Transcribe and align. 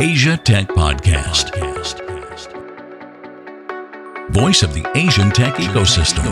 Asia 0.00 0.34
Tech 0.38 0.66
Podcast. 0.68 1.52
Voice 4.30 4.62
of 4.62 4.72
the 4.72 4.90
Asian 4.96 5.30
tech 5.30 5.56
ecosystem. 5.56 6.24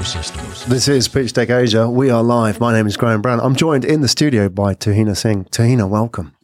This 0.69 0.89
is 0.89 1.07
Pitch 1.07 1.35
Tech 1.35 1.51
Asia. 1.51 1.91
We 1.91 2.09
are 2.09 2.23
live. 2.23 2.61
My 2.61 2.73
name 2.73 2.87
is 2.87 2.97
Graham 2.97 3.21
Brown. 3.21 3.41
I'm 3.41 3.55
joined 3.55 3.85
in 3.85 4.01
the 4.01 4.09
studio 4.09 4.49
by 4.49 4.75
Tahina 4.75 5.15
Singh. 5.15 5.45
Tahina, 5.51 5.87
welcome. 5.87 6.35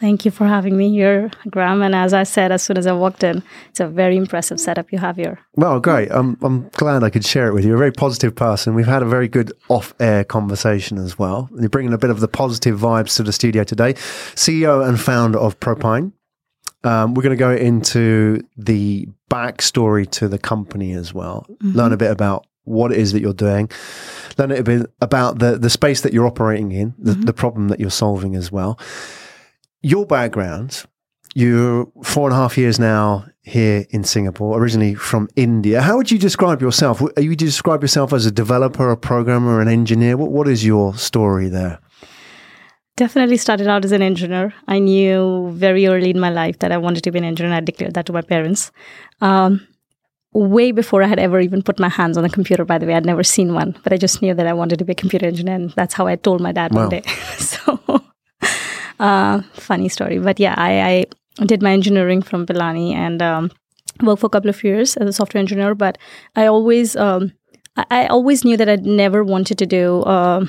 Thank 0.00 0.24
you 0.24 0.32
for 0.32 0.48
having 0.48 0.76
me 0.76 0.90
here, 0.90 1.30
Graham. 1.48 1.80
And 1.80 1.94
as 1.94 2.12
I 2.12 2.24
said, 2.24 2.50
as 2.50 2.64
soon 2.64 2.76
as 2.76 2.88
I 2.88 2.92
walked 2.92 3.22
in, 3.22 3.44
it's 3.70 3.78
a 3.78 3.86
very 3.86 4.16
impressive 4.16 4.58
setup 4.58 4.90
you 4.90 4.98
have 4.98 5.14
here. 5.14 5.38
Well, 5.54 5.78
great. 5.78 6.10
I'm, 6.10 6.36
I'm 6.42 6.70
glad 6.70 7.04
I 7.04 7.10
could 7.10 7.24
share 7.24 7.46
it 7.46 7.54
with 7.54 7.62
you. 7.62 7.68
You're 7.68 7.76
a 7.76 7.78
very 7.78 7.92
positive 7.92 8.34
person. 8.34 8.74
We've 8.74 8.84
had 8.84 9.02
a 9.02 9.06
very 9.06 9.28
good 9.28 9.52
off 9.68 9.94
air 10.00 10.24
conversation 10.24 10.98
as 10.98 11.20
well. 11.20 11.48
You're 11.56 11.68
bringing 11.68 11.92
a 11.92 11.98
bit 11.98 12.10
of 12.10 12.18
the 12.18 12.26
positive 12.26 12.80
vibes 12.80 13.14
to 13.18 13.22
the 13.22 13.32
studio 13.32 13.62
today. 13.62 13.94
CEO 14.34 14.84
and 14.84 15.00
founder 15.00 15.38
of 15.38 15.60
Propine. 15.60 16.12
Um, 16.84 17.14
we're 17.14 17.22
going 17.22 17.36
to 17.36 17.36
go 17.36 17.52
into 17.52 18.46
the 18.56 19.08
backstory 19.30 20.08
to 20.12 20.28
the 20.28 20.38
company 20.38 20.92
as 20.92 21.12
well, 21.12 21.46
mm-hmm. 21.50 21.76
learn 21.76 21.92
a 21.92 21.96
bit 21.96 22.10
about 22.10 22.46
what 22.64 22.92
it 22.92 22.98
is 22.98 23.12
that 23.12 23.20
you're 23.20 23.32
doing, 23.32 23.70
learn 24.38 24.52
a 24.52 24.62
bit 24.62 24.90
about 25.00 25.38
the, 25.38 25.58
the 25.58 25.70
space 25.70 26.02
that 26.02 26.12
you're 26.12 26.26
operating 26.26 26.72
in, 26.72 26.94
the, 26.98 27.12
mm-hmm. 27.12 27.22
the 27.22 27.32
problem 27.32 27.68
that 27.68 27.80
you're 27.80 27.90
solving 27.90 28.36
as 28.36 28.52
well 28.52 28.78
your 29.84 30.06
background, 30.06 30.84
you're 31.34 31.86
four 32.02 32.28
and 32.28 32.32
a 32.32 32.36
half 32.36 32.56
years 32.56 32.80
now 32.80 33.26
here 33.42 33.84
in 33.90 34.02
Singapore, 34.02 34.58
originally 34.58 34.94
from 34.94 35.28
India. 35.36 35.82
How 35.82 35.98
would 35.98 36.10
you 36.10 36.18
describe 36.18 36.62
yourself? 36.62 37.02
Are 37.02 37.20
you 37.20 37.36
describe 37.36 37.82
yourself 37.82 38.14
as 38.14 38.24
a 38.24 38.32
developer, 38.32 38.90
a 38.90 38.96
programmer, 38.96 39.60
an 39.60 39.68
engineer? 39.68 40.16
What 40.16 40.30
What 40.30 40.48
is 40.48 40.64
your 40.64 40.94
story 40.96 41.50
there? 41.50 41.80
Definitely 42.96 43.38
started 43.38 43.66
out 43.66 43.84
as 43.84 43.92
an 43.92 44.02
engineer. 44.02 44.54
I 44.68 44.78
knew 44.78 45.50
very 45.52 45.86
early 45.86 46.10
in 46.10 46.20
my 46.20 46.30
life 46.30 46.60
that 46.60 46.70
I 46.70 46.76
wanted 46.76 47.02
to 47.04 47.10
be 47.10 47.18
an 47.18 47.24
engineer. 47.24 47.52
I 47.52 47.60
declared 47.60 47.94
that 47.94 48.06
to 48.06 48.12
my 48.12 48.22
parents. 48.22 48.70
Um, 49.20 49.66
way 50.32 50.72
before 50.72 51.02
I 51.02 51.06
had 51.06 51.18
ever 51.18 51.40
even 51.40 51.62
put 51.62 51.80
my 51.80 51.88
hands 51.88 52.16
on 52.18 52.24
a 52.24 52.28
computer, 52.28 52.64
by 52.64 52.78
the 52.78 52.86
way. 52.86 52.94
I'd 52.94 53.06
never 53.06 53.24
seen 53.24 53.54
one, 53.54 53.76
but 53.82 53.92
I 53.92 53.96
just 53.96 54.22
knew 54.22 54.34
that 54.34 54.46
I 54.46 54.52
wanted 54.52 54.78
to 54.80 54.84
be 54.84 54.92
a 54.92 54.96
computer 54.96 55.26
engineer. 55.26 55.54
And 55.54 55.70
that's 55.70 55.94
how 55.94 56.06
I 56.06 56.16
told 56.16 56.40
my 56.40 56.52
dad 56.52 56.72
wow. 56.72 56.82
one 56.82 56.88
day. 56.90 57.02
so 57.38 57.80
uh, 59.00 59.42
funny 59.54 59.88
story. 59.88 60.18
But 60.18 60.38
yeah, 60.38 60.54
I, 60.56 61.06
I 61.40 61.44
did 61.46 61.62
my 61.62 61.72
engineering 61.72 62.22
from 62.22 62.46
Pilani 62.46 62.94
and 62.94 63.22
um, 63.22 63.50
worked 64.02 64.20
for 64.20 64.26
a 64.26 64.30
couple 64.30 64.50
of 64.50 64.62
years 64.62 64.96
as 64.96 65.08
a 65.08 65.12
software 65.12 65.40
engineer. 65.40 65.74
But 65.74 65.98
I 66.36 66.46
always, 66.46 66.96
um, 66.96 67.32
I, 67.76 67.84
I, 67.90 68.06
always 68.06 68.44
knew 68.44 68.56
that 68.56 68.68
I'd 68.68 68.86
never 68.86 69.24
wanted 69.24 69.58
to 69.58 69.66
do 69.66 70.02
uh, 70.02 70.46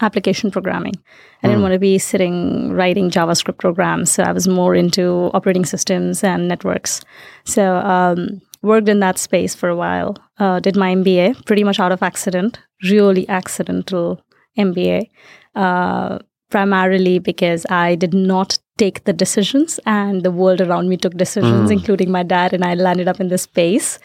application 0.00 0.50
programming. 0.50 0.94
I 1.42 1.48
didn't 1.48 1.60
mm. 1.60 1.62
want 1.62 1.72
to 1.74 1.78
be 1.78 1.98
sitting 1.98 2.72
writing 2.72 3.10
JavaScript 3.10 3.58
programs. 3.58 4.10
So 4.10 4.22
I 4.22 4.32
was 4.32 4.48
more 4.48 4.74
into 4.74 5.30
operating 5.34 5.64
systems 5.64 6.24
and 6.24 6.48
networks. 6.48 7.00
So 7.44 7.76
um, 7.76 8.40
worked 8.62 8.88
in 8.88 9.00
that 9.00 9.18
space 9.18 9.54
for 9.54 9.68
a 9.68 9.76
while. 9.76 10.16
Uh, 10.38 10.60
did 10.60 10.76
my 10.76 10.94
MBA 10.94 11.46
pretty 11.46 11.64
much 11.64 11.80
out 11.80 11.92
of 11.92 12.02
accident, 12.02 12.58
really 12.84 13.28
accidental 13.28 14.22
MBA. 14.56 15.08
Uh, 15.54 16.18
primarily 16.50 17.18
because 17.18 17.66
I 17.68 17.94
did 17.94 18.14
not 18.14 18.58
take 18.78 19.04
the 19.04 19.12
decisions 19.12 19.78
and 19.86 20.22
the 20.22 20.30
world 20.30 20.60
around 20.60 20.88
me 20.88 20.96
took 20.96 21.14
decisions, 21.14 21.70
mm. 21.70 21.72
including 21.72 22.10
my 22.10 22.22
dad, 22.22 22.52
and 22.52 22.64
I 22.64 22.74
landed 22.74 23.08
up 23.08 23.20
in 23.20 23.28
this 23.28 23.42
space. 23.42 23.98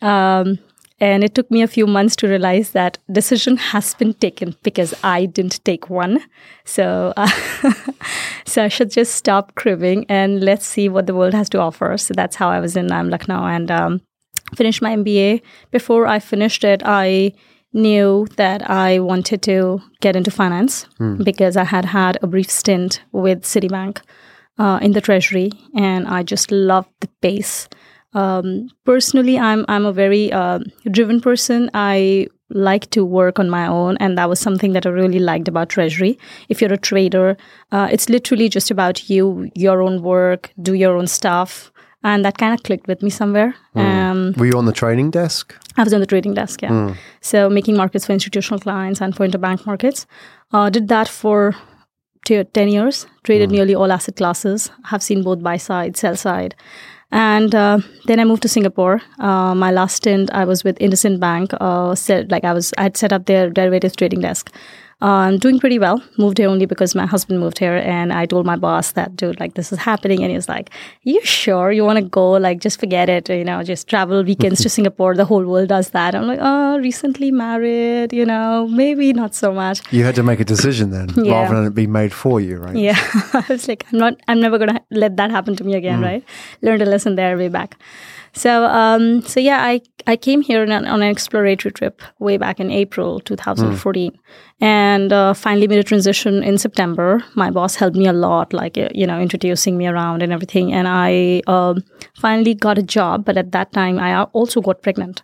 Um, 0.00 0.58
and 1.00 1.22
it 1.22 1.34
took 1.34 1.50
me 1.50 1.62
a 1.62 1.68
few 1.68 1.86
months 1.86 2.16
to 2.16 2.28
realize 2.28 2.70
that 2.72 2.98
decision 3.10 3.56
has 3.56 3.94
been 3.94 4.14
taken 4.14 4.56
because 4.62 4.94
I 5.04 5.26
didn't 5.26 5.64
take 5.64 5.88
one. 5.88 6.24
So, 6.64 7.12
uh, 7.16 7.30
so 8.44 8.64
I 8.64 8.68
should 8.68 8.90
just 8.90 9.14
stop 9.14 9.54
cribbing 9.54 10.06
and 10.08 10.42
let's 10.42 10.66
see 10.66 10.88
what 10.88 11.06
the 11.06 11.14
world 11.14 11.34
has 11.34 11.48
to 11.50 11.60
offer. 11.60 11.96
So 11.98 12.14
that's 12.14 12.36
how 12.36 12.48
I 12.48 12.58
was 12.58 12.76
in 12.76 12.90
um, 12.90 13.10
Lucknow 13.10 13.44
and 13.44 13.70
um, 13.70 14.00
finished 14.56 14.82
my 14.82 14.96
MBA. 14.96 15.42
Before 15.70 16.06
I 16.06 16.18
finished 16.18 16.64
it, 16.64 16.82
I 16.84 17.32
knew 17.72 18.26
that 18.36 18.68
I 18.68 18.98
wanted 18.98 19.42
to 19.42 19.80
get 20.00 20.16
into 20.16 20.30
finance 20.30 20.86
mm. 20.98 21.22
because 21.22 21.56
I 21.56 21.64
had 21.64 21.84
had 21.84 22.18
a 22.22 22.26
brief 22.26 22.50
stint 22.50 23.02
with 23.12 23.42
Citibank 23.42 24.00
uh, 24.58 24.78
in 24.82 24.92
the 24.92 25.00
treasury, 25.00 25.52
and 25.76 26.08
I 26.08 26.22
just 26.22 26.50
loved 26.50 26.90
the 27.00 27.08
pace. 27.22 27.68
Um, 28.14 28.68
personally, 28.84 29.38
I'm 29.38 29.64
I'm 29.68 29.84
a 29.84 29.92
very 29.92 30.32
uh, 30.32 30.60
driven 30.90 31.20
person. 31.20 31.70
I 31.74 32.28
like 32.50 32.88
to 32.90 33.04
work 33.04 33.38
on 33.38 33.50
my 33.50 33.66
own, 33.66 33.96
and 33.98 34.16
that 34.16 34.28
was 34.28 34.40
something 34.40 34.72
that 34.72 34.86
I 34.86 34.90
really 34.90 35.18
liked 35.18 35.48
about 35.48 35.68
treasury. 35.68 36.18
If 36.48 36.62
you're 36.62 36.72
a 36.72 36.78
trader, 36.78 37.36
uh, 37.72 37.88
it's 37.90 38.08
literally 38.08 38.48
just 38.48 38.70
about 38.70 39.10
you, 39.10 39.50
your 39.54 39.82
own 39.82 40.02
work, 40.02 40.50
do 40.62 40.72
your 40.72 40.96
own 40.96 41.06
stuff 41.06 41.70
and 42.04 42.24
that 42.24 42.38
kind 42.38 42.54
of 42.54 42.62
clicked 42.62 42.86
with 42.86 43.02
me 43.02 43.10
somewhere. 43.10 43.54
Mm. 43.74 43.80
Um, 43.80 44.34
Were 44.36 44.46
you 44.46 44.56
on 44.56 44.66
the 44.66 44.72
trading 44.72 45.10
desk? 45.10 45.54
I 45.76 45.82
was 45.82 45.92
on 45.92 46.00
the 46.00 46.06
trading 46.06 46.34
desk, 46.34 46.62
yeah. 46.62 46.70
Mm. 46.70 46.96
So 47.20 47.48
making 47.48 47.76
markets 47.76 48.06
for 48.06 48.12
institutional 48.12 48.60
clients 48.60 49.00
and 49.00 49.16
for 49.16 49.26
interbank 49.26 49.66
markets. 49.66 50.06
Uh, 50.52 50.70
did 50.70 50.88
that 50.88 51.08
for 51.08 51.54
two, 52.24 52.44
10 52.44 52.68
years, 52.68 53.06
traded 53.24 53.48
mm. 53.48 53.52
nearly 53.52 53.74
all 53.74 53.90
asset 53.92 54.16
classes, 54.16 54.70
have 54.84 55.02
seen 55.02 55.22
both 55.22 55.42
buy 55.42 55.56
side, 55.56 55.96
sell 55.96 56.16
side. 56.16 56.54
And 57.10 57.54
uh, 57.54 57.78
then 58.04 58.20
I 58.20 58.24
moved 58.24 58.42
to 58.42 58.48
Singapore. 58.48 59.00
Uh, 59.18 59.54
my 59.54 59.70
last 59.70 59.96
stint, 59.96 60.30
I 60.32 60.44
was 60.44 60.62
with 60.62 60.78
IndusInd 60.78 61.20
Bank. 61.20 61.52
Uh, 61.60 61.94
set, 61.94 62.30
like 62.30 62.44
I 62.44 62.52
was, 62.52 62.74
I 62.76 62.82
had 62.84 62.96
set 62.96 63.12
up 63.12 63.26
their 63.26 63.48
derivatives 63.50 63.96
trading 63.96 64.20
desk. 64.20 64.52
I'm 65.00 65.34
um, 65.34 65.38
doing 65.38 65.60
pretty 65.60 65.78
well. 65.78 66.02
Moved 66.16 66.38
here 66.38 66.48
only 66.48 66.66
because 66.66 66.96
my 66.96 67.06
husband 67.06 67.38
moved 67.38 67.60
here, 67.60 67.76
and 67.76 68.12
I 68.12 68.26
told 68.26 68.44
my 68.44 68.56
boss 68.56 68.92
that, 68.92 69.14
dude, 69.14 69.38
like 69.38 69.54
this 69.54 69.70
is 69.70 69.78
happening, 69.78 70.22
and 70.22 70.30
he 70.30 70.34
was 70.34 70.48
like, 70.48 70.70
"You 71.04 71.24
sure 71.24 71.70
you 71.70 71.84
want 71.84 72.00
to 72.00 72.04
go? 72.04 72.32
Like, 72.32 72.58
just 72.58 72.80
forget 72.80 73.08
it. 73.08 73.30
You 73.30 73.44
know, 73.44 73.62
just 73.62 73.86
travel 73.86 74.24
weekends 74.24 74.60
to 74.62 74.68
Singapore. 74.76 75.14
The 75.14 75.24
whole 75.24 75.44
world 75.44 75.68
does 75.68 75.90
that." 75.90 76.16
I'm 76.16 76.26
like, 76.26 76.40
"Oh, 76.42 76.78
recently 76.78 77.30
married. 77.30 78.12
You 78.12 78.26
know, 78.26 78.66
maybe 78.66 79.12
not 79.12 79.36
so 79.36 79.52
much." 79.52 79.80
You 79.92 80.02
had 80.02 80.16
to 80.16 80.24
make 80.24 80.40
a 80.40 80.44
decision 80.44 80.90
then, 80.90 81.10
yeah. 81.16 81.42
rather 81.42 81.54
than 81.54 81.66
it 81.66 81.76
be 81.76 81.86
made 81.86 82.12
for 82.12 82.40
you, 82.40 82.56
right? 82.56 82.74
Yeah, 82.74 82.98
I 83.34 83.44
was 83.48 83.68
like, 83.68 83.86
I'm 83.92 84.00
not. 84.00 84.14
I'm 84.26 84.40
never 84.40 84.58
gonna 84.58 84.80
let 84.90 85.16
that 85.16 85.30
happen 85.30 85.54
to 85.54 85.62
me 85.62 85.74
again, 85.74 86.00
mm. 86.00 86.06
right? 86.06 86.24
Learned 86.60 86.82
a 86.82 86.86
lesson 86.86 87.14
there 87.14 87.38
way 87.38 87.46
back. 87.46 87.78
So, 88.38 88.66
um, 88.66 89.22
so 89.22 89.40
yeah, 89.40 89.64
I, 89.64 89.80
I 90.06 90.14
came 90.14 90.42
here 90.42 90.62
on 90.62 90.70
an, 90.70 90.86
on 90.86 91.02
an, 91.02 91.08
exploratory 91.08 91.72
trip 91.72 92.00
way 92.20 92.36
back 92.36 92.60
in 92.60 92.70
April 92.70 93.18
2014, 93.18 94.12
mm. 94.12 94.18
and 94.60 95.12
uh, 95.12 95.34
finally 95.34 95.66
made 95.66 95.80
a 95.80 95.82
transition 95.82 96.44
in 96.44 96.56
September. 96.56 97.24
My 97.34 97.50
boss 97.50 97.74
helped 97.74 97.96
me 97.96 98.06
a 98.06 98.12
lot, 98.12 98.52
like 98.52 98.78
uh, 98.78 98.90
you 98.94 99.08
know, 99.08 99.18
introducing 99.18 99.76
me 99.76 99.88
around 99.88 100.22
and 100.22 100.32
everything, 100.32 100.72
and 100.72 100.86
I 100.86 101.42
um, 101.48 101.82
finally 102.14 102.54
got 102.54 102.78
a 102.78 102.82
job. 102.82 103.24
But 103.24 103.36
at 103.36 103.50
that 103.50 103.72
time, 103.72 103.98
I 103.98 104.22
also 104.26 104.60
got 104.60 104.82
pregnant. 104.82 105.22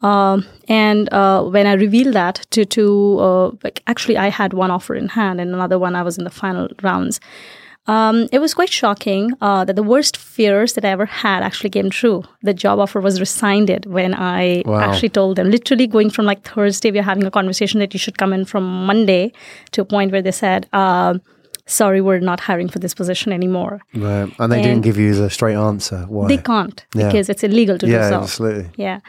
Um, 0.00 0.46
and 0.66 1.12
uh, 1.12 1.44
when 1.44 1.66
I 1.66 1.74
revealed 1.74 2.14
that 2.14 2.46
to 2.52 2.64
to 2.64 3.18
uh, 3.20 3.50
like 3.62 3.82
actually, 3.86 4.16
I 4.16 4.30
had 4.30 4.54
one 4.54 4.70
offer 4.70 4.94
in 4.94 5.08
hand, 5.08 5.38
and 5.38 5.52
another 5.52 5.78
one 5.78 5.94
I 5.94 6.02
was 6.02 6.16
in 6.16 6.24
the 6.24 6.30
final 6.30 6.68
rounds. 6.82 7.20
Um, 7.86 8.28
it 8.32 8.38
was 8.38 8.54
quite 8.54 8.70
shocking 8.70 9.32
uh, 9.42 9.64
that 9.66 9.76
the 9.76 9.82
worst 9.82 10.16
fears 10.16 10.72
that 10.72 10.84
I 10.84 10.88
ever 10.88 11.04
had 11.04 11.42
actually 11.42 11.70
came 11.70 11.90
true. 11.90 12.22
The 12.42 12.54
job 12.54 12.78
offer 12.78 13.00
was 13.00 13.20
rescinded 13.20 13.84
when 13.86 14.14
I 14.14 14.62
wow. 14.64 14.80
actually 14.80 15.10
told 15.10 15.36
them, 15.36 15.50
literally 15.50 15.86
going 15.86 16.08
from 16.08 16.24
like 16.24 16.48
Thursday, 16.48 16.90
we 16.90 16.98
are 16.98 17.02
having 17.02 17.24
a 17.24 17.30
conversation 17.30 17.80
that 17.80 17.92
you 17.92 17.98
should 17.98 18.16
come 18.16 18.32
in 18.32 18.46
from 18.46 18.86
Monday 18.86 19.32
to 19.72 19.82
a 19.82 19.84
point 19.84 20.12
where 20.12 20.22
they 20.22 20.32
said, 20.32 20.66
uh, 20.72 21.18
sorry, 21.66 22.00
we're 22.00 22.20
not 22.20 22.40
hiring 22.40 22.70
for 22.70 22.78
this 22.78 22.94
position 22.94 23.32
anymore. 23.32 23.80
Right. 23.94 24.32
And 24.38 24.52
they 24.52 24.56
and 24.56 24.64
didn't 24.64 24.80
give 24.82 24.96
you 24.96 25.14
the 25.14 25.28
straight 25.28 25.56
answer. 25.56 26.06
Why? 26.08 26.28
They 26.28 26.38
can't 26.38 26.84
yeah. 26.94 27.06
because 27.06 27.28
it's 27.28 27.42
illegal 27.44 27.76
to 27.78 27.86
yeah, 27.86 28.08
do 28.08 28.08
so. 28.08 28.20
absolutely. 28.22 28.70
Yeah. 28.76 29.00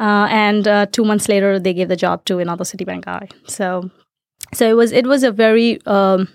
Uh, 0.00 0.26
and 0.30 0.66
uh, 0.66 0.86
two 0.86 1.04
months 1.04 1.28
later, 1.28 1.58
they 1.58 1.74
gave 1.74 1.88
the 1.88 1.96
job 1.96 2.24
to 2.24 2.38
another 2.38 2.64
Citibank 2.64 3.04
guy. 3.04 3.28
So, 3.46 3.90
so 4.54 4.68
it 4.68 4.74
was 4.74 4.90
it 4.90 5.06
was 5.06 5.22
a 5.22 5.30
very 5.30 5.84
um, 5.86 6.28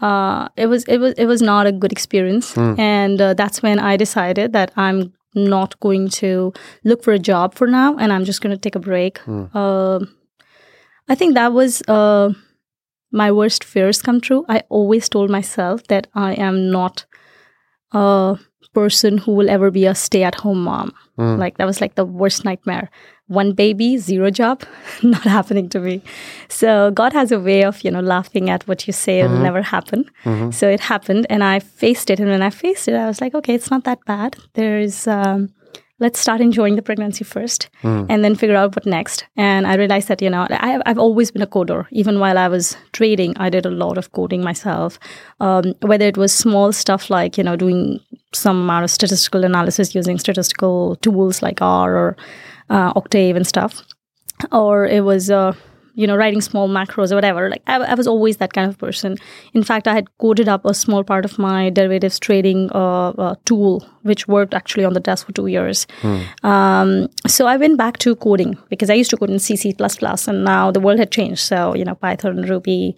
uh, 0.00 0.48
it 0.56 0.66
was 0.66 0.84
it 0.84 0.98
was 0.98 1.14
it 1.14 1.26
was 1.26 1.42
not 1.42 1.66
a 1.66 1.72
good 1.72 1.92
experience, 1.92 2.54
mm. 2.54 2.78
and 2.78 3.20
uh, 3.20 3.34
that's 3.34 3.62
when 3.62 3.78
I 3.78 3.96
decided 3.96 4.52
that 4.52 4.72
I'm 4.76 5.12
not 5.34 5.78
going 5.80 6.08
to 6.08 6.52
look 6.84 7.02
for 7.02 7.12
a 7.12 7.18
job 7.18 7.54
for 7.54 7.66
now, 7.66 7.96
and 7.96 8.12
I'm 8.12 8.24
just 8.24 8.40
going 8.40 8.54
to 8.54 8.60
take 8.60 8.74
a 8.74 8.80
break. 8.80 9.20
Mm. 9.20 9.50
Uh, 9.54 10.06
I 11.08 11.14
think 11.14 11.34
that 11.34 11.52
was 11.52 11.82
uh, 11.88 12.32
my 13.12 13.30
worst 13.30 13.64
fears 13.64 14.02
come 14.02 14.20
true. 14.20 14.44
I 14.48 14.62
always 14.68 15.08
told 15.08 15.30
myself 15.30 15.86
that 15.88 16.06
I 16.14 16.34
am 16.34 16.70
not 16.70 17.04
a 17.92 18.36
person 18.72 19.18
who 19.18 19.32
will 19.32 19.48
ever 19.48 19.70
be 19.70 19.86
a 19.86 19.94
stay-at-home 19.94 20.64
mom. 20.64 20.92
Mm. 21.18 21.38
Like 21.38 21.58
that 21.58 21.66
was 21.66 21.80
like 21.80 21.94
the 21.94 22.04
worst 22.04 22.44
nightmare 22.44 22.90
one 23.26 23.52
baby, 23.52 23.96
zero 23.96 24.30
job, 24.30 24.62
not 25.02 25.22
happening 25.22 25.68
to 25.70 25.80
me. 25.80 26.02
So 26.48 26.90
God 26.90 27.12
has 27.12 27.32
a 27.32 27.40
way 27.40 27.64
of, 27.64 27.82
you 27.82 27.90
know, 27.90 28.00
laughing 28.00 28.50
at 28.50 28.66
what 28.68 28.86
you 28.86 28.92
say 28.92 29.20
mm-hmm. 29.20 29.32
will 29.32 29.40
never 29.40 29.62
happen. 29.62 30.04
Mm-hmm. 30.24 30.50
So 30.50 30.68
it 30.68 30.80
happened 30.80 31.26
and 31.30 31.42
I 31.42 31.60
faced 31.60 32.10
it. 32.10 32.20
And 32.20 32.28
when 32.28 32.42
I 32.42 32.50
faced 32.50 32.88
it, 32.88 32.94
I 32.94 33.06
was 33.06 33.20
like, 33.20 33.34
okay, 33.34 33.54
it's 33.54 33.70
not 33.70 33.84
that 33.84 34.04
bad. 34.04 34.36
There's, 34.52 35.06
um, 35.06 35.50
let's 36.00 36.18
start 36.18 36.40
enjoying 36.40 36.76
the 36.76 36.82
pregnancy 36.82 37.24
first 37.24 37.70
mm. 37.82 38.06
and 38.10 38.24
then 38.24 38.34
figure 38.34 38.56
out 38.56 38.74
what 38.74 38.84
next. 38.84 39.24
And 39.36 39.66
I 39.66 39.76
realized 39.76 40.08
that, 40.08 40.20
you 40.20 40.28
know, 40.28 40.46
I, 40.50 40.80
I've 40.84 40.98
always 40.98 41.30
been 41.30 41.40
a 41.40 41.46
coder. 41.46 41.86
Even 41.92 42.18
while 42.18 42.36
I 42.36 42.48
was 42.48 42.76
trading, 42.92 43.34
I 43.38 43.48
did 43.48 43.64
a 43.64 43.70
lot 43.70 43.96
of 43.96 44.12
coding 44.12 44.42
myself. 44.42 44.98
Um, 45.40 45.74
whether 45.80 46.06
it 46.06 46.16
was 46.16 46.32
small 46.34 46.72
stuff 46.72 47.10
like, 47.10 47.38
you 47.38 47.44
know, 47.44 47.56
doing 47.56 48.00
some 48.32 48.62
amount 48.62 48.84
of 48.84 48.90
statistical 48.90 49.44
analysis 49.44 49.94
using 49.94 50.18
statistical 50.18 50.96
tools 50.96 51.42
like 51.42 51.62
R 51.62 51.96
or 51.96 52.16
uh, 52.70 52.92
Octave 52.96 53.36
and 53.36 53.46
stuff, 53.46 53.82
or 54.52 54.86
it 54.86 55.04
was 55.04 55.30
uh, 55.30 55.52
you 55.94 56.06
know 56.06 56.16
writing 56.16 56.40
small 56.40 56.68
macros 56.68 57.12
or 57.12 57.14
whatever. 57.14 57.48
Like 57.48 57.62
I, 57.66 57.76
I, 57.76 57.94
was 57.94 58.06
always 58.06 58.36
that 58.38 58.52
kind 58.52 58.68
of 58.68 58.78
person. 58.78 59.16
In 59.54 59.62
fact 59.62 59.88
i 59.88 59.94
had 59.94 60.06
coded 60.18 60.48
up 60.48 60.64
a 60.64 60.74
small 60.74 61.04
part 61.04 61.24
of 61.24 61.38
my 61.38 61.70
derivatives 61.70 62.18
trading 62.18 62.70
uh, 62.72 63.10
uh, 63.10 63.34
tool 63.44 63.88
which 64.02 64.28
worked 64.28 64.54
actually 64.54 64.84
on 64.84 64.92
the 64.92 65.00
desk 65.00 65.26
for 65.26 65.32
two 65.32 65.46
years. 65.46 65.86
Mm. 66.02 66.44
um, 66.44 67.08
so 67.26 67.46
i 67.46 67.56
went 67.56 67.78
back 67.78 67.98
to 67.98 68.14
coding 68.16 68.56
because 68.68 68.90
i 68.90 68.94
used 68.94 69.10
to 69.10 69.16
code 69.16 69.30
in 69.30 69.36
cc++ 69.36 70.28
and 70.28 70.44
now 70.44 70.70
the 70.70 70.80
world 70.80 70.98
had 70.98 71.10
changed. 71.10 71.40
So 71.40 71.74
you 71.74 71.84
know 71.84 71.94
python 71.94 72.42
ruby 72.42 72.96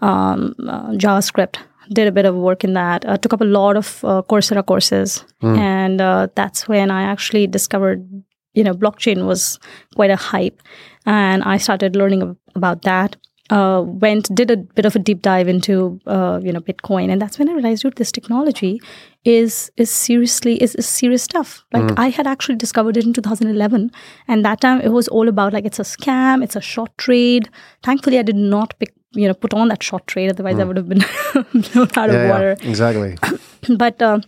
um, 0.00 0.54
uh, 0.68 0.90
javascript 0.92 1.58
did 1.92 2.08
a 2.08 2.12
bit 2.12 2.24
of 2.24 2.34
work 2.34 2.64
in 2.64 2.72
that. 2.72 3.04
Uh, 3.06 3.16
took 3.16 3.32
up 3.32 3.40
a 3.40 3.44
lot 3.44 3.76
of 3.76 4.04
uh, 4.04 4.20
coursera 4.22 4.66
courses. 4.66 5.24
Mm. 5.42 5.58
and 5.58 6.00
uh, 6.00 6.28
that's 6.34 6.68
when 6.68 6.90
i 6.90 7.02
actually 7.02 7.46
discovered 7.46 8.06
you 8.56 8.64
know 8.64 8.74
blockchain 8.74 9.26
was 9.26 9.60
quite 9.94 10.10
a 10.10 10.16
hype 10.16 10.60
and 11.06 11.44
I 11.44 11.56
started 11.56 11.96
learning 11.96 12.36
about 12.54 12.82
that. 12.82 13.16
Uh, 13.48 13.80
went 13.86 14.34
did 14.34 14.50
a 14.50 14.56
bit 14.56 14.84
of 14.84 14.96
a 14.96 14.98
deep 14.98 15.22
dive 15.22 15.46
into 15.46 16.00
uh, 16.06 16.40
you 16.42 16.52
know 16.52 16.58
Bitcoin, 16.60 17.12
and 17.12 17.22
that's 17.22 17.38
when 17.38 17.48
I 17.48 17.52
realized, 17.52 17.82
dude, 17.82 17.94
this 17.94 18.10
technology 18.10 18.80
is 19.24 19.70
is 19.76 19.88
seriously 19.88 20.60
is, 20.60 20.74
is 20.74 20.84
serious 20.84 21.22
stuff. 21.22 21.64
Like 21.72 21.84
mm. 21.84 21.94
I 21.96 22.08
had 22.08 22.26
actually 22.26 22.56
discovered 22.56 22.96
it 22.96 23.04
in 23.04 23.12
2011, 23.12 23.92
and 24.26 24.44
that 24.44 24.60
time 24.62 24.80
it 24.80 24.88
was 24.88 25.06
all 25.06 25.28
about 25.28 25.52
like 25.52 25.64
it's 25.64 25.78
a 25.78 25.84
scam, 25.84 26.42
it's 26.42 26.56
a 26.56 26.60
short 26.60 26.98
trade. 26.98 27.48
Thankfully, 27.84 28.18
I 28.18 28.22
did 28.22 28.34
not 28.34 28.74
pick 28.80 28.92
you 29.12 29.28
know 29.28 29.34
put 29.34 29.54
on 29.54 29.68
that 29.68 29.80
short 29.80 30.08
trade, 30.08 30.28
otherwise 30.28 30.56
mm. 30.56 30.62
I 30.62 30.64
would 30.64 30.76
have 30.76 30.88
been 30.88 31.04
blown 31.72 31.88
out 31.96 32.10
yeah, 32.10 32.16
of 32.16 32.30
water. 32.30 32.56
Yeah, 32.60 32.68
exactly. 32.68 33.16
but 33.76 34.02
uh, 34.02 34.18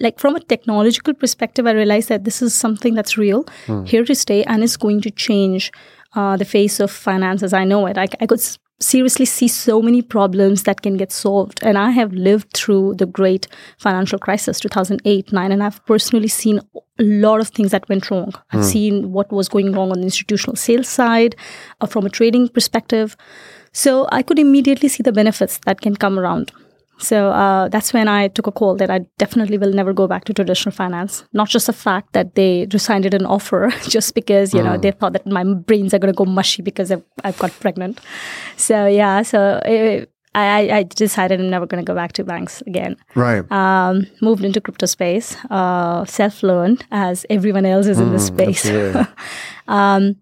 like 0.00 0.18
from 0.18 0.36
a 0.36 0.40
technological 0.40 1.14
perspective, 1.14 1.66
I 1.66 1.72
realized 1.72 2.08
that 2.08 2.24
this 2.24 2.42
is 2.42 2.54
something 2.54 2.94
that's 2.94 3.16
real, 3.16 3.44
mm. 3.66 3.86
here 3.86 4.04
to 4.04 4.14
stay, 4.14 4.44
and 4.44 4.62
is 4.62 4.76
going 4.76 5.00
to 5.02 5.10
change 5.10 5.72
uh, 6.14 6.36
the 6.36 6.44
face 6.44 6.80
of 6.80 6.90
finance 6.90 7.42
as 7.42 7.52
I 7.52 7.64
know 7.64 7.86
it. 7.86 7.98
I, 7.98 8.08
I 8.20 8.26
could 8.26 8.40
s- 8.40 8.58
seriously 8.78 9.24
see 9.24 9.48
so 9.48 9.80
many 9.80 10.02
problems 10.02 10.64
that 10.64 10.82
can 10.82 10.96
get 10.96 11.12
solved. 11.12 11.60
And 11.62 11.78
I 11.78 11.90
have 11.90 12.12
lived 12.12 12.52
through 12.52 12.94
the 12.94 13.06
great 13.06 13.48
financial 13.78 14.18
crisis, 14.18 14.60
2008 14.60 15.32
9, 15.32 15.52
and 15.52 15.62
I've 15.62 15.84
personally 15.86 16.28
seen 16.28 16.60
a 16.98 17.02
lot 17.02 17.40
of 17.40 17.48
things 17.48 17.70
that 17.70 17.88
went 17.88 18.10
wrong. 18.10 18.32
I've 18.52 18.60
mm. 18.60 18.72
seen 18.72 19.12
what 19.12 19.32
was 19.32 19.48
going 19.48 19.72
wrong 19.72 19.90
on 19.90 19.98
the 19.98 20.04
institutional 20.04 20.56
sales 20.56 20.88
side, 20.88 21.36
uh, 21.80 21.86
from 21.86 22.06
a 22.06 22.10
trading 22.10 22.48
perspective. 22.48 23.16
So 23.72 24.08
I 24.10 24.22
could 24.22 24.38
immediately 24.38 24.88
see 24.88 25.02
the 25.02 25.12
benefits 25.12 25.58
that 25.66 25.82
can 25.82 25.96
come 25.96 26.18
around. 26.18 26.52
So 26.98 27.30
uh, 27.30 27.68
that's 27.68 27.92
when 27.92 28.08
I 28.08 28.28
took 28.28 28.46
a 28.46 28.52
call 28.52 28.74
that 28.76 28.90
I 28.90 29.00
definitely 29.18 29.58
will 29.58 29.72
never 29.72 29.92
go 29.92 30.06
back 30.06 30.24
to 30.24 30.34
traditional 30.34 30.72
finance. 30.72 31.24
Not 31.32 31.48
just 31.48 31.66
the 31.66 31.72
fact 31.72 32.12
that 32.14 32.34
they 32.34 32.66
rescinded 32.72 33.12
an 33.14 33.26
offer 33.26 33.70
just 33.88 34.14
because 34.14 34.54
you 34.54 34.60
mm. 34.60 34.64
know 34.64 34.76
they 34.78 34.92
thought 34.92 35.12
that 35.12 35.26
my 35.26 35.44
brains 35.44 35.92
are 35.92 35.98
going 35.98 36.12
to 36.12 36.16
go 36.16 36.24
mushy 36.24 36.62
because 36.62 36.90
I've, 36.90 37.04
I've, 37.24 37.38
got 37.38 37.52
pregnant. 37.60 38.00
So 38.56 38.86
yeah, 38.86 39.22
so 39.22 39.60
it, 39.64 40.10
I, 40.34 40.70
I 40.70 40.82
decided 40.82 41.40
I'm 41.40 41.48
never 41.48 41.66
going 41.66 41.82
to 41.82 41.86
go 41.86 41.94
back 41.94 42.12
to 42.12 42.24
banks 42.24 42.62
again. 42.62 42.96
Right. 43.14 43.50
Um, 43.50 44.06
moved 44.20 44.44
into 44.44 44.60
crypto 44.60 44.86
space. 44.86 45.36
Uh, 45.50 46.04
Self 46.04 46.42
learned 46.42 46.84
as 46.90 47.24
everyone 47.30 47.64
else 47.64 47.86
is 47.86 47.98
mm, 47.98 48.02
in 48.02 48.12
this 48.12 48.26
space. 48.26 48.66
um, 49.68 50.16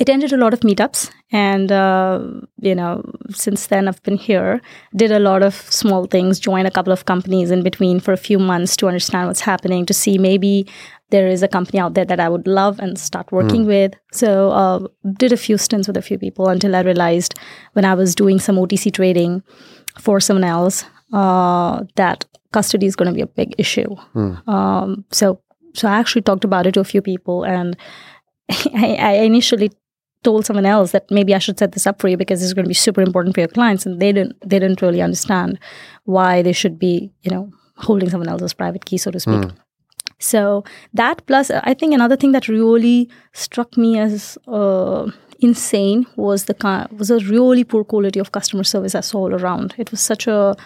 attended 0.00 0.32
a 0.32 0.36
lot 0.36 0.54
of 0.54 0.60
meetups 0.60 1.10
and 1.32 1.72
uh, 1.72 2.20
you 2.60 2.74
know 2.74 3.02
since 3.30 3.66
then 3.66 3.88
i've 3.88 4.02
been 4.02 4.16
here 4.16 4.60
did 4.96 5.10
a 5.10 5.18
lot 5.18 5.42
of 5.42 5.54
small 5.54 6.06
things 6.06 6.38
joined 6.38 6.66
a 6.66 6.70
couple 6.70 6.92
of 6.92 7.04
companies 7.04 7.50
in 7.50 7.62
between 7.62 8.00
for 8.00 8.12
a 8.12 8.16
few 8.16 8.38
months 8.38 8.76
to 8.76 8.86
understand 8.86 9.26
what's 9.26 9.40
happening 9.40 9.84
to 9.84 9.94
see 9.94 10.18
maybe 10.18 10.66
there 11.10 11.28
is 11.28 11.42
a 11.42 11.48
company 11.48 11.78
out 11.78 11.94
there 11.94 12.04
that 12.04 12.20
i 12.20 12.28
would 12.28 12.46
love 12.46 12.78
and 12.78 12.98
start 12.98 13.30
working 13.32 13.64
mm. 13.64 13.68
with 13.68 13.94
so 14.12 14.50
uh, 14.50 14.86
did 15.18 15.32
a 15.32 15.36
few 15.36 15.58
stints 15.58 15.88
with 15.88 15.96
a 15.96 16.02
few 16.02 16.18
people 16.18 16.48
until 16.48 16.76
i 16.76 16.80
realized 16.80 17.34
when 17.72 17.84
i 17.84 17.94
was 17.94 18.14
doing 18.14 18.38
some 18.38 18.56
otc 18.56 18.92
trading 18.92 19.42
for 19.98 20.20
someone 20.20 20.44
else 20.44 20.84
uh, 21.12 21.82
that 21.96 22.24
custody 22.52 22.86
is 22.86 22.96
going 22.96 23.08
to 23.08 23.14
be 23.14 23.22
a 23.22 23.26
big 23.26 23.54
issue 23.58 23.96
mm. 24.14 24.48
um, 24.48 25.04
so 25.10 25.40
so 25.74 25.88
i 25.88 25.98
actually 25.98 26.22
talked 26.22 26.44
about 26.44 26.66
it 26.66 26.72
to 26.72 26.80
a 26.80 26.84
few 26.84 27.02
people 27.02 27.44
and 27.44 27.76
I, 28.74 28.94
I 28.94 29.12
initially 29.24 29.70
told 30.24 30.44
someone 30.46 30.66
else 30.66 30.92
that 30.92 31.10
maybe 31.10 31.34
I 31.34 31.38
should 31.38 31.58
set 31.58 31.72
this 31.72 31.86
up 31.86 32.00
for 32.00 32.08
you 32.08 32.16
because 32.16 32.40
this 32.40 32.46
is 32.46 32.54
going 32.54 32.64
to 32.64 32.68
be 32.68 32.74
super 32.74 33.00
important 33.02 33.34
for 33.34 33.40
your 33.40 33.48
clients, 33.48 33.86
and 33.86 34.00
they 34.00 34.12
didn't 34.12 34.36
they 34.40 34.58
didn't 34.58 34.82
really 34.82 35.02
understand 35.02 35.58
why 36.04 36.42
they 36.42 36.52
should 36.52 36.78
be 36.78 37.10
you 37.22 37.30
know 37.30 37.50
holding 37.76 38.10
someone 38.10 38.28
else's 38.28 38.54
private 38.54 38.84
key, 38.84 38.98
so 38.98 39.10
to 39.10 39.20
speak. 39.20 39.34
Mm. 39.34 39.56
So 40.18 40.64
that 40.94 41.24
plus, 41.26 41.50
I 41.50 41.74
think 41.74 41.94
another 41.94 42.16
thing 42.16 42.32
that 42.32 42.48
really 42.48 43.08
struck 43.32 43.76
me 43.76 43.98
as 43.98 44.36
uh, 44.48 45.10
insane 45.40 46.06
was 46.16 46.46
the 46.46 46.88
was 46.96 47.10
a 47.10 47.18
really 47.20 47.64
poor 47.64 47.84
quality 47.84 48.18
of 48.18 48.32
customer 48.32 48.64
service 48.64 48.94
I 48.94 49.00
saw 49.00 49.18
all 49.18 49.34
around. 49.34 49.74
It 49.78 49.90
was 49.90 50.00
such 50.00 50.26
a 50.26 50.56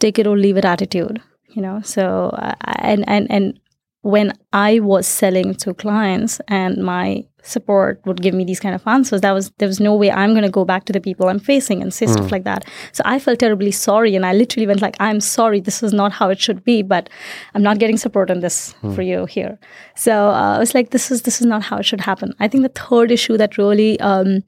take 0.00 0.18
it 0.18 0.26
or 0.26 0.36
leave 0.36 0.56
it 0.56 0.64
attitude, 0.64 1.20
you 1.50 1.62
know. 1.62 1.80
So 1.82 2.36
and 2.80 3.08
and 3.08 3.30
and 3.30 3.60
when 4.02 4.32
I 4.52 4.80
was 4.80 5.06
selling 5.06 5.54
to 5.56 5.74
clients 5.74 6.40
and 6.48 6.82
my 6.82 7.24
support 7.48 8.00
would 8.04 8.20
give 8.22 8.34
me 8.34 8.44
these 8.44 8.60
kind 8.60 8.74
of 8.74 8.86
answers, 8.86 9.20
that 9.22 9.32
was 9.32 9.50
there 9.58 9.68
was 9.68 9.80
no 9.80 9.94
way 9.94 10.10
I'm 10.10 10.30
going 10.30 10.44
to 10.44 10.50
go 10.50 10.64
back 10.64 10.84
to 10.86 10.92
the 10.92 11.00
people 11.00 11.28
I'm 11.28 11.38
facing 11.38 11.82
and 11.82 11.92
say 11.92 12.06
mm. 12.06 12.12
stuff 12.12 12.30
like 12.30 12.44
that. 12.44 12.64
So 12.92 13.02
I 13.04 13.18
felt 13.18 13.38
terribly 13.38 13.70
sorry, 13.70 14.14
and 14.14 14.26
I 14.26 14.32
literally 14.32 14.66
went 14.66 14.82
like, 14.82 14.96
"I'm 15.00 15.20
sorry, 15.20 15.60
this 15.60 15.82
is 15.82 15.92
not 15.92 16.12
how 16.12 16.30
it 16.30 16.40
should 16.40 16.62
be, 16.64 16.82
but 16.82 17.08
I'm 17.54 17.62
not 17.62 17.78
getting 17.78 17.96
support 17.96 18.30
on 18.30 18.40
this 18.40 18.74
mm. 18.82 18.94
for 18.94 19.02
you 19.02 19.26
here." 19.26 19.58
So 19.96 20.12
uh, 20.12 20.56
I 20.56 20.58
was 20.58 20.74
like, 20.74 20.90
"This 20.90 21.10
is 21.10 21.22
this 21.22 21.40
is 21.40 21.46
not 21.46 21.62
how 21.62 21.78
it 21.78 21.86
should 21.86 22.00
happen." 22.00 22.34
I 22.40 22.48
think 22.48 22.62
the 22.62 22.80
third 22.80 23.10
issue 23.10 23.36
that 23.38 23.58
really 23.58 23.98
um, 24.00 24.42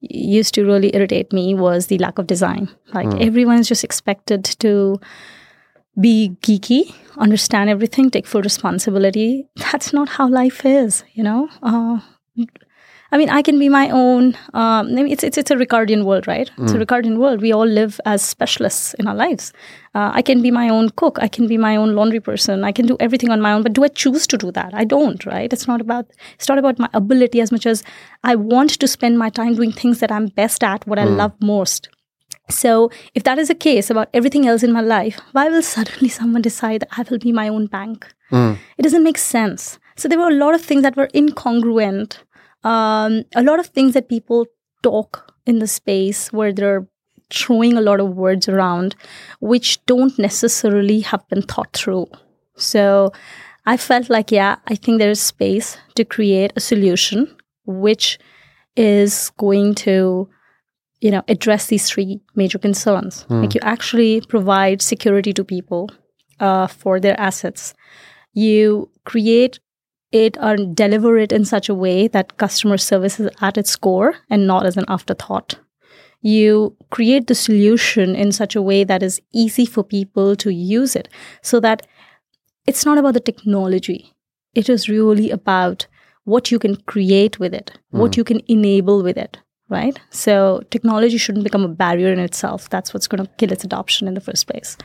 used 0.00 0.54
to 0.54 0.64
really 0.64 0.94
irritate 0.94 1.32
me 1.32 1.54
was 1.54 1.86
the 1.86 1.98
lack 1.98 2.18
of 2.18 2.26
design. 2.26 2.68
Like 2.92 3.06
mm. 3.06 3.26
everyone's 3.26 3.68
just 3.68 3.84
expected 3.84 4.44
to 4.60 5.00
be 6.00 6.36
geeky, 6.40 6.94
understand 7.18 7.68
everything, 7.70 8.10
take 8.10 8.26
full 8.26 8.42
responsibility. 8.42 9.46
That's 9.56 9.92
not 9.92 10.08
how 10.08 10.28
life 10.28 10.64
is, 10.64 11.04
you 11.12 11.22
know. 11.22 11.48
Uh, 11.62 12.00
I 13.12 13.18
mean, 13.18 13.28
I 13.28 13.42
can 13.42 13.58
be 13.58 13.68
my 13.68 13.90
own. 13.90 14.28
Um, 14.54 14.86
I 14.86 15.02
mean, 15.02 15.08
it's 15.08 15.22
it's 15.22 15.36
it's 15.36 15.50
a 15.50 15.54
Ricardian 15.54 16.04
world, 16.04 16.26
right? 16.26 16.50
Mm. 16.56 16.64
It's 16.64 16.72
a 16.72 16.76
mm. 16.76 16.84
Ricardian 16.84 17.18
world. 17.18 17.42
We 17.42 17.52
all 17.52 17.66
live 17.66 18.00
as 18.06 18.22
specialists 18.22 18.94
in 18.94 19.06
our 19.06 19.14
lives. 19.14 19.52
Uh, 19.94 20.10
I 20.14 20.22
can 20.22 20.40
be 20.40 20.50
my 20.50 20.70
own 20.70 20.88
cook. 20.90 21.18
I 21.20 21.28
can 21.28 21.46
be 21.46 21.58
my 21.58 21.76
own 21.76 21.94
laundry 21.94 22.20
person. 22.20 22.64
I 22.64 22.72
can 22.72 22.86
do 22.86 22.96
everything 23.00 23.30
on 23.30 23.42
my 23.42 23.52
own. 23.52 23.62
But 23.62 23.74
do 23.74 23.84
I 23.84 23.88
choose 23.88 24.26
to 24.28 24.38
do 24.38 24.50
that? 24.52 24.72
I 24.72 24.84
don't, 24.84 25.26
right? 25.26 25.52
It's 25.52 25.68
not 25.68 25.82
about 25.82 26.06
it's 26.36 26.48
not 26.48 26.56
about 26.56 26.78
my 26.78 26.88
ability 26.94 27.42
as 27.42 27.52
much 27.52 27.66
as 27.66 27.84
I 28.24 28.34
want 28.34 28.80
to 28.80 28.88
spend 28.88 29.18
my 29.18 29.28
time 29.28 29.56
doing 29.56 29.72
things 29.72 30.00
that 30.00 30.10
I'm 30.10 30.28
best 30.28 30.64
at, 30.64 30.86
what 30.86 30.98
mm. 30.98 31.02
I 31.02 31.04
love 31.04 31.34
most. 31.40 31.90
So, 32.48 32.90
if 33.14 33.24
that 33.24 33.38
is 33.38 33.48
the 33.48 33.54
case 33.54 33.90
about 33.90 34.08
everything 34.14 34.46
else 34.46 34.62
in 34.62 34.72
my 34.72 34.80
life, 34.80 35.20
why 35.32 35.48
will 35.48 35.62
suddenly 35.62 36.08
someone 36.18 36.42
decide 36.42 36.80
that 36.80 36.98
I 36.98 37.04
will 37.10 37.18
be 37.18 37.32
my 37.32 37.48
own 37.48 37.66
bank? 37.66 38.06
Mm. 38.30 38.58
It 38.78 38.82
doesn't 38.82 39.04
make 39.04 39.18
sense. 39.18 39.78
So, 39.96 40.08
there 40.08 40.18
were 40.18 40.28
a 40.28 40.34
lot 40.34 40.54
of 40.54 40.62
things 40.62 40.82
that 40.82 40.96
were 40.96 41.08
incongruent, 41.08 42.18
um, 42.64 43.24
a 43.34 43.42
lot 43.42 43.58
of 43.58 43.66
things 43.66 43.94
that 43.94 44.08
people 44.08 44.46
talk 44.82 45.34
in 45.46 45.58
the 45.58 45.66
space 45.66 46.32
where 46.32 46.52
they're 46.52 46.86
throwing 47.30 47.76
a 47.76 47.80
lot 47.80 48.00
of 48.00 48.16
words 48.16 48.48
around, 48.48 48.94
which 49.40 49.84
don't 49.86 50.18
necessarily 50.18 51.00
have 51.00 51.26
been 51.28 51.42
thought 51.42 51.72
through. 51.72 52.06
So, 52.56 53.12
I 53.66 53.76
felt 53.76 54.10
like, 54.10 54.30
yeah, 54.30 54.56
I 54.66 54.74
think 54.74 54.98
there 54.98 55.10
is 55.10 55.20
space 55.20 55.78
to 55.94 56.04
create 56.04 56.52
a 56.56 56.60
solution 56.60 57.36
which 57.64 58.18
is 58.76 59.30
going 59.36 59.74
to 59.74 60.28
you 61.00 61.10
know 61.10 61.22
address 61.28 61.66
these 61.66 61.90
three 61.90 62.20
major 62.34 62.58
concerns 62.58 63.26
mm. 63.28 63.42
like 63.42 63.54
you 63.54 63.60
actually 63.62 64.20
provide 64.22 64.80
security 64.80 65.32
to 65.32 65.44
people 65.44 65.90
uh, 66.40 66.66
for 66.66 66.98
their 67.00 67.18
assets 67.20 67.74
you 68.32 68.88
create 69.04 69.60
it 70.12 70.36
or 70.40 70.56
deliver 70.56 71.18
it 71.18 71.32
in 71.32 71.44
such 71.44 71.68
a 71.68 71.74
way 71.74 72.06
that 72.08 72.36
customer 72.36 72.76
service 72.76 73.18
is 73.18 73.30
at 73.40 73.58
its 73.58 73.74
core 73.76 74.14
and 74.28 74.46
not 74.46 74.66
as 74.66 74.76
an 74.76 74.84
afterthought 74.88 75.58
you 76.22 76.76
create 76.90 77.26
the 77.26 77.34
solution 77.34 78.14
in 78.14 78.30
such 78.30 78.54
a 78.54 78.62
way 78.62 78.84
that 78.84 79.02
is 79.02 79.20
easy 79.34 79.66
for 79.66 79.82
people 79.82 80.36
to 80.36 80.50
use 80.50 80.94
it 80.94 81.08
so 81.42 81.58
that 81.58 81.86
it's 82.66 82.86
not 82.86 82.96
about 82.96 83.14
the 83.14 83.20
technology 83.20 84.14
it 84.54 84.68
is 84.68 84.88
really 84.88 85.30
about 85.30 85.86
what 86.24 86.52
you 86.52 86.58
can 86.58 86.76
create 86.82 87.40
with 87.40 87.52
it 87.52 87.72
mm. 87.92 87.98
what 87.98 88.14
hmm. 88.14 88.20
you 88.20 88.24
can 88.24 88.40
enable 88.46 89.02
with 89.02 89.18
it 89.18 89.38
right? 89.72 89.98
So 90.10 90.62
technology 90.70 91.18
shouldn't 91.18 91.44
become 91.44 91.64
a 91.64 91.68
barrier 91.68 92.12
in 92.12 92.18
itself. 92.18 92.68
That's 92.70 92.94
what's 92.94 93.08
going 93.08 93.24
to 93.24 93.30
kill 93.38 93.50
its 93.50 93.64
adoption 93.64 94.06
in 94.06 94.14
the 94.14 94.20
first 94.20 94.46
place. 94.46 94.76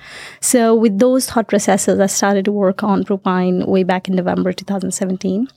So 0.42 0.74
with 0.74 0.98
those 0.98 1.30
thought 1.30 1.48
processes, 1.48 2.00
I 2.00 2.08
started 2.08 2.46
to 2.46 2.52
work 2.52 2.84
on 2.84 3.04
Propine 3.04 3.66
way 3.66 3.84
back 3.84 4.08
in 4.08 4.16
November 4.16 4.54
2017. 4.54 5.48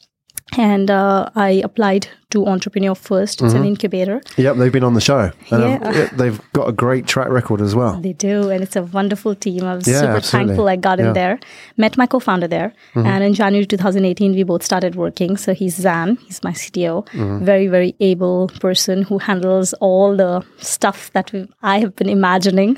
And 0.59 0.91
uh, 0.91 1.31
I 1.35 1.61
applied 1.65 2.09
to 2.31 2.47
Entrepreneur 2.47 2.95
First. 2.95 3.43
It's 3.43 3.55
an 3.55 3.65
incubator. 3.65 4.21
Yep, 4.37 4.57
they've 4.57 4.73
been 4.73 4.85
on 4.85 4.95
the 4.95 5.01
show. 5.01 5.31
And 5.51 5.63
Yeah. 5.63 6.09
they've 6.13 6.41
got 6.53 6.69
a 6.69 6.73
great 6.73 7.07
track 7.07 7.29
record 7.29 7.61
as 7.61 7.75
well. 7.75 8.01
They 8.01 8.13
do, 8.13 8.51
and 8.51 8.63
it's 8.63 8.77
a 8.77 8.83
wonderful 8.85 9.35
team. 9.35 9.65
I 9.65 9.75
was 9.75 9.89
Yeah, 9.89 10.01
super 10.01 10.13
absolutely. 10.17 10.49
thankful 10.49 10.69
I 10.69 10.77
got 10.77 10.99
Yeah. 10.99 11.09
in 11.09 11.13
there. 11.15 11.41
Met 11.77 11.97
my 11.97 12.07
co-founder 12.07 12.47
there, 12.49 12.73
and 12.95 13.25
in 13.25 13.35
January 13.35 13.67
2018, 13.67 14.35
we 14.35 14.45
both 14.45 14.63
started 14.63 14.95
working. 14.95 15.37
So 15.37 15.55
he's 15.55 15.75
Zan, 15.77 16.19
he's 16.27 16.43
my 16.45 16.53
CTO, 16.53 17.05
very 17.43 17.67
very 17.67 17.95
able 18.01 18.49
person 18.61 19.03
who 19.03 19.19
handles 19.19 19.73
all 19.81 20.17
the 20.17 20.43
stuff 20.59 21.11
that 21.15 21.33
I 21.63 21.81
have 21.81 21.97
been 21.97 22.09
imagining, 22.09 22.77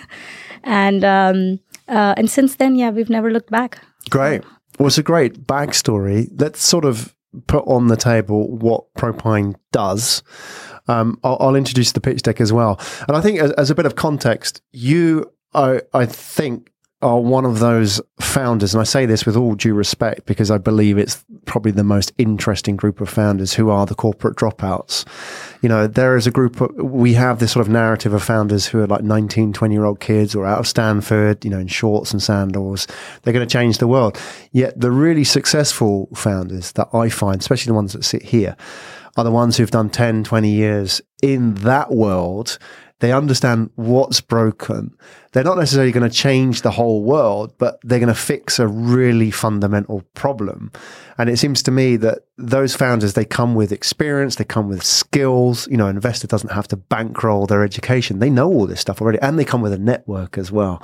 and 0.64 1.04
um, 1.04 1.58
uh, 1.88 2.14
and 2.16 2.30
since 2.30 2.56
then, 2.56 2.76
yeah, 2.76 2.90
we've 2.90 3.10
never 3.10 3.30
looked 3.30 3.50
back. 3.50 3.78
Great. 4.08 4.42
Well, 4.78 4.86
it's 4.86 4.98
a 4.98 5.02
great 5.02 5.46
backstory. 5.46 6.28
Let's 6.40 6.62
sort 6.62 6.84
of 6.86 7.14
put 7.46 7.64
on 7.66 7.88
the 7.88 7.96
table 7.96 8.48
what 8.56 8.92
Propine 8.94 9.56
does. 9.70 10.22
Um, 10.88 11.18
I'll, 11.22 11.36
I'll 11.40 11.54
introduce 11.54 11.92
the 11.92 12.00
pitch 12.00 12.22
deck 12.22 12.40
as 12.40 12.52
well. 12.52 12.80
And 13.06 13.16
I 13.16 13.20
think, 13.20 13.38
as, 13.40 13.52
as 13.52 13.70
a 13.70 13.74
bit 13.74 13.86
of 13.86 13.94
context, 13.94 14.62
you, 14.72 15.32
I, 15.54 15.82
I 15.94 16.06
think, 16.06 16.71
are 17.02 17.20
one 17.20 17.44
of 17.44 17.58
those 17.58 18.00
founders, 18.20 18.74
and 18.74 18.80
I 18.80 18.84
say 18.84 19.06
this 19.06 19.26
with 19.26 19.36
all 19.36 19.54
due 19.54 19.74
respect 19.74 20.26
because 20.26 20.50
I 20.50 20.58
believe 20.58 20.98
it's 20.98 21.24
probably 21.44 21.72
the 21.72 21.84
most 21.84 22.12
interesting 22.18 22.76
group 22.76 23.00
of 23.00 23.08
founders 23.08 23.54
who 23.54 23.70
are 23.70 23.84
the 23.86 23.94
corporate 23.94 24.36
dropouts. 24.36 25.04
You 25.60 25.68
know, 25.68 25.86
there 25.86 26.16
is 26.16 26.26
a 26.26 26.30
group 26.30 26.60
of, 26.60 26.74
we 26.76 27.14
have 27.14 27.38
this 27.38 27.52
sort 27.52 27.66
of 27.66 27.72
narrative 27.72 28.12
of 28.12 28.22
founders 28.22 28.66
who 28.66 28.80
are 28.80 28.86
like 28.86 29.02
19, 29.02 29.52
20 29.52 29.74
year 29.74 29.84
old 29.84 30.00
kids 30.00 30.34
or 30.34 30.46
out 30.46 30.60
of 30.60 30.68
Stanford, 30.68 31.44
you 31.44 31.50
know, 31.50 31.58
in 31.58 31.66
shorts 31.66 32.12
and 32.12 32.22
sandals. 32.22 32.86
They're 33.22 33.34
going 33.34 33.46
to 33.46 33.52
change 33.52 33.78
the 33.78 33.88
world. 33.88 34.18
Yet 34.52 34.80
the 34.80 34.90
really 34.90 35.24
successful 35.24 36.08
founders 36.14 36.72
that 36.72 36.88
I 36.94 37.08
find, 37.08 37.40
especially 37.40 37.70
the 37.70 37.74
ones 37.74 37.92
that 37.92 38.04
sit 38.04 38.22
here, 38.22 38.56
are 39.16 39.24
the 39.24 39.30
ones 39.30 39.56
who've 39.56 39.70
done 39.70 39.90
10, 39.90 40.24
20 40.24 40.50
years 40.50 41.02
in 41.22 41.54
that 41.56 41.90
world. 41.90 42.58
They 43.02 43.10
understand 43.10 43.70
what's 43.74 44.20
broken. 44.20 44.96
They're 45.32 45.42
not 45.42 45.58
necessarily 45.58 45.90
going 45.90 46.08
to 46.08 46.16
change 46.16 46.62
the 46.62 46.70
whole 46.70 47.02
world, 47.02 47.52
but 47.58 47.80
they're 47.82 47.98
going 47.98 48.06
to 48.06 48.14
fix 48.14 48.60
a 48.60 48.68
really 48.68 49.32
fundamental 49.32 50.04
problem. 50.14 50.70
And 51.18 51.28
it 51.28 51.36
seems 51.36 51.64
to 51.64 51.72
me 51.72 51.96
that 51.96 52.20
those 52.38 52.76
founders, 52.76 53.14
they 53.14 53.24
come 53.24 53.56
with 53.56 53.72
experience, 53.72 54.36
they 54.36 54.44
come 54.44 54.68
with 54.68 54.84
skills. 54.84 55.66
You 55.66 55.78
know, 55.78 55.88
an 55.88 55.96
investor 55.96 56.28
doesn't 56.28 56.52
have 56.52 56.68
to 56.68 56.76
bankroll 56.76 57.46
their 57.46 57.64
education. 57.64 58.20
They 58.20 58.30
know 58.30 58.46
all 58.46 58.68
this 58.68 58.78
stuff 58.78 59.02
already, 59.02 59.18
and 59.20 59.36
they 59.36 59.44
come 59.44 59.62
with 59.62 59.72
a 59.72 59.78
network 59.78 60.38
as 60.38 60.52
well. 60.52 60.80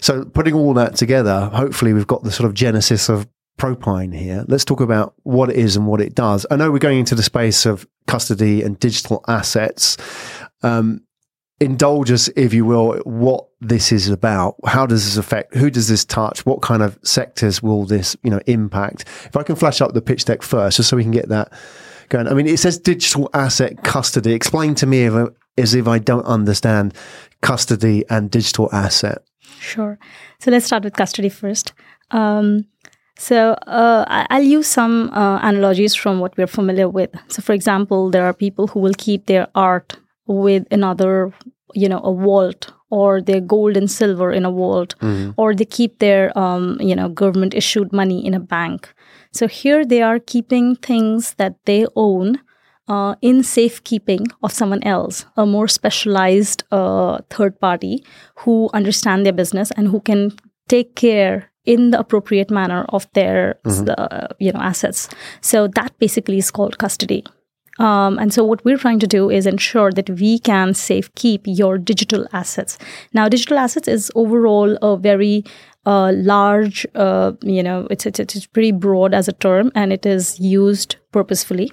So 0.00 0.24
putting 0.24 0.54
all 0.54 0.72
that 0.72 0.96
together, 0.96 1.50
hopefully 1.52 1.92
we've 1.92 2.06
got 2.06 2.22
the 2.22 2.32
sort 2.32 2.48
of 2.48 2.54
genesis 2.54 3.10
of 3.10 3.28
Propine 3.58 4.12
here. 4.12 4.46
Let's 4.48 4.64
talk 4.64 4.80
about 4.80 5.16
what 5.24 5.50
it 5.50 5.56
is 5.56 5.76
and 5.76 5.86
what 5.86 6.00
it 6.00 6.14
does. 6.14 6.46
I 6.50 6.56
know 6.56 6.72
we're 6.72 6.78
going 6.78 7.00
into 7.00 7.14
the 7.14 7.22
space 7.22 7.66
of 7.66 7.86
custody 8.06 8.62
and 8.62 8.80
digital 8.80 9.22
assets. 9.28 9.98
Um, 10.62 11.02
indulge 11.62 12.10
us, 12.10 12.28
if 12.34 12.52
you 12.52 12.64
will, 12.64 12.98
what 13.04 13.46
this 13.60 13.92
is 13.92 14.08
about. 14.08 14.56
How 14.66 14.84
does 14.84 15.04
this 15.04 15.16
affect? 15.16 15.54
Who 15.54 15.70
does 15.70 15.88
this 15.88 16.04
touch? 16.04 16.44
What 16.44 16.60
kind 16.60 16.82
of 16.82 16.98
sectors 17.02 17.62
will 17.62 17.84
this, 17.84 18.16
you 18.22 18.30
know, 18.30 18.40
impact? 18.46 19.02
If 19.26 19.36
I 19.36 19.42
can 19.44 19.56
flash 19.56 19.80
up 19.80 19.94
the 19.94 20.02
pitch 20.02 20.24
deck 20.24 20.42
first, 20.42 20.76
just 20.76 20.88
so 20.88 20.96
we 20.96 21.04
can 21.04 21.12
get 21.12 21.28
that 21.28 21.52
going. 22.08 22.26
I 22.26 22.34
mean, 22.34 22.48
it 22.48 22.58
says 22.58 22.78
digital 22.78 23.30
asset 23.32 23.84
custody. 23.84 24.32
Explain 24.32 24.74
to 24.76 24.86
me 24.86 25.04
if, 25.04 25.28
as 25.56 25.74
if 25.74 25.86
I 25.86 25.98
don't 25.98 26.26
understand 26.26 26.94
custody 27.40 28.04
and 28.10 28.30
digital 28.30 28.68
asset. 28.72 29.18
Sure. 29.60 29.98
So 30.40 30.50
let's 30.50 30.66
start 30.66 30.82
with 30.82 30.94
custody 30.94 31.28
first. 31.28 31.72
Um, 32.10 32.66
so 33.18 33.52
uh, 33.68 34.26
I'll 34.30 34.42
use 34.42 34.66
some 34.66 35.10
uh, 35.12 35.38
analogies 35.42 35.94
from 35.94 36.18
what 36.18 36.36
we're 36.36 36.48
familiar 36.48 36.88
with. 36.88 37.10
So, 37.28 37.40
for 37.40 37.52
example, 37.52 38.10
there 38.10 38.24
are 38.24 38.32
people 38.32 38.66
who 38.66 38.80
will 38.80 38.94
keep 38.98 39.26
their 39.26 39.46
art 39.54 39.96
with 40.32 40.64
another, 40.70 41.32
you 41.74 41.88
know, 41.88 42.00
a 42.00 42.12
vault, 42.14 42.72
or 42.90 43.22
their 43.22 43.40
gold 43.40 43.76
and 43.76 43.90
silver 43.90 44.30
in 44.32 44.44
a 44.44 44.50
vault, 44.50 44.94
or 45.36 45.54
they 45.54 45.64
keep 45.64 45.98
their, 45.98 46.36
um, 46.38 46.76
you 46.80 46.94
know, 46.94 47.08
government 47.08 47.54
issued 47.54 47.92
money 47.92 48.24
in 48.26 48.34
a 48.34 48.40
bank. 48.40 48.92
So 49.32 49.48
here 49.48 49.84
they 49.84 50.02
are 50.02 50.18
keeping 50.18 50.76
things 50.76 51.34
that 51.34 51.54
they 51.64 51.86
own 51.96 52.38
uh, 52.88 53.14
in 53.22 53.42
safekeeping 53.42 54.26
of 54.42 54.52
someone 54.52 54.82
else, 54.82 55.24
a 55.36 55.46
more 55.46 55.68
specialized 55.68 56.64
uh, 56.70 57.18
third 57.30 57.58
party 57.60 58.04
who 58.40 58.68
understand 58.74 59.24
their 59.24 59.32
business 59.32 59.70
and 59.76 59.88
who 59.88 60.00
can 60.00 60.32
take 60.68 60.94
care 60.96 61.50
in 61.64 61.90
the 61.92 61.98
appropriate 61.98 62.50
manner 62.50 62.84
of 62.88 63.06
their 63.14 63.58
uh, 63.96 64.26
you 64.38 64.52
know 64.52 64.60
assets. 64.60 65.08
So 65.40 65.68
that 65.68 65.96
basically 65.98 66.38
is 66.38 66.50
called 66.50 66.76
custody. 66.78 67.24
Um, 67.78 68.18
and 68.18 68.32
so 68.32 68.44
what 68.44 68.64
we're 68.64 68.78
trying 68.78 68.98
to 69.00 69.06
do 69.06 69.30
is 69.30 69.46
ensure 69.46 69.92
that 69.92 70.10
we 70.10 70.38
can 70.38 70.74
safe 70.74 71.14
keep 71.14 71.42
your 71.46 71.78
digital 71.78 72.26
assets. 72.32 72.78
Now, 73.12 73.28
digital 73.28 73.58
assets 73.58 73.88
is 73.88 74.12
overall 74.14 74.76
a 74.82 74.96
very 74.96 75.44
uh, 75.86 76.12
large, 76.14 76.86
uh, 76.94 77.32
you 77.42 77.62
know, 77.62 77.88
it's, 77.90 78.06
it's 78.06 78.20
it's 78.20 78.46
pretty 78.46 78.72
broad 78.72 79.14
as 79.14 79.26
a 79.26 79.32
term, 79.32 79.72
and 79.74 79.92
it 79.92 80.06
is 80.06 80.38
used 80.38 80.96
purposefully. 81.10 81.72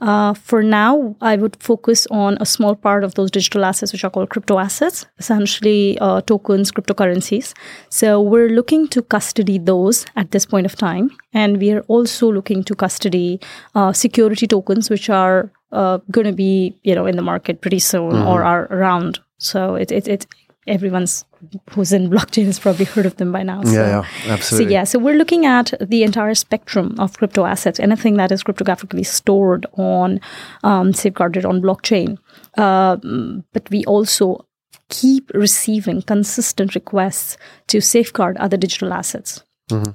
Uh, 0.00 0.32
for 0.32 0.62
now, 0.62 1.16
I 1.20 1.36
would 1.36 1.56
focus 1.60 2.06
on 2.10 2.38
a 2.40 2.46
small 2.46 2.76
part 2.76 3.02
of 3.02 3.14
those 3.14 3.32
digital 3.32 3.64
assets, 3.64 3.92
which 3.92 4.04
are 4.04 4.10
called 4.10 4.30
crypto 4.30 4.58
assets, 4.58 5.06
essentially 5.18 5.98
uh, 5.98 6.20
tokens, 6.20 6.70
cryptocurrencies. 6.70 7.52
So 7.88 8.20
we're 8.22 8.50
looking 8.50 8.86
to 8.88 9.02
custody 9.02 9.58
those 9.58 10.06
at 10.14 10.30
this 10.30 10.46
point 10.46 10.66
of 10.66 10.76
time, 10.76 11.10
and 11.32 11.58
we 11.58 11.72
are 11.72 11.80
also 11.88 12.30
looking 12.30 12.62
to 12.64 12.74
custody 12.76 13.40
uh, 13.74 13.92
security 13.92 14.46
tokens, 14.46 14.88
which 14.88 15.10
are 15.10 15.50
uh, 15.72 15.98
going 16.10 16.26
to 16.26 16.32
be, 16.32 16.78
you 16.84 16.94
know, 16.94 17.06
in 17.06 17.16
the 17.16 17.22
market 17.22 17.60
pretty 17.60 17.80
soon 17.80 18.14
or 18.14 18.44
are 18.44 18.68
around. 18.70 19.18
So 19.38 19.74
it 19.74 19.90
it, 19.90 20.06
it 20.06 20.26
everyone's 20.68 21.24
who's 21.70 21.92
in 21.92 22.10
blockchain 22.10 22.46
has 22.46 22.58
probably 22.58 22.84
heard 22.84 23.06
of 23.06 23.16
them 23.16 23.32
by 23.32 23.42
now. 23.42 23.62
So. 23.62 23.72
Yeah, 23.72 23.88
yeah, 24.24 24.32
absolutely. 24.32 24.66
So 24.66 24.72
yeah, 24.72 24.84
so 24.84 24.98
we're 24.98 25.16
looking 25.16 25.46
at 25.46 25.72
the 25.80 26.02
entire 26.02 26.34
spectrum 26.34 26.94
of 26.98 27.16
crypto 27.16 27.44
assets, 27.44 27.80
anything 27.80 28.16
that 28.16 28.32
is 28.32 28.42
cryptographically 28.42 29.06
stored 29.06 29.66
on, 29.74 30.20
um, 30.64 30.92
safeguarded 30.92 31.44
on 31.44 31.62
blockchain. 31.62 32.18
Um, 32.58 33.44
but 33.52 33.68
we 33.70 33.84
also 33.84 34.46
keep 34.88 35.30
receiving 35.34 36.02
consistent 36.02 36.74
requests 36.74 37.36
to 37.68 37.80
safeguard 37.80 38.36
other 38.38 38.56
digital 38.56 38.92
assets. 38.92 39.42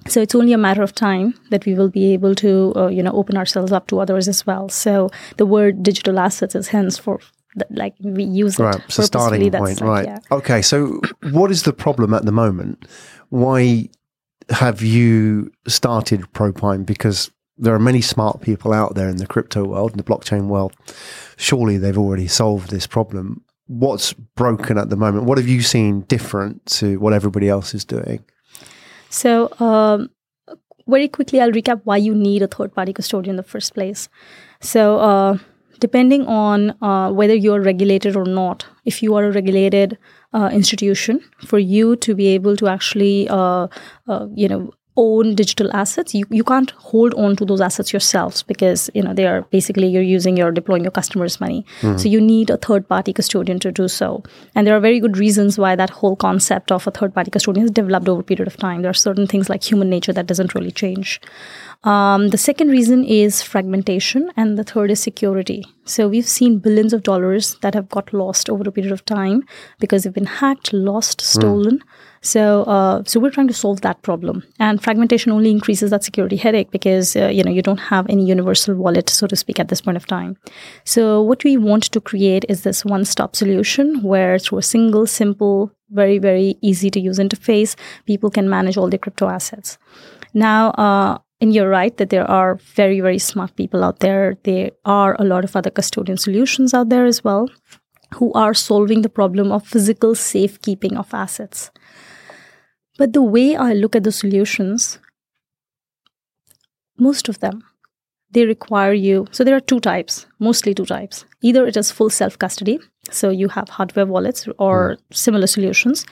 So 0.08 0.22
it's 0.22 0.36
only 0.36 0.53
a 0.53 0.58
matter 0.58 0.84
of 0.84 0.94
time 0.94 1.34
that 1.50 1.65
we 1.65 1.74
will 1.74 1.89
be 1.89 2.13
able 2.13 2.36
to, 2.36 2.74
uh, 2.75 2.88
you 2.89 3.01
know, 3.01 3.12
open 3.12 3.36
ourselves 3.36 3.72
up 3.72 3.88
to 3.88 4.00
others 4.00 4.27
as 4.27 4.46
well. 4.46 4.70
So 4.70 5.10
the 5.38 5.48
word 5.48 5.82
digital 5.82 6.20
assets 6.20 6.53
is 6.53 6.68
henceforth 7.55 7.77
like 7.77 7.95
we 8.00 8.24
use 8.24 8.60
it 8.60 8.63
Right, 8.63 8.81
it's 8.86 9.00
a 9.00 9.03
starting. 9.03 9.51
Point, 9.51 9.81
like, 9.81 9.88
right? 9.88 10.05
yeah. 10.05 10.19
Okay, 10.31 10.62
so 10.62 11.01
what 11.31 11.51
is 11.51 11.63
the 11.63 11.74
problem 11.74 12.13
at 12.13 12.25
the 12.25 12.31
moment? 12.31 12.86
Why 13.29 13.89
have 14.50 14.81
you 14.81 15.51
started 15.67 16.31
Propine? 16.33 16.83
Because 16.83 17.31
there 17.57 17.74
are 17.74 17.79
many 17.79 18.01
smart 18.01 18.41
people 18.41 18.74
out 18.74 18.95
there 18.95 19.10
in 19.10 19.17
the 19.17 19.27
crypto 19.27 19.65
world, 19.65 19.91
in 19.91 19.98
the 19.98 20.03
blockchain 20.03 20.48
world. 20.48 20.74
Surely 21.38 21.77
they've 21.77 21.98
already 21.98 22.27
solved 22.27 22.69
this 22.69 22.88
problem. 22.88 23.43
What's 23.67 24.13
broken 24.13 24.77
at 24.77 24.89
the 24.89 24.95
moment? 24.98 25.25
What 25.25 25.38
have 25.38 25.48
you 25.48 25.62
seen 25.62 26.01
different 26.01 26.65
to 26.65 27.00
what 27.00 27.13
everybody 27.13 27.48
else 27.48 27.74
is 27.74 27.86
doing? 27.86 28.25
So, 29.10 29.53
um, 29.60 30.10
very 30.88 31.07
quickly, 31.07 31.39
I'll 31.39 31.51
recap 31.51 31.81
why 31.86 31.98
you 31.98 32.13
need 32.13 32.41
a 32.41 32.48
third 32.48 32.74
party 32.74 32.91
custodian 32.91 33.31
in 33.33 33.38
the 33.38 33.43
first 33.43 33.74
place. 33.74 34.10
So, 34.60 35.00
uh, 35.00 35.38
depending 35.80 36.25
on 36.27 36.75
uh, 36.82 37.12
whether 37.12 37.34
you're 37.36 37.62
regulated 37.62 38.15
or 38.15 38.25
not, 38.25 38.65
if 38.86 39.01
you 39.03 39.15
are 39.15 39.25
a 39.25 39.32
regulated 39.32 39.98
uh, 40.34 40.50
institution, 40.53 41.20
for 41.46 41.60
you 41.60 41.96
to 41.98 42.15
be 42.15 42.27
able 42.27 42.56
to 42.58 42.68
actually, 42.68 43.27
uh, 43.30 43.68
uh, 44.08 44.27
you 44.36 44.48
know, 44.48 44.72
own 44.96 45.34
digital 45.36 45.76
assets 45.76 46.14
you, 46.14 46.26
you 46.30 46.44
can't 46.44 46.72
hold 46.72 47.14
on 47.16 47.36
to 47.36 47.46
those 47.46 47.62
assets 47.62 47.92
yourselves 47.92 48.44
because 48.44 48.90
you 48.94 49.02
know 49.02 49.14
they 49.14 49.26
are 49.26 49.42
basically 49.44 49.88
you're 49.88 50.04
using 50.04 50.38
your 50.38 50.52
deploying 50.52 50.84
your 50.84 50.92
customers 50.92 51.40
money. 51.42 51.66
So 51.98 52.08
you 52.08 52.22
need 52.22 52.50
a 52.50 52.58
third 52.58 52.88
party 52.88 53.14
custodian 53.14 53.60
to 53.60 53.72
do 53.72 53.88
so. 53.88 54.24
And 54.56 54.68
there 54.68 54.76
are 54.76 54.80
very 54.80 55.00
good 55.00 55.18
reasons 55.18 55.58
why 55.58 55.76
that 55.76 55.90
whole 55.90 56.16
concept 56.16 56.72
of 56.72 56.86
a 56.88 56.92
third 56.92 57.14
party 57.14 57.32
custodian 57.32 57.64
has 57.64 57.72
developed 57.72 58.08
over 58.08 58.22
a 58.22 58.24
period 58.24 58.48
of 58.48 58.58
time. 58.58 58.82
There 58.82 58.92
are 58.92 58.94
certain 58.94 59.28
things 59.28 59.50
like 59.50 59.64
human 59.64 59.90
nature 59.90 60.14
that 60.14 60.28
doesn't 60.28 60.54
really 60.54 60.72
change. 60.72 61.20
Um, 61.84 62.30
the 62.30 62.38
second 62.38 62.70
reason 62.70 63.04
is 63.04 63.42
fragmentation, 63.42 64.32
and 64.38 64.58
the 64.58 64.64
third 64.64 64.90
is 64.92 65.02
security. 65.02 65.66
So 65.86 66.08
we've 66.08 66.28
seen 66.28 66.60
billions 66.60 66.94
of 66.94 67.04
dollars 67.04 67.56
that 67.62 67.74
have 67.74 67.90
got 67.90 68.14
lost 68.14 68.50
over 68.50 68.64
a 68.68 68.72
period 68.72 68.94
of 68.94 69.04
time 69.06 69.44
because 69.80 70.04
they've 70.04 70.14
been 70.14 70.26
hacked, 70.26 70.72
lost, 70.72 71.20
stolen. 71.20 71.84
So, 72.24 72.63
uh, 72.63 73.03
so 73.06 73.20
we're 73.20 73.32
trying 73.32 73.50
to 73.50 73.53
solve 73.53 73.82
that 73.82 74.01
problem. 74.01 74.44
And 74.58 74.82
fragmentation 74.82 75.32
only 75.34 75.51
increases 75.51 75.92
that 75.92 76.06
security 76.06 76.38
headache 76.38 76.72
because 76.72 77.15
uh, 77.18 77.27
you 77.27 77.44
know 77.44 77.51
you 77.51 77.62
don't 77.62 77.89
have 77.92 78.10
any 78.10 78.25
universal 78.25 78.75
wallet, 78.75 79.10
so 79.10 79.27
to 79.27 79.36
speak, 79.36 79.60
at 79.60 79.68
this 79.68 79.82
point 79.82 79.98
of 79.98 80.08
time. 80.08 80.38
So, 80.86 81.22
what 81.22 81.44
we 81.44 81.58
want 81.58 81.84
to 81.92 82.00
create 82.00 82.46
is 82.48 82.63
this 82.63 82.86
one-stop 82.86 83.36
solution 83.36 84.01
where, 84.01 84.39
through 84.39 84.60
a 84.60 84.63
single, 84.63 85.06
simple, 85.06 85.72
very 85.89 86.18
very 86.18 86.56
easy 86.62 86.89
to 86.92 87.00
use 87.00 87.20
interface, 87.20 87.75
people 88.06 88.32
can 88.32 88.50
manage 88.50 88.77
all 88.77 88.89
their 88.89 89.00
crypto 89.00 89.27
assets. 89.27 89.77
Now. 90.34 90.72
Uh, 90.72 91.18
and 91.42 91.53
you're 91.53 91.68
right 91.68 91.98
that 91.98 92.10
there 92.10 92.30
are 92.32 92.56
very, 92.74 93.01
very 93.01 93.20
smart 93.20 93.53
people 93.58 93.84
out 93.84 94.00
there. 94.00 94.38
There 94.44 94.72
are 94.86 95.18
a 95.20 95.25
lot 95.25 95.44
of 95.44 95.58
other 95.58 95.70
custodian 95.70 96.18
solutions 96.18 96.74
out 96.74 96.88
there 96.88 97.06
as 97.06 97.22
well 97.22 97.50
who 98.13 98.32
are 98.34 98.53
solving 98.53 99.01
the 99.01 99.10
problem 99.10 99.51
of 99.51 99.68
physical 99.68 100.15
safekeeping 100.15 100.96
of 100.98 101.13
assets. 101.13 101.72
But 102.98 103.14
the 103.14 103.24
way 103.24 103.56
I 103.56 103.74
look 103.74 103.96
at 103.96 104.04
the 104.04 104.12
solutions, 104.12 105.00
most 106.98 107.28
of 107.28 107.40
them, 107.40 107.64
they 108.32 108.46
require 108.46 108.94
you. 108.94 109.28
So 109.32 109.44
there 109.44 109.56
are 109.56 109.60
two 109.60 109.80
types, 109.80 110.26
mostly 110.40 110.74
two 110.74 110.86
types. 110.86 111.26
Either 111.42 111.66
it 111.66 111.78
is 111.78 111.92
full 111.92 112.10
self 112.10 112.38
custody, 112.38 112.80
so 113.10 113.30
you 113.30 113.50
have 113.50 113.70
hardware 113.70 114.06
wallets 114.06 114.48
or 114.58 114.98
similar 115.12 115.48
solutions, 115.48 116.06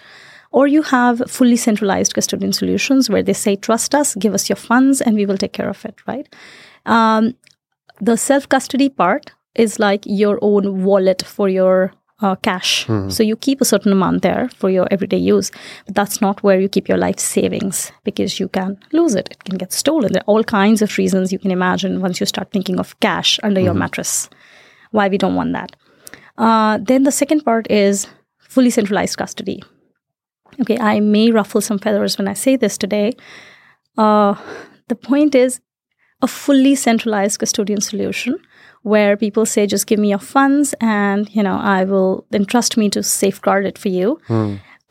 or 0.52 0.68
you 0.68 0.82
have 0.84 1.22
fully 1.28 1.56
centralized 1.56 2.14
custodian 2.14 2.54
solutions 2.54 3.10
where 3.10 3.24
they 3.24 3.34
say, 3.34 3.56
trust 3.56 3.96
us, 3.96 4.16
give 4.16 4.34
us 4.34 4.50
your 4.50 4.56
funds, 4.56 5.02
and 5.02 5.16
we 5.16 5.26
will 5.26 5.38
take 5.38 5.54
care 5.54 5.70
of 5.70 5.84
it, 5.86 5.96
right? 6.08 6.28
Um, 6.86 7.36
the 8.00 8.18
self 8.18 8.50
custody 8.50 8.90
part 8.90 9.32
is 9.56 9.80
like 9.80 10.04
your 10.06 10.40
own 10.42 10.84
wallet 10.84 11.22
for 11.22 11.50
your 11.50 11.94
uh, 12.22 12.36
cash. 12.36 12.86
So 13.10 13.24
you 13.24 13.36
keep 13.36 13.62
a 13.62 13.66
certain 13.66 13.92
amount 13.92 14.22
there 14.22 14.50
for 14.58 14.70
your 14.70 14.88
everyday 14.92 15.18
use. 15.18 15.52
But 15.86 15.96
that's 15.96 16.22
not 16.22 16.44
where 16.44 16.60
you 16.60 16.70
keep 16.70 16.88
your 16.88 16.98
life 16.98 17.20
savings 17.20 17.92
because 18.04 18.40
you 18.40 18.48
can 18.48 18.78
lose 18.92 19.16
it. 19.16 19.30
It 19.32 19.44
can 19.44 19.58
get 19.58 19.74
stolen. 19.74 20.14
There 20.14 20.22
are 20.22 20.32
all 20.34 20.44
kinds 20.44 20.82
of 20.82 20.98
reasons 20.98 21.32
you 21.32 21.40
can 21.40 21.52
imagine 21.52 22.02
once 22.02 22.20
you 22.20 22.26
start 22.26 22.52
thinking 22.52 22.80
of 22.80 23.00
cash 23.00 23.40
under 23.44 23.60
your 23.60 23.74
mattress. 23.74 24.30
Why 24.92 25.08
we 25.08 25.18
don't 25.18 25.36
want 25.36 25.54
that. 25.54 25.76
Uh, 26.38 26.78
then 26.82 27.04
the 27.04 27.12
second 27.12 27.42
part 27.42 27.70
is 27.70 28.08
fully 28.40 28.70
centralized 28.70 29.18
custody. 29.18 29.64
Okay, 30.60 30.78
I 30.78 31.00
may 31.00 31.32
ruffle 31.32 31.62
some 31.62 31.80
feathers 31.80 32.18
when 32.18 32.28
I 32.28 32.34
say 32.34 32.56
this 32.56 32.78
today. 32.78 33.14
Uh, 33.98 34.36
the 34.90 34.96
point 34.96 35.34
is 35.34 35.62
a 36.22 36.28
fully 36.28 36.76
centralized 36.76 37.40
custodian 37.40 37.82
solution 37.82 38.36
where 38.84 39.16
people 39.16 39.46
say 39.46 39.68
just 39.68 39.86
give 39.88 40.00
me 40.00 40.10
your 40.10 40.20
funds 40.20 40.74
and 40.82 41.30
you 41.36 41.44
know 41.44 41.58
i 41.58 41.84
will 41.84 42.26
entrust 42.34 42.78
me 42.78 42.90
to 42.90 43.04
safeguard 43.04 43.66
it 43.66 43.78
for 43.78 43.90
you 43.90 44.20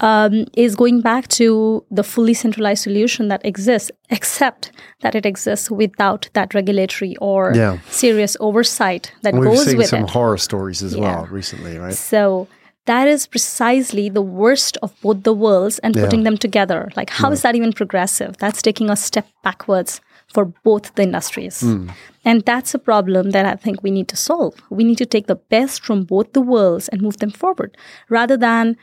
um, 0.00 0.46
is 0.54 0.76
going 0.76 1.02
back 1.02 1.28
to 1.28 1.84
the 1.90 2.02
fully 2.02 2.32
centralized 2.32 2.82
solution 2.84 3.28
that 3.28 3.44
exists 3.44 3.90
except 4.08 4.72
that 5.02 5.14
it 5.14 5.26
exists 5.26 5.70
without 5.70 6.28
that 6.32 6.54
regulatory 6.54 7.16
or 7.20 7.52
Yeah. 7.54 7.78
serious 7.90 8.34
oversight 8.40 9.12
that 9.22 9.34
We've 9.34 9.44
goes 9.44 9.64
seen 9.66 9.76
with 9.76 9.88
some 9.88 10.04
it 10.04 10.10
horror 10.10 10.38
stories 10.38 10.82
as 10.82 10.94
Yeah. 10.94 11.00
well 11.02 11.28
recently, 11.30 11.76
right? 11.76 11.92
so 11.92 12.48
that 12.86 13.08
is 13.08 13.26
precisely 13.26 14.08
the 14.08 14.22
worst 14.22 14.78
of 14.82 14.94
both 15.02 15.22
the 15.22 15.34
worlds 15.34 15.78
and 15.80 15.94
Yeah. 15.94 16.02
putting 16.04 16.22
them 16.22 16.38
together. 16.38 16.88
Like, 16.96 17.10
how 17.10 17.30
is 17.30 17.42
that 17.42 17.54
even 17.54 17.72
progressive? 17.74 18.38
That's 18.38 18.62
taking 18.62 18.88
a 18.88 18.96
step 18.96 19.26
backwards 19.44 20.00
for 20.32 20.46
both 20.64 20.94
the 20.94 21.02
industries. 21.02 21.60
Hmm. 21.60 21.88
And 22.24 22.42
that's 22.42 22.74
a 22.74 22.78
problem 22.78 23.30
that 23.30 23.46
I 23.46 23.54
think 23.54 23.82
we 23.82 23.90
need 23.90 24.08
to 24.08 24.16
solve. 24.16 24.54
We 24.70 24.84
need 24.84 24.98
to 24.98 25.06
take 25.06 25.26
the 25.26 25.36
best 25.36 25.82
from 25.84 26.04
both 26.04 26.32
the 26.32 26.40
worlds 26.40 26.88
and 26.88 27.02
move 27.02 27.18
them 27.18 27.30
forward 27.30 27.76
rather 28.08 28.36
than 28.36 28.76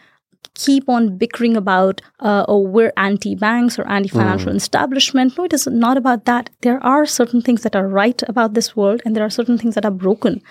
keep 0.54 0.90
on 0.90 1.18
bickering 1.18 1.56
about, 1.56 2.02
uh, 2.20 2.46
oh, 2.48 2.60
we're 2.60 2.94
anti 2.98 3.36
banks 3.36 3.78
or 3.78 3.88
anti 3.88 4.10
financial 4.10 4.52
hmm. 4.52 4.58
establishment. 4.58 5.38
No, 5.38 5.46
it 5.46 5.54
is 5.54 5.68
not 5.68 5.98
about 5.98 6.26
that. 6.26 6.50
There 6.62 6.84
are 6.84 7.06
certain 7.06 7.42
things 7.42 7.64
that 7.64 7.76
are 7.76 7.88
right 7.88 8.22
about 8.28 8.54
this 8.54 8.76
world, 8.76 9.02
and 9.06 9.16
there 9.16 9.24
are 9.24 9.30
certain 9.30 9.58
things 9.58 9.76
that 9.76 9.86
are 9.86 9.92
broken. 9.92 10.42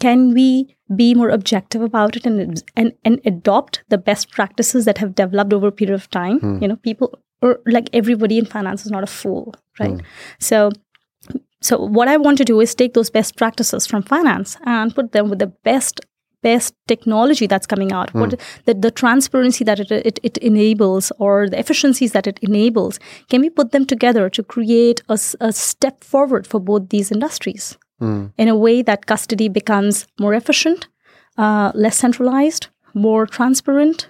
Can 0.00 0.34
we 0.34 0.76
be 0.96 1.14
more 1.14 1.30
objective 1.30 1.80
about 1.80 2.16
it 2.16 2.26
and, 2.26 2.62
and, 2.76 2.92
and 3.04 3.20
adopt 3.24 3.82
the 3.88 3.98
best 3.98 4.30
practices 4.30 4.84
that 4.84 4.98
have 4.98 5.14
developed 5.14 5.52
over 5.52 5.68
a 5.68 5.72
period 5.72 5.94
of 5.94 6.10
time? 6.10 6.40
Hmm. 6.40 6.58
You 6.62 6.68
know, 6.68 6.76
people, 6.76 7.18
or 7.42 7.60
like 7.66 7.90
everybody 7.92 8.38
in 8.38 8.46
finance 8.46 8.86
is 8.86 8.92
not 8.92 9.02
a 9.02 9.06
fool, 9.06 9.54
right? 9.78 10.00
Hmm. 10.00 10.06
So, 10.38 10.70
so 11.60 11.78
what 11.78 12.08
I 12.08 12.16
want 12.16 12.38
to 12.38 12.44
do 12.44 12.60
is 12.60 12.74
take 12.74 12.94
those 12.94 13.10
best 13.10 13.36
practices 13.36 13.86
from 13.86 14.02
finance 14.02 14.56
and 14.64 14.94
put 14.94 15.12
them 15.12 15.28
with 15.28 15.40
the 15.40 15.48
best 15.48 16.00
best 16.42 16.74
technology 16.88 17.46
that's 17.46 17.68
coming 17.68 17.92
out. 17.92 18.10
Hmm. 18.10 18.20
What 18.20 18.40
the, 18.64 18.74
the 18.74 18.90
transparency 18.90 19.64
that 19.64 19.78
it, 19.78 19.92
it, 19.92 20.18
it 20.22 20.38
enables 20.38 21.12
or 21.18 21.48
the 21.48 21.58
efficiencies 21.58 22.12
that 22.12 22.26
it 22.26 22.38
enables 22.42 22.98
can 23.28 23.40
we 23.40 23.50
put 23.50 23.70
them 23.70 23.86
together 23.86 24.28
to 24.30 24.42
create 24.42 25.02
a, 25.08 25.18
a 25.40 25.52
step 25.52 26.02
forward 26.02 26.46
for 26.46 26.58
both 26.60 26.88
these 26.88 27.12
industries? 27.12 27.78
Hmm. 27.98 28.26
In 28.38 28.48
a 28.48 28.56
way 28.56 28.82
that 28.82 29.06
custody 29.06 29.48
becomes 29.48 30.06
more 30.18 30.34
efficient 30.34 30.88
uh, 31.38 31.70
less 31.74 31.96
centralized 31.96 32.68
more 32.94 33.26
transparent 33.26 34.08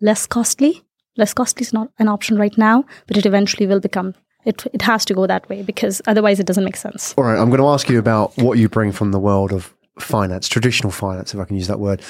less 0.00 0.26
costly 0.26 0.82
less 1.16 1.34
costly 1.34 1.62
is 1.62 1.72
not 1.72 1.88
an 1.98 2.08
option 2.08 2.36
right 2.36 2.56
now 2.56 2.84
but 3.06 3.16
it 3.16 3.26
eventually 3.26 3.66
will 3.66 3.80
become 3.80 4.14
it, 4.44 4.66
it 4.72 4.82
has 4.82 5.04
to 5.04 5.14
go 5.14 5.26
that 5.26 5.48
way 5.48 5.62
because 5.62 6.02
otherwise 6.06 6.40
it 6.40 6.46
doesn't 6.46 6.64
make 6.64 6.76
sense 6.76 7.14
All 7.16 7.24
right, 7.24 7.38
I'm 7.38 7.48
going 7.48 7.60
to 7.60 7.68
ask 7.68 7.88
you 7.88 7.98
about 7.98 8.36
what 8.36 8.58
you 8.58 8.68
bring 8.68 8.92
from 8.92 9.12
the 9.12 9.20
world 9.20 9.52
of 9.52 9.72
finance, 9.98 10.48
traditional 10.48 10.90
finance, 10.90 11.34
if 11.34 11.40
I 11.40 11.44
can 11.44 11.56
use 11.56 11.68
that 11.68 11.78
word, 11.78 12.02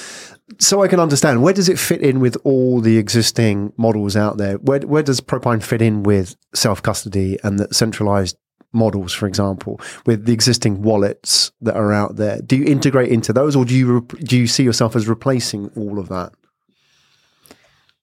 so 0.59 0.83
I 0.83 0.87
can 0.87 0.99
understand 0.99 1.41
where 1.41 1.53
does 1.53 1.69
it 1.69 1.79
fit 1.79 2.01
in 2.01 2.19
with 2.19 2.37
all 2.43 2.81
the 2.81 2.97
existing 2.97 3.73
models 3.77 4.15
out 4.15 4.37
there? 4.37 4.55
Where 4.57 4.79
where 4.79 5.03
does 5.03 5.19
Propine 5.19 5.59
fit 5.59 5.81
in 5.81 6.03
with 6.03 6.35
self 6.53 6.81
custody 6.81 7.37
and 7.43 7.59
the 7.59 7.73
centralized 7.73 8.37
models, 8.71 9.13
for 9.13 9.27
example, 9.27 9.79
with 10.05 10.25
the 10.25 10.33
existing 10.33 10.81
wallets 10.81 11.51
that 11.61 11.75
are 11.75 11.93
out 11.93 12.15
there? 12.15 12.41
Do 12.41 12.55
you 12.55 12.65
integrate 12.65 13.11
into 13.11 13.33
those, 13.33 13.55
or 13.55 13.65
do 13.65 13.75
you 13.75 13.99
rep- 13.99 14.19
do 14.19 14.37
you 14.37 14.47
see 14.47 14.63
yourself 14.63 14.95
as 14.95 15.07
replacing 15.07 15.69
all 15.75 15.99
of 15.99 16.09
that? 16.09 16.33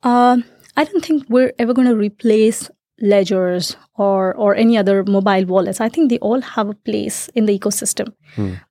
Um, 0.03 0.45
I 0.81 0.85
don't 0.85 1.05
think 1.05 1.27
we're 1.29 1.53
ever 1.59 1.75
going 1.75 1.89
to 1.89 1.95
replace 1.95 2.71
ledgers 3.03 3.77
or 4.07 4.35
or 4.45 4.55
any 4.65 4.79
other 4.83 5.05
mobile 5.17 5.45
wallets. 5.53 5.81
I 5.81 5.89
think 5.89 6.11
they 6.11 6.19
all 6.19 6.41
have 6.41 6.69
a 6.71 6.75
place 6.91 7.29
in 7.35 7.47
the 7.47 7.59
ecosystem. 7.59 8.13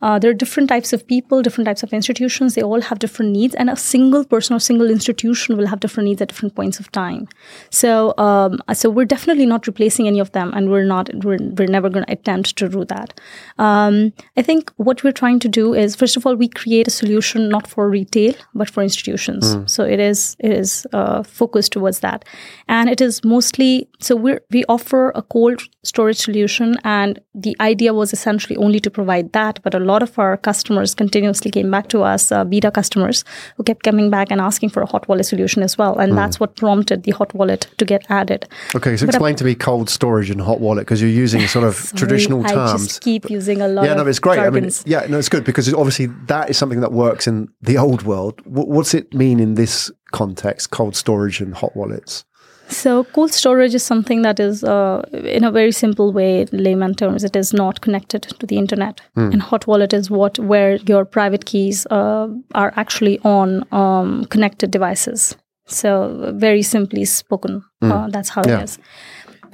Uh, 0.02 0.18
there 0.20 0.32
are 0.32 0.38
different 0.42 0.70
types 0.70 0.94
of 0.94 1.06
people, 1.08 1.42
different 1.48 1.65
types 1.70 1.84
of 1.84 1.94
institutions. 1.94 2.56
They 2.56 2.63
all 2.63 2.82
have 2.89 3.00
different 3.00 3.32
needs, 3.34 3.56
and 3.56 3.70
a 3.70 3.76
single 3.76 4.24
person 4.34 4.56
or 4.56 4.60
single 4.60 4.89
institution 4.89 5.58
will 5.58 5.68
have 5.68 5.82
different 5.86 6.08
needs 6.10 6.22
at 6.22 6.30
different 6.30 6.56
points 6.56 6.80
of 6.80 6.92
time. 6.92 7.28
So, 7.70 8.13
um, 8.18 8.60
so 8.74 8.89
we're 8.89 9.12
definitely 9.15 9.46
not 9.46 9.68
replacing 9.68 10.08
any 10.08 10.20
of 10.20 10.32
them, 10.32 10.54
and 10.56 10.72
we're 10.72 10.86
not. 10.94 11.10
We're, 11.26 11.38
we're 11.58 11.68
never 11.68 11.89
going 11.89 12.06
to 12.06 12.12
attempt 12.12 12.56
to 12.62 12.70
do 12.70 12.86
that. 12.86 13.20
Um, 13.58 14.13
I 14.38 14.42
think 14.42 14.72
what 14.78 15.04
we're 15.04 15.18
trying 15.24 15.39
to 15.39 15.50
do 15.50 15.74
is, 15.74 15.96
first 15.96 16.18
of 16.18 16.26
all, 16.26 16.36
we 16.36 16.48
create 16.48 16.88
a 16.88 16.92
solution 16.92 17.50
not 17.50 17.68
for 17.68 17.89
retail 17.89 18.34
but 18.56 18.70
for 18.70 18.82
institutions. 18.84 19.56
So 19.65 19.84
it 19.84 20.00
is 20.00 20.36
it 20.39 20.52
is 20.52 20.88
uh, 20.94 21.24
focused 21.24 21.74
towards 21.74 22.00
that, 22.00 22.26
and 22.68 22.89
it 22.89 23.02
is 23.02 23.24
mostly 23.24 23.89
so 24.00 24.15
we 24.15 24.38
we 24.52 24.63
offer 24.70 25.12
a 25.19 25.23
cold 25.23 25.62
storage 25.84 26.17
solution, 26.17 26.75
and 26.84 27.19
the 27.36 27.55
idea 27.62 27.93
was 27.93 28.13
essentially 28.13 28.55
only 28.58 28.79
to 28.79 28.89
provide 28.89 29.32
that. 29.34 29.60
But 29.63 29.73
a 29.75 29.79
lot 29.79 30.01
of 30.03 30.17
our 30.17 30.38
customers 30.38 30.95
continuously 30.95 31.51
came 31.51 31.69
back 31.69 31.88
to 31.89 32.01
us, 32.03 32.32
uh, 32.32 32.43
beta 32.43 32.71
customers, 32.71 33.23
who 33.58 33.63
kept 33.63 33.84
coming 33.84 34.10
back 34.10 34.32
and 34.32 34.41
asking 34.41 34.69
for 34.69 34.82
a 34.82 34.86
hot 34.93 35.08
wallet 35.08 35.25
solution 35.25 35.62
as 35.63 35.77
well, 35.77 35.97
and 35.99 36.17
that's 36.17 36.39
what 36.39 36.55
prompted 36.55 37.03
the 37.03 37.12
hot 37.12 37.34
wallet 37.34 37.67
to 37.77 37.86
get 37.86 38.01
added. 38.10 38.47
Okay, 38.75 38.97
so 38.97 39.05
But, 39.05 39.15
uh, 39.15 39.17
explain 39.17 39.36
to 39.36 39.43
me 39.45 39.53
cold 39.55 39.89
storage 39.89 40.29
and 40.29 40.41
hot 40.41 40.60
wallet 40.60 40.86
because 40.86 41.01
you're 41.01 41.10
using 41.25 41.41
sort 41.47 41.65
of 41.65 41.75
Sorry, 41.89 41.99
traditional 41.99 42.45
I 42.45 42.53
terms. 42.53 42.88
just 42.88 43.01
keep 43.01 43.29
using 43.29 43.62
a 43.62 43.67
lot. 43.67 43.86
yeah, 43.86 43.93
no, 43.93 44.08
it's 44.08 44.19
great. 44.19 44.39
I 44.39 44.49
mean, 44.49 44.69
yeah, 44.86 45.05
no, 45.10 45.17
it's 45.19 45.29
good 45.29 45.43
because 45.43 45.71
obviously 45.73 46.08
that 46.27 46.49
is 46.49 46.58
something 46.58 46.82
that 46.82 46.91
works 46.93 47.27
in 47.27 47.47
the 47.62 47.77
old 47.77 48.03
world. 48.03 48.41
What, 48.45 48.67
what's 48.67 48.93
it 48.93 49.13
mean 49.13 49.39
in 49.39 49.55
this 49.55 49.91
context? 50.12 50.71
Cold 50.71 50.95
storage 50.95 51.41
and 51.41 51.53
hot 51.53 51.75
wallets. 51.75 52.25
So, 52.71 53.03
cold 53.03 53.34
storage 53.34 53.73
is 53.73 53.84
something 53.84 54.21
that 54.21 54.39
is, 54.39 54.63
uh, 54.63 55.01
in 55.12 55.43
a 55.43 55.51
very 55.51 55.71
simple 55.71 56.13
way, 56.13 56.41
in 56.41 56.63
layman 56.63 56.93
terms, 56.93 57.23
it 57.23 57.36
is 57.36 57.51
not 57.51 57.82
connected 57.82 58.21
to 58.39 58.45
the 58.45 58.58
internet. 58.58 59.01
And 59.15 59.41
hot 59.41 59.65
wallet 59.67 59.91
is 59.93 60.10
what 60.12 60.38
where 60.39 60.75
your 60.88 61.03
private 61.03 61.45
keys 61.45 61.88
uh, 61.88 62.27
are 62.53 62.71
actually 62.75 63.19
on 63.23 63.65
um, 63.71 64.25
connected 64.25 64.69
devices. 64.71 65.36
So, 65.67 66.32
very 66.36 66.62
simply 66.62 67.05
spoken, 67.05 67.63
uh, 67.82 68.08
that's 68.10 68.29
how 68.29 68.43
Yeah. 68.45 68.60
it 68.60 68.63
is. 68.63 68.77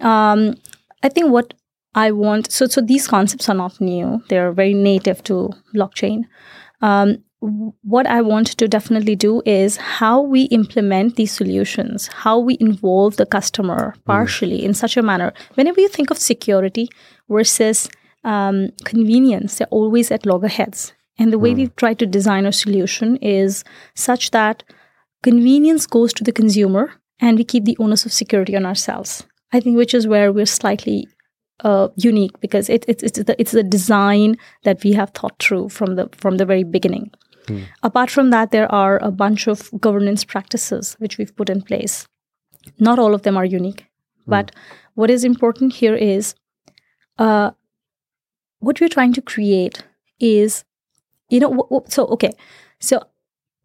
Um, 0.02 0.56
I 1.04 1.10
think 1.10 1.32
what 1.32 1.54
I 1.94 2.12
want 2.12 2.52
so 2.52 2.68
so 2.68 2.82
these 2.82 3.08
concepts 3.08 3.48
are 3.50 3.56
not 3.58 3.80
new; 3.80 4.22
they're 4.30 4.52
very 4.52 4.74
native 4.74 5.24
to 5.24 5.52
blockchain. 5.74 6.26
Um, 6.82 7.24
what 7.82 8.08
I 8.08 8.22
want 8.22 8.48
to 8.58 8.68
definitely 8.68 9.16
do 9.16 9.42
is 9.46 9.78
how 9.78 10.22
we 10.22 10.44
implement 10.44 11.16
these 11.16 11.32
solutions, 11.32 12.08
how 12.08 12.40
we 12.40 12.58
involve 12.60 13.18
the 13.18 13.26
customer 13.26 13.96
partially 14.06 14.64
in 14.64 14.74
such 14.74 14.98
a 14.98 15.02
manner. 15.02 15.34
Whenever 15.56 15.82
you 15.82 15.88
think 15.88 16.12
of 16.12 16.18
security 16.18 16.90
versus 17.30 17.90
um, 18.24 18.70
convenience, 18.84 19.58
they're 19.58 19.68
always 19.68 20.12
at 20.12 20.26
loggerheads. 20.26 20.94
And 21.18 21.32
the 21.32 21.40
way 21.40 21.54
we've 21.54 21.76
tried 21.76 22.00
to 22.00 22.06
design 22.06 22.46
our 22.46 22.52
solution 22.52 23.16
is 23.18 23.64
such 23.96 24.32
that 24.32 24.64
convenience 25.24 25.88
goes 25.88 26.12
to 26.14 26.24
the 26.24 26.34
consumer 26.34 26.94
and 27.20 27.38
we 27.38 27.44
keep 27.44 27.64
the 27.64 27.78
onus 27.80 28.06
of 28.06 28.12
security 28.12 28.56
on 28.56 28.66
ourselves. 28.66 29.26
I 29.54 29.62
think 29.62 29.78
which 29.78 29.94
is 29.94 30.08
where 30.08 30.34
we're 30.34 30.46
slightly 30.46 31.08
uh, 31.64 31.88
unique 31.96 32.40
because 32.42 32.70
it, 32.70 32.86
it, 32.88 33.02
it's 33.02 33.20
the 33.20 33.36
it's 33.40 33.52
the 33.52 33.64
design 33.64 34.38
that 34.64 34.84
we 34.84 34.92
have 34.94 35.12
thought 35.12 35.40
through 35.40 35.70
from 35.70 35.96
the 35.96 36.10
from 36.12 36.38
the 36.38 36.46
very 36.46 36.64
beginning. 36.64 37.12
Apart 37.84 38.10
from 38.10 38.30
that, 38.32 38.52
there 38.52 38.72
are 38.72 38.98
a 39.02 39.12
bunch 39.12 39.48
of 39.48 39.70
governance 39.80 40.24
practices 40.24 40.96
which 41.00 41.18
we've 41.18 41.36
put 41.36 41.50
in 41.50 41.62
place. 41.62 42.08
Not 42.80 43.00
all 43.00 43.14
of 43.14 43.22
them 43.22 43.38
are 43.38 43.46
unique, 43.46 43.86
but 44.28 44.52
what 44.96 45.10
is 45.10 45.24
important 45.24 45.74
here 45.74 45.96
is 45.96 46.34
uh, 47.20 47.52
what 48.60 48.80
we're 48.82 48.90
trying 48.90 49.14
to 49.14 49.22
create 49.22 49.84
is, 50.20 50.64
you 51.30 51.40
know, 51.40 51.50
w- 51.50 51.70
w- 51.70 51.86
so 51.90 52.08
okay, 52.08 52.32
so 52.80 53.02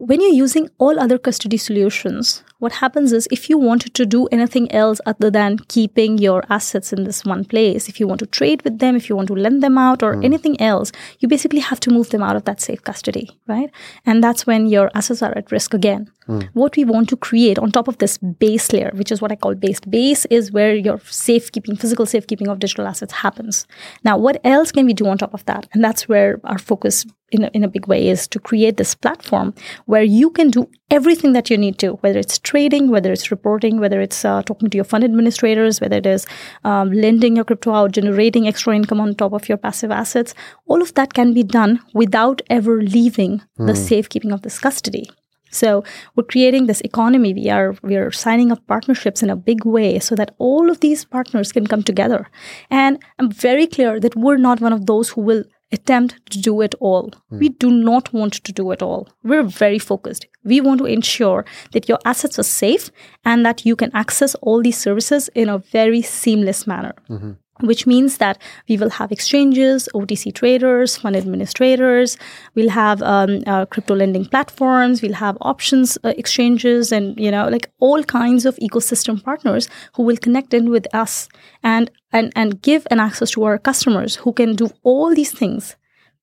when 0.01 0.19
you're 0.23 0.33
using 0.33 0.71
all 0.79 0.99
other 0.99 1.19
custody 1.19 1.59
solutions, 1.59 2.43
what 2.59 2.73
happens 2.73 3.13
is 3.13 3.29
if 3.31 3.51
you 3.51 3.59
wanted 3.59 3.93
to 3.93 4.07
do 4.07 4.27
anything 4.29 4.71
else 4.73 4.99
other 5.05 5.31
than 5.31 5.59
keeping 5.69 6.17
your 6.17 6.43
assets 6.49 6.91
in 6.91 7.05
this 7.05 7.23
one 7.23 7.45
place, 7.45 7.87
if 7.87 8.01
you 8.01 8.09
want 8.09 8.21
to 8.21 8.27
trade 8.27 8.63
with 8.63 8.79
them, 8.79 8.97
if 8.97 9.11
you 9.11 9.17
want 9.17 9.29
to 9.29 9.35
lend 9.35 9.63
them 9.63 9.77
out 9.77 10.03
or 10.03 10.15
hmm. 10.15 10.25
anything 10.25 10.59
else, 10.59 10.91
you 11.19 11.29
basically 11.29 11.61
have 11.61 11.81
to 11.81 11.91
move 11.91 12.09
them 12.11 12.23
out 12.23 12.35
of 12.35 12.45
that 12.45 12.63
safe 12.63 12.83
custody, 12.83 13.39
right? 13.47 13.71
And 14.07 14.25
that's 14.25 14.47
when 14.47 14.67
your 14.67 14.91
assets 14.95 15.23
are 15.23 15.37
at 15.37 15.53
risk 15.53 15.75
again. 15.75 16.11
What 16.53 16.77
we 16.77 16.85
want 16.85 17.09
to 17.11 17.17
create 17.17 17.59
on 17.59 17.71
top 17.71 17.89
of 17.89 17.99
this 17.99 18.19
base 18.19 18.73
layer, 18.73 18.91
which 18.95 19.13
is 19.13 19.21
what 19.21 19.33
I 19.33 19.37
call 19.37 19.55
base. 19.55 19.81
Base 19.81 20.27
is 20.27 20.53
where 20.53 20.75
your 20.75 21.01
safekeeping, 21.01 21.77
physical 21.77 22.07
safekeeping 22.07 22.49
of 22.49 22.59
digital 22.59 22.87
assets 22.87 23.13
happens. 23.13 23.67
Now, 24.05 24.17
what 24.19 24.41
else 24.45 24.73
can 24.73 24.87
we 24.87 24.95
do 24.95 25.07
on 25.07 25.19
top 25.19 25.35
of 25.35 25.45
that? 25.47 25.69
And 25.73 25.83
that's 25.83 26.09
where 26.09 26.41
our 26.45 26.59
focus 26.59 27.07
in 27.31 27.45
a, 27.45 27.49
in 27.49 27.65
a 27.65 27.69
big 27.69 27.87
way 27.87 28.09
is 28.09 28.27
to 28.29 28.39
create 28.39 28.77
this 28.77 28.95
platform 28.95 29.55
where 29.87 30.03
you 30.03 30.31
can 30.31 30.51
do 30.51 30.69
everything 30.91 31.33
that 31.33 31.49
you 31.51 31.57
need 31.57 31.79
to, 31.79 31.93
whether 32.03 32.19
it's 32.19 32.39
trading, 32.39 32.91
whether 32.91 33.13
it's 33.13 33.31
reporting, 33.31 33.79
whether 33.79 34.01
it's 34.01 34.25
uh, 34.25 34.43
talking 34.43 34.69
to 34.71 34.77
your 34.77 34.85
fund 34.85 35.05
administrators, 35.05 35.81
whether 35.81 35.97
it 35.99 36.07
is 36.07 36.27
um, 36.65 36.91
lending 36.93 37.37
your 37.37 37.45
crypto 37.45 37.73
out, 37.73 37.93
generating 37.93 38.49
extra 38.49 38.75
income 38.75 39.01
on 39.01 39.15
top 39.15 39.33
of 39.33 39.49
your 39.49 39.59
passive 39.59 39.91
assets. 39.91 40.35
All 40.67 40.83
of 40.83 40.95
that 40.95 41.15
can 41.15 41.33
be 41.33 41.43
done 41.43 41.81
without 41.95 42.43
ever 42.51 42.83
leaving 42.83 43.43
the 43.57 43.77
safekeeping 43.77 44.33
of 44.33 44.43
this 44.43 44.59
custody. 44.59 45.09
So 45.51 45.85
we're 46.15 46.25
creating 46.25 46.67
this 46.67 46.81
economy. 46.83 47.35
We 47.35 47.51
are 47.51 47.75
we 47.83 47.97
are 47.97 48.11
signing 48.11 48.53
up 48.53 48.67
partnerships 48.67 49.23
in 49.23 49.31
a 49.31 49.37
big 49.37 49.65
way 49.65 49.99
so 49.99 50.15
that 50.15 50.35
all 50.39 50.71
of 50.71 50.81
these 50.81 51.05
partners 51.05 51.53
can 51.53 51.67
come 51.67 51.83
together. 51.83 52.29
And 52.71 52.99
I'm 53.19 53.31
very 53.31 53.67
clear 53.67 54.01
that 54.01 54.17
we're 54.17 54.37
not 54.37 54.61
one 54.61 54.73
of 54.73 54.87
those 54.87 55.11
who 55.11 55.21
will 55.21 55.45
attempt 55.73 56.15
to 56.31 56.41
do 56.41 56.61
it 56.61 56.75
all. 56.81 57.11
Hmm. 57.29 57.39
We 57.39 57.49
do 57.49 57.71
not 57.71 58.13
want 58.13 58.35
to 58.45 58.53
do 58.53 58.71
it 58.73 58.83
all. 58.83 59.09
We're 59.23 59.45
very 59.45 59.79
focused. 59.79 60.27
We 60.45 60.61
want 60.61 60.79
to 60.79 60.87
ensure 60.87 61.45
that 61.73 61.89
your 61.89 61.99
assets 62.05 62.39
are 62.39 62.45
safe 62.45 62.91
and 63.25 63.45
that 63.47 63.65
you 63.65 63.77
can 63.77 63.91
access 63.95 64.35
all 64.37 64.63
these 64.63 64.79
services 64.79 65.29
in 65.35 65.49
a 65.49 65.59
very 65.59 66.03
seamless 66.03 66.67
manner 66.67 66.95
mm-hmm. 67.09 67.33
Which 67.63 67.87
means 67.87 68.19
that 68.19 68.41
we 68.69 68.77
will 68.77 68.91
have 68.91 69.13
exchanges, 69.13 69.89
OTC 69.95 70.35
traders, 70.35 70.97
fund 70.97 71.17
administrators. 71.17 72.17
We'll 72.55 72.71
have 72.71 73.03
um, 73.03 73.43
uh, 73.47 73.67
crypto 73.67 73.95
lending 73.95 74.27
platforms. 74.27 75.03
We'll 75.03 75.15
have 75.15 75.37
options 75.41 75.99
uh, 76.05 76.13
exchanges, 76.17 76.93
and 76.93 77.19
you 77.19 77.31
know, 77.31 77.49
like 77.49 77.71
all 77.79 78.03
kinds 78.05 78.47
of 78.47 78.57
ecosystem 78.57 79.23
partners 79.23 79.69
who 79.95 80.03
will 80.03 80.17
connect 80.17 80.55
in 80.55 80.71
with 80.71 80.87
us 80.95 81.29
and 81.63 81.91
and 82.13 82.33
and 82.37 82.61
give 82.63 82.87
an 82.91 83.01
access 83.01 83.31
to 83.33 83.45
our 83.45 83.59
customers 83.59 84.17
who 84.17 84.33
can 84.33 84.55
do 84.55 84.69
all 84.83 85.15
these 85.15 85.33
things 85.33 85.77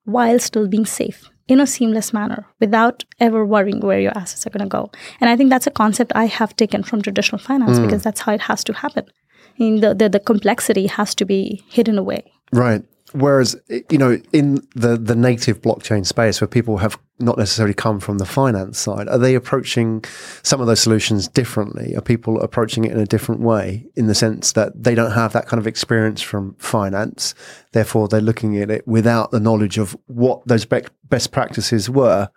while 0.04 0.38
still 0.38 0.66
being 0.66 0.86
safe 0.86 1.30
in 1.48 1.60
a 1.60 1.66
seamless 1.66 2.12
manner 2.12 2.46
without 2.60 3.04
ever 3.18 3.44
worrying 3.44 3.80
where 3.80 3.98
your 3.98 4.16
assets 4.16 4.46
are 4.46 4.50
going 4.50 4.62
to 4.62 4.68
go. 4.68 4.90
And 5.20 5.30
I 5.30 5.36
think 5.36 5.50
that's 5.50 5.66
a 5.66 5.70
concept 5.70 6.12
I 6.14 6.26
have 6.26 6.54
taken 6.56 6.82
from 6.82 7.02
traditional 7.02 7.38
finance 7.38 7.78
because 7.78 8.02
that's 8.02 8.20
how 8.20 8.32
it 8.32 8.42
has 8.42 8.62
to 8.64 8.74
happen. 8.74 9.06
The, 9.58 9.94
the, 9.98 10.08
the 10.08 10.20
complexity 10.20 10.86
has 10.86 11.14
to 11.16 11.24
be 11.24 11.62
hidden 11.68 11.98
away. 11.98 12.32
Right. 12.52 12.82
Whereas, 13.12 13.56
you 13.90 13.96
know, 13.96 14.18
in 14.32 14.66
the, 14.74 14.98
the 14.98 15.16
native 15.16 15.62
blockchain 15.62 16.04
space 16.04 16.40
where 16.40 16.48
people 16.48 16.78
have 16.78 16.98
not 17.18 17.38
necessarily 17.38 17.74
come 17.74 18.00
from 18.00 18.18
the 18.18 18.26
finance 18.26 18.78
side, 18.78 19.08
are 19.08 19.16
they 19.16 19.34
approaching 19.34 20.04
some 20.42 20.60
of 20.60 20.66
those 20.66 20.80
solutions 20.80 21.26
differently? 21.26 21.96
Are 21.96 22.02
people 22.02 22.38
approaching 22.40 22.84
it 22.84 22.92
in 22.92 22.98
a 22.98 23.06
different 23.06 23.40
way 23.40 23.86
in 23.96 24.08
the 24.08 24.14
sense 24.14 24.52
that 24.52 24.72
they 24.84 24.94
don't 24.94 25.12
have 25.12 25.32
that 25.32 25.46
kind 25.46 25.58
of 25.58 25.66
experience 25.66 26.20
from 26.20 26.54
finance? 26.58 27.34
Therefore, 27.72 28.08
they're 28.08 28.20
looking 28.20 28.58
at 28.58 28.70
it 28.70 28.86
without 28.86 29.30
the 29.30 29.40
knowledge 29.40 29.78
of 29.78 29.96
what 30.06 30.46
those 30.46 30.66
bec- 30.66 30.90
best 31.08 31.32
practices 31.32 31.88
were. 31.88 32.28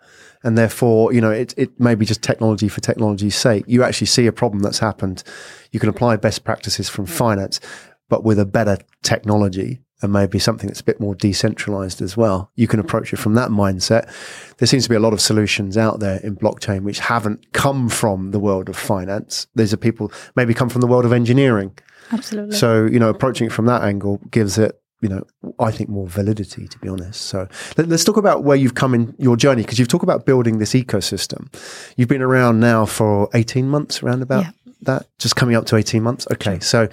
And 0.44 0.58
therefore, 0.58 1.12
you 1.12 1.20
know, 1.20 1.30
it, 1.30 1.54
it 1.56 1.78
may 1.78 1.94
be 1.94 2.04
just 2.04 2.22
technology 2.22 2.68
for 2.68 2.80
technology's 2.80 3.36
sake. 3.36 3.64
You 3.66 3.84
actually 3.84 4.08
see 4.08 4.26
a 4.26 4.32
problem 4.32 4.62
that's 4.62 4.80
happened. 4.80 5.22
You 5.70 5.80
can 5.80 5.88
apply 5.88 6.16
best 6.16 6.44
practices 6.44 6.88
from 6.88 7.06
mm. 7.06 7.10
finance, 7.10 7.60
but 8.08 8.24
with 8.24 8.38
a 8.38 8.46
better 8.46 8.78
technology 9.02 9.80
and 10.02 10.12
maybe 10.12 10.38
something 10.38 10.66
that's 10.66 10.80
a 10.80 10.84
bit 10.84 11.00
more 11.00 11.14
decentralized 11.14 12.02
as 12.02 12.16
well. 12.16 12.50
You 12.56 12.66
can 12.66 12.80
approach 12.80 13.12
it 13.12 13.18
from 13.18 13.34
that 13.34 13.50
mindset. 13.50 14.12
There 14.58 14.66
seems 14.66 14.82
to 14.82 14.88
be 14.90 14.96
a 14.96 15.00
lot 15.00 15.12
of 15.12 15.20
solutions 15.20 15.76
out 15.76 16.00
there 16.00 16.18
in 16.18 16.36
blockchain 16.36 16.82
which 16.82 16.98
haven't 16.98 17.52
come 17.52 17.88
from 17.88 18.32
the 18.32 18.40
world 18.40 18.68
of 18.68 18.76
finance. 18.76 19.46
These 19.54 19.72
are 19.72 19.76
people 19.76 20.12
maybe 20.34 20.54
come 20.54 20.68
from 20.68 20.80
the 20.80 20.88
world 20.88 21.04
of 21.04 21.12
engineering. 21.12 21.78
Absolutely. 22.10 22.56
So, 22.56 22.84
you 22.84 22.98
know, 22.98 23.08
approaching 23.08 23.46
it 23.46 23.52
from 23.52 23.66
that 23.66 23.82
angle 23.82 24.20
gives 24.30 24.58
it, 24.58 24.81
you 25.02 25.08
know, 25.08 25.24
I 25.58 25.70
think 25.72 25.90
more 25.90 26.06
validity, 26.06 26.68
to 26.68 26.78
be 26.78 26.88
honest. 26.88 27.22
So 27.22 27.48
let, 27.76 27.90
us 27.90 28.04
talk 28.04 28.16
about 28.16 28.44
where 28.44 28.56
you've 28.56 28.74
come 28.76 28.94
in 28.94 29.14
your 29.18 29.36
journey 29.36 29.62
because 29.62 29.78
you've 29.78 29.88
talked 29.88 30.04
about 30.04 30.24
building 30.24 30.58
this 30.58 30.72
ecosystem. 30.74 31.52
You've 31.96 32.08
been 32.08 32.22
around 32.22 32.60
now 32.60 32.86
for 32.86 33.28
18 33.34 33.68
months, 33.68 34.02
around 34.02 34.22
about 34.22 34.44
Yeah. 34.44 34.50
that, 34.82 35.06
just 35.18 35.34
coming 35.36 35.56
up 35.56 35.66
to 35.66 35.76
18 35.76 36.02
months. 36.02 36.26
Okay. 36.32 36.60
So 36.60 36.88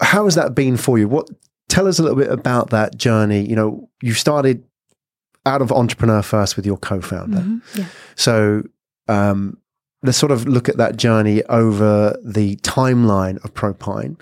how 0.00 0.24
has 0.24 0.36
that 0.36 0.54
been 0.54 0.76
for 0.76 0.98
you? 0.98 1.08
What, 1.08 1.28
tell 1.68 1.86
us 1.88 1.98
a 1.98 2.02
little 2.02 2.16
bit 2.16 2.30
about 2.30 2.70
that 2.70 2.96
journey. 2.96 3.44
You 3.46 3.56
know, 3.56 3.90
you 4.00 4.14
started 4.14 4.64
out 5.46 5.62
of 5.62 5.72
entrepreneur 5.72 6.22
first 6.22 6.56
with 6.56 6.64
your 6.64 6.76
co-founder. 6.76 7.38
Mhm. 7.38 7.60
Yeah. 7.74 7.86
So 8.14 8.62
um, 9.08 9.56
let's 10.04 10.16
sort 10.18 10.30
of 10.32 10.46
look 10.46 10.68
at 10.68 10.76
that 10.76 10.96
journey 10.96 11.42
over 11.44 12.16
the 12.22 12.56
timeline 12.56 13.42
of 13.44 13.52
Propine. 13.52 14.16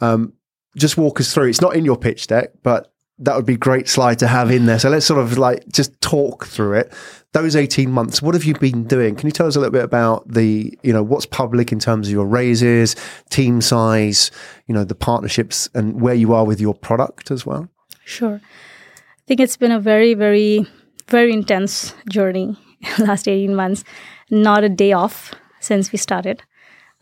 Um, 0.00 0.32
just 0.76 0.96
walk 0.96 1.20
us 1.20 1.32
through. 1.32 1.48
It's 1.48 1.60
not 1.60 1.76
in 1.76 1.84
your 1.84 1.96
pitch 1.96 2.26
deck, 2.26 2.50
but 2.62 2.92
that 3.18 3.36
would 3.36 3.46
be 3.46 3.56
great 3.56 3.88
slide 3.88 4.18
to 4.18 4.26
have 4.26 4.50
in 4.50 4.66
there. 4.66 4.78
So 4.78 4.88
let's 4.90 5.06
sort 5.06 5.20
of 5.20 5.38
like 5.38 5.66
just 5.68 5.98
talk 6.00 6.46
through 6.46 6.74
it. 6.74 6.92
Those 7.32 7.56
18 7.56 7.90
months, 7.90 8.20
what 8.20 8.34
have 8.34 8.44
you 8.44 8.54
been 8.54 8.84
doing? 8.84 9.14
Can 9.14 9.26
you 9.26 9.32
tell 9.32 9.46
us 9.46 9.56
a 9.56 9.60
little 9.60 9.72
bit 9.72 9.84
about 9.84 10.28
the, 10.28 10.76
you 10.82 10.92
know, 10.92 11.02
what's 11.02 11.24
public 11.24 11.72
in 11.72 11.78
terms 11.78 12.08
of 12.08 12.12
your 12.12 12.26
raises, 12.26 12.96
team 13.30 13.60
size, 13.60 14.30
you 14.66 14.74
know, 14.74 14.84
the 14.84 14.94
partnerships 14.94 15.68
and 15.74 16.00
where 16.00 16.14
you 16.14 16.34
are 16.34 16.44
with 16.44 16.60
your 16.60 16.74
product 16.74 17.30
as 17.30 17.46
well? 17.46 17.68
Sure. 18.04 18.40
I 18.42 19.24
think 19.26 19.40
it's 19.40 19.56
been 19.56 19.72
a 19.72 19.80
very, 19.80 20.14
very, 20.14 20.66
very 21.08 21.32
intense 21.32 21.94
journey 22.08 22.58
last 22.98 23.28
18 23.28 23.54
months. 23.54 23.84
Not 24.30 24.64
a 24.64 24.68
day 24.68 24.92
off 24.92 25.32
since 25.60 25.92
we 25.92 25.98
started. 25.98 26.42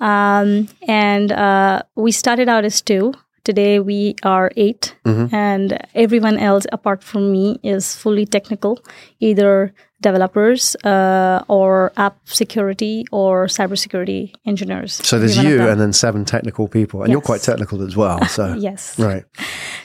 Um, 0.01 0.69
and 0.87 1.33
uh, 1.33 1.83
we 1.95 2.13
started 2.13 2.49
out 2.49 2.65
as 2.65 2.81
two. 2.81 3.15
Today 3.51 3.81
we 3.81 4.15
are 4.23 4.53
8 4.57 4.95
and 5.33 5.77
everyone 5.97 6.39
else 6.39 6.67
apart 6.71 7.03
from 7.03 7.33
me 7.33 7.59
is 7.65 7.97
fully 7.97 8.25
technical, 8.25 8.79
either 9.19 9.75
developers 10.01 10.77
uh, 10.85 11.43
or 11.49 11.91
app 11.97 12.17
security 12.27 13.05
or 13.11 13.47
cybersecurity 13.49 14.33
engineers. 14.47 14.93
So 15.05 15.19
there's 15.19 15.37
Every 15.37 15.51
one 15.51 15.61
of 15.61 15.67
you 15.67 15.73
and 15.73 15.81
then 15.81 15.93
seven 15.93 16.25
technical 16.25 16.69
people, 16.69 17.03
and 17.03 17.11
you're 17.11 17.21
quite 17.21 17.43
technical 17.43 17.83
as 17.83 17.97
well. 17.97 18.25
So 18.29 18.55
yes, 18.55 18.97
right, 19.01 19.25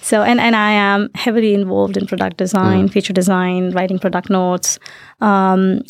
So 0.01 0.21
and 0.21 0.39
and 0.39 0.56
I 0.56 0.71
am 0.71 1.10
heavily 1.15 1.56
involved 1.56 1.97
in 1.97 2.06
product 2.06 2.38
design, 2.38 2.88
feature 2.88 3.13
design, 3.13 3.71
writing 3.71 3.97
product 3.97 4.30
notes. 4.30 4.78
Um, 5.21 5.82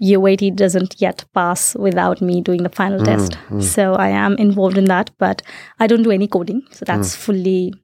as 0.00 0.08
UAT 0.08 0.56
doesn't 0.56 0.96
yet 0.98 1.24
pass 1.34 1.74
without 1.74 2.20
me 2.20 2.40
doing 2.40 2.62
the 2.62 2.68
final 2.68 3.00
mm, 3.00 3.04
test. 3.04 3.32
Mm. 3.50 3.62
So 3.62 3.94
I 3.94 4.08
am 4.08 4.36
involved 4.36 4.78
in 4.78 4.84
that, 4.86 5.10
but 5.18 5.42
I 5.78 5.86
don't 5.86 6.02
do 6.02 6.10
any 6.10 6.26
coding. 6.26 6.62
So 6.70 6.84
that's 6.84 7.14
mm. 7.14 7.18
fully, 7.18 7.74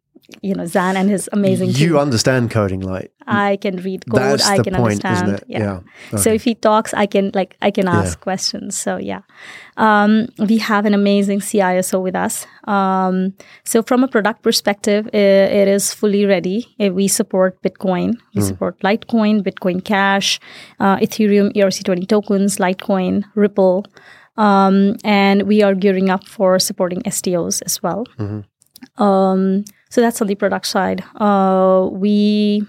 you 0.42 0.54
know, 0.54 0.66
Zan 0.66 0.96
and 0.96 1.08
his 1.08 1.28
amazing 1.32 1.72
team. 1.72 1.88
you 1.88 1.98
understand 1.98 2.50
coding, 2.50 2.80
like 2.80 3.10
I 3.26 3.56
can 3.56 3.76
read 3.76 4.04
code. 4.10 4.20
that's 4.20 4.46
I 4.46 4.58
the 4.58 4.64
can 4.64 4.74
point, 4.74 5.04
understand. 5.04 5.28
isn't 5.28 5.34
it? 5.34 5.44
Yeah. 5.48 5.80
So 6.18 6.30
if 6.30 6.44
he 6.44 6.54
talks, 6.54 6.92
I 6.94 7.06
can 7.06 7.30
like 7.34 7.56
I 7.62 7.70
can 7.70 7.88
ask 7.88 8.20
questions. 8.20 8.76
So 8.76 8.96
yeah, 8.98 9.22
um, 9.76 10.28
we 10.38 10.58
have 10.58 10.84
an 10.86 10.94
amazing 10.94 11.40
CISO 11.40 12.02
with 12.02 12.14
us. 12.14 12.46
Um, 12.64 13.34
so 13.64 13.82
from 13.82 14.04
a 14.04 14.08
product 14.08 14.42
perspective, 14.42 15.08
i 15.14 15.16
it 15.62 15.68
is 15.68 15.94
fully 15.94 16.26
ready. 16.26 16.66
Uh, 16.78 16.92
We 16.92 17.08
support 17.08 17.60
Bitcoin, 17.62 18.16
we 18.34 18.42
support 18.42 18.78
Litecoin, 18.80 19.42
Bitcoin 19.42 19.80
Cash, 19.82 20.40
uh, 20.80 20.96
Ethereum 20.98 21.52
ERC20 21.54 22.06
tokens, 22.08 22.58
Litecoin, 22.58 23.24
Ripple, 23.34 23.84
um, 24.36 24.96
and 25.04 25.42
we 25.42 25.62
are 25.62 25.74
gearing 25.74 26.10
up 26.10 26.24
for 26.26 26.58
supporting 26.58 27.00
STOs 27.06 27.62
as 27.62 27.82
well. 27.82 28.04
Um, 28.96 29.64
so 29.90 30.00
that's 30.00 30.20
on 30.20 30.26
the 30.26 30.34
product 30.34 30.66
side. 30.66 31.02
Uh, 31.16 31.88
we 31.90 32.62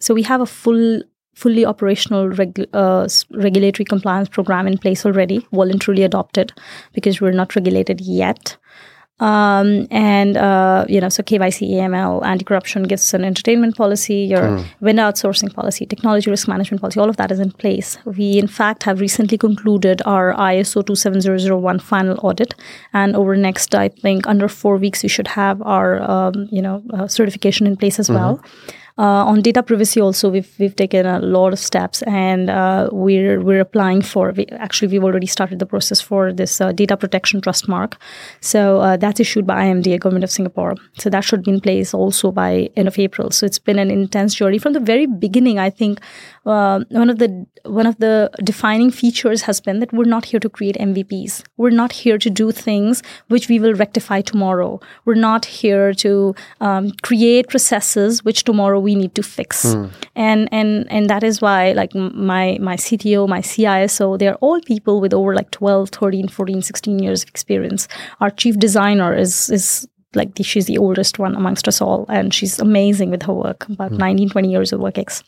so 0.00 0.14
we 0.14 0.22
have 0.22 0.40
a 0.40 0.46
full 0.46 1.02
fully 1.34 1.64
operational 1.64 2.32
uh, 2.72 3.08
regulatory 3.30 3.84
compliance 3.84 4.28
program 4.28 4.66
in 4.66 4.76
place 4.76 5.06
already 5.06 5.46
voluntarily 5.52 6.02
adopted 6.02 6.52
because 6.92 7.20
we're 7.20 7.30
not 7.30 7.54
regulated 7.54 8.00
yet 8.00 8.56
Um, 9.20 9.88
and 9.90 10.36
uh, 10.36 10.84
you 10.88 11.00
know, 11.00 11.08
so 11.08 11.22
KYC, 11.22 11.70
AML, 11.70 12.24
anti-corruption, 12.24 12.84
gifts 12.84 13.12
and 13.14 13.24
entertainment 13.24 13.76
policy, 13.76 14.14
your 14.14 14.64
vendor 14.80 15.02
outsourcing 15.02 15.52
policy, 15.52 15.86
technology 15.86 16.30
risk 16.30 16.46
management 16.46 16.80
policy, 16.80 17.00
all 17.00 17.10
of 17.10 17.16
that 17.16 17.32
is 17.32 17.40
in 17.40 17.50
place. 17.50 17.98
We, 18.04 18.38
in 18.38 18.46
fact, 18.46 18.84
have 18.84 19.00
recently 19.00 19.36
concluded 19.38 20.02
our 20.06 20.34
ISO 20.34 20.84
27001 20.86 21.80
final 21.80 22.18
audit, 22.22 22.54
and 22.92 23.16
over 23.16 23.36
next, 23.36 23.74
I 23.74 23.88
think, 23.88 24.26
under 24.26 24.48
four 24.48 24.76
weeks, 24.76 25.02
we 25.02 25.08
should 25.08 25.28
have 25.28 25.60
our 25.62 26.00
um, 26.08 26.48
you 26.50 26.62
know 26.62 26.82
uh, 26.92 27.08
certification 27.08 27.66
in 27.66 27.76
place 27.76 27.98
as 27.98 28.08
well. 28.10 28.40
Uh, 28.98 29.24
on 29.24 29.40
data 29.40 29.62
privacy, 29.62 30.00
also 30.00 30.28
we've 30.28 30.52
we've 30.58 30.74
taken 30.74 31.06
a 31.06 31.20
lot 31.20 31.52
of 31.52 31.58
steps, 31.58 32.02
and 32.02 32.50
uh, 32.50 32.88
we're 32.90 33.40
we're 33.40 33.60
applying 33.60 34.02
for. 34.02 34.32
We, 34.32 34.46
actually, 34.46 34.88
we've 34.88 35.04
already 35.04 35.26
started 35.26 35.60
the 35.60 35.66
process 35.66 36.00
for 36.00 36.32
this 36.32 36.60
uh, 36.60 36.72
data 36.72 36.96
protection 36.96 37.40
trust 37.40 37.68
mark. 37.68 37.96
So 38.40 38.96
that's 38.98 39.20
issued 39.20 39.46
by 39.46 39.66
IMDA, 39.66 40.00
Government 40.00 40.24
of 40.24 40.30
Singapore. 40.30 40.74
So 40.98 41.10
that 41.10 41.22
should 41.22 41.44
be 41.44 41.52
in 41.52 41.60
place 41.60 41.94
also 41.94 42.32
by 42.32 42.70
end 42.76 42.88
of 42.88 42.98
April. 42.98 43.30
So 43.30 43.46
it's 43.46 43.60
been 43.60 43.78
an 43.78 43.90
intense 43.90 44.34
journey 44.34 44.58
from 44.58 44.72
the 44.72 44.80
very 44.80 45.06
beginning. 45.06 45.60
I 45.60 45.70
think 45.70 46.00
uh, 46.46 46.80
one 46.90 47.10
of 47.10 47.18
the 47.18 47.46
one 47.64 47.86
of 47.86 47.98
the 47.98 48.30
defining 48.42 48.90
features 48.90 49.42
has 49.42 49.60
been 49.60 49.80
that 49.80 49.92
we're 49.92 50.04
not 50.04 50.24
here 50.26 50.40
to 50.40 50.48
create 50.48 50.76
MVPs. 50.76 51.44
We're 51.56 51.70
not 51.70 51.92
here 51.92 52.18
to 52.18 52.30
do 52.30 52.52
things 52.52 53.02
which 53.28 53.48
we 53.48 53.58
will 53.58 53.74
rectify 53.74 54.20
tomorrow. 54.20 54.80
We're 55.04 55.14
not 55.14 55.44
here 55.44 55.92
to 55.94 56.34
um, 56.60 56.92
create 57.02 57.48
processes 57.48 58.24
which 58.24 58.44
tomorrow 58.44 58.80
we 58.80 58.94
need 58.94 59.14
to 59.16 59.22
fix. 59.22 59.74
And 60.14 60.48
and 60.52 60.90
and 60.90 61.10
that 61.10 61.22
is 61.22 61.40
why 61.40 61.72
like 61.72 61.94
my 61.94 62.58
my 62.60 62.76
CTO, 62.76 63.28
my 63.28 63.40
CISO, 63.40 64.18
they're 64.18 64.36
all 64.36 64.60
people 64.60 65.00
with 65.00 65.12
over 65.12 65.34
like 65.34 65.50
12, 65.50 65.90
13, 65.90 66.28
14, 66.28 66.62
16 66.62 66.98
years 66.98 67.22
of 67.22 67.28
experience. 67.28 67.88
Our 68.20 68.30
chief 68.30 68.58
designer 68.58 69.14
is 69.14 69.50
is 69.50 69.88
like 70.14 70.34
the, 70.36 70.42
she's 70.42 70.66
the 70.66 70.78
oldest 70.78 71.18
one 71.18 71.34
amongst 71.34 71.68
us 71.68 71.80
all 71.80 72.06
and 72.08 72.32
she's 72.32 72.58
amazing 72.58 73.10
with 73.10 73.22
her 73.24 73.32
work 73.32 73.68
about 73.68 73.92
19 73.92 74.30
20 74.30 74.50
years 74.50 74.72
of 74.72 74.80
work 74.80 74.96
ex 74.96 75.22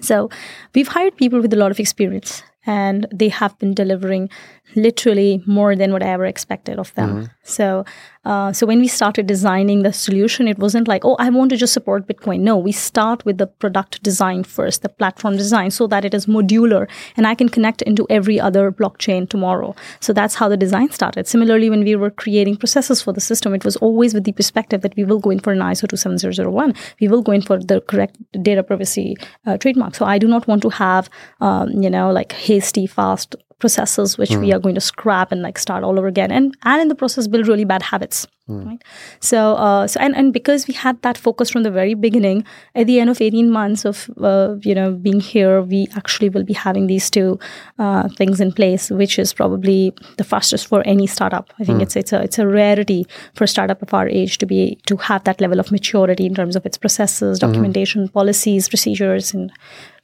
so 0.00 0.30
we've 0.74 0.88
hired 0.88 1.16
people 1.16 1.40
with 1.40 1.52
a 1.52 1.56
lot 1.56 1.70
of 1.70 1.80
experience 1.80 2.42
and 2.66 3.06
they 3.12 3.28
have 3.28 3.58
been 3.58 3.74
delivering 3.74 4.28
literally 4.76 5.42
more 5.46 5.74
than 5.76 5.92
what 5.92 6.02
I 6.02 6.08
ever 6.08 6.26
expected 6.26 6.78
of 6.78 6.94
them. 6.94 7.16
So, 7.42 7.84
uh, 8.24 8.52
so 8.52 8.66
when 8.66 8.80
we 8.80 8.86
started 8.86 9.26
designing 9.26 9.82
the 9.82 9.92
solution, 9.92 10.46
it 10.46 10.58
wasn't 10.58 10.86
like, 10.86 11.04
oh, 11.04 11.16
I 11.18 11.30
want 11.30 11.50
to 11.50 11.56
just 11.56 11.72
support 11.72 12.06
Bitcoin. 12.06 12.40
No, 12.40 12.56
we 12.56 12.70
start 12.72 13.24
with 13.24 13.38
the 13.38 13.46
product 13.46 14.02
design 14.02 14.44
first, 14.44 14.82
the 14.82 14.88
platform 14.88 15.36
design, 15.36 15.70
so 15.70 15.86
that 15.86 16.04
it 16.04 16.14
is 16.14 16.26
modular 16.26 16.88
and 17.16 17.26
I 17.26 17.34
can 17.34 17.48
connect 17.48 17.82
into 17.82 18.06
every 18.10 18.38
other 18.38 18.70
blockchain 18.70 19.28
tomorrow. 19.28 19.74
So 20.00 20.12
that's 20.12 20.34
how 20.34 20.48
the 20.48 20.56
design 20.56 20.90
started. 20.90 21.26
Similarly, 21.26 21.70
when 21.70 21.82
we 21.82 21.96
were 21.96 22.10
creating 22.10 22.56
processes 22.56 23.00
for 23.02 23.12
the 23.12 23.20
system, 23.20 23.54
it 23.54 23.64
was 23.64 23.76
always 23.76 24.14
with 24.14 24.24
the 24.24 24.32
perspective 24.32 24.82
that 24.82 24.94
we 24.96 25.04
will 25.04 25.18
go 25.18 25.30
in 25.30 25.40
for 25.40 25.52
an 25.52 25.60
ISO 25.60 25.88
27001. 25.88 26.74
We 27.00 27.08
will 27.08 27.22
go 27.22 27.32
in 27.32 27.42
for 27.42 27.58
the 27.58 27.80
correct 27.80 28.18
data 28.42 28.62
privacy 28.62 29.16
uh, 29.46 29.56
trademark. 29.56 29.94
So 29.94 30.04
I 30.04 30.18
do 30.18 30.28
not 30.28 30.46
want 30.46 30.62
to 30.62 30.68
have, 30.68 31.08
um, 31.40 31.70
you 31.70 31.90
know, 31.90 32.12
like 32.12 32.32
hasty, 32.32 32.86
fast 32.86 33.34
processes 33.60 34.18
which 34.18 34.30
we 34.30 34.48
hmm. 34.48 34.56
are 34.56 34.58
going 34.58 34.74
to 34.74 34.80
scrap 34.80 35.30
and 35.30 35.42
like 35.42 35.58
start 35.58 35.84
all 35.84 35.98
over 35.98 36.08
again. 36.08 36.32
And 36.32 36.56
and 36.64 36.82
in 36.82 36.88
the 36.88 36.94
process 36.94 37.28
build 37.28 37.46
really 37.46 37.64
bad 37.64 37.82
habits 37.82 38.26
right 38.58 38.82
so 39.20 39.54
uh, 39.54 39.86
so 39.86 40.00
and, 40.00 40.16
and 40.16 40.32
because 40.32 40.66
we 40.66 40.74
had 40.74 41.00
that 41.02 41.18
focus 41.18 41.50
from 41.50 41.62
the 41.62 41.70
very 41.70 41.94
beginning 41.94 42.44
at 42.74 42.86
the 42.86 43.00
end 43.00 43.10
of 43.10 43.20
18 43.20 43.50
months 43.50 43.84
of 43.84 44.10
uh, 44.20 44.56
you 44.62 44.74
know 44.74 44.92
being 44.92 45.20
here 45.20 45.62
we 45.62 45.86
actually 45.96 46.28
will 46.28 46.44
be 46.44 46.52
having 46.52 46.86
these 46.86 47.10
two 47.10 47.38
uh, 47.78 48.08
things 48.16 48.40
in 48.40 48.52
place 48.52 48.90
which 48.90 49.18
is 49.18 49.32
probably 49.32 49.92
the 50.16 50.24
fastest 50.24 50.66
for 50.66 50.82
any 50.86 51.06
startup 51.06 51.52
i 51.60 51.64
think 51.64 51.82
it's 51.82 51.96
it's 51.96 52.12
a 52.12 52.22
it's 52.22 52.38
a 52.38 52.46
rarity 52.46 53.06
for 53.34 53.44
a 53.44 53.48
startup 53.48 53.82
of 53.82 53.94
our 53.94 54.08
age 54.08 54.38
to 54.38 54.46
be 54.46 54.78
to 54.86 54.96
have 54.96 55.24
that 55.24 55.40
level 55.40 55.60
of 55.60 55.70
maturity 55.70 56.26
in 56.26 56.34
terms 56.34 56.56
of 56.56 56.66
its 56.66 56.76
processes 56.78 57.38
documentation 57.38 58.08
policies 58.08 58.68
procedures 58.68 59.34
and 59.34 59.52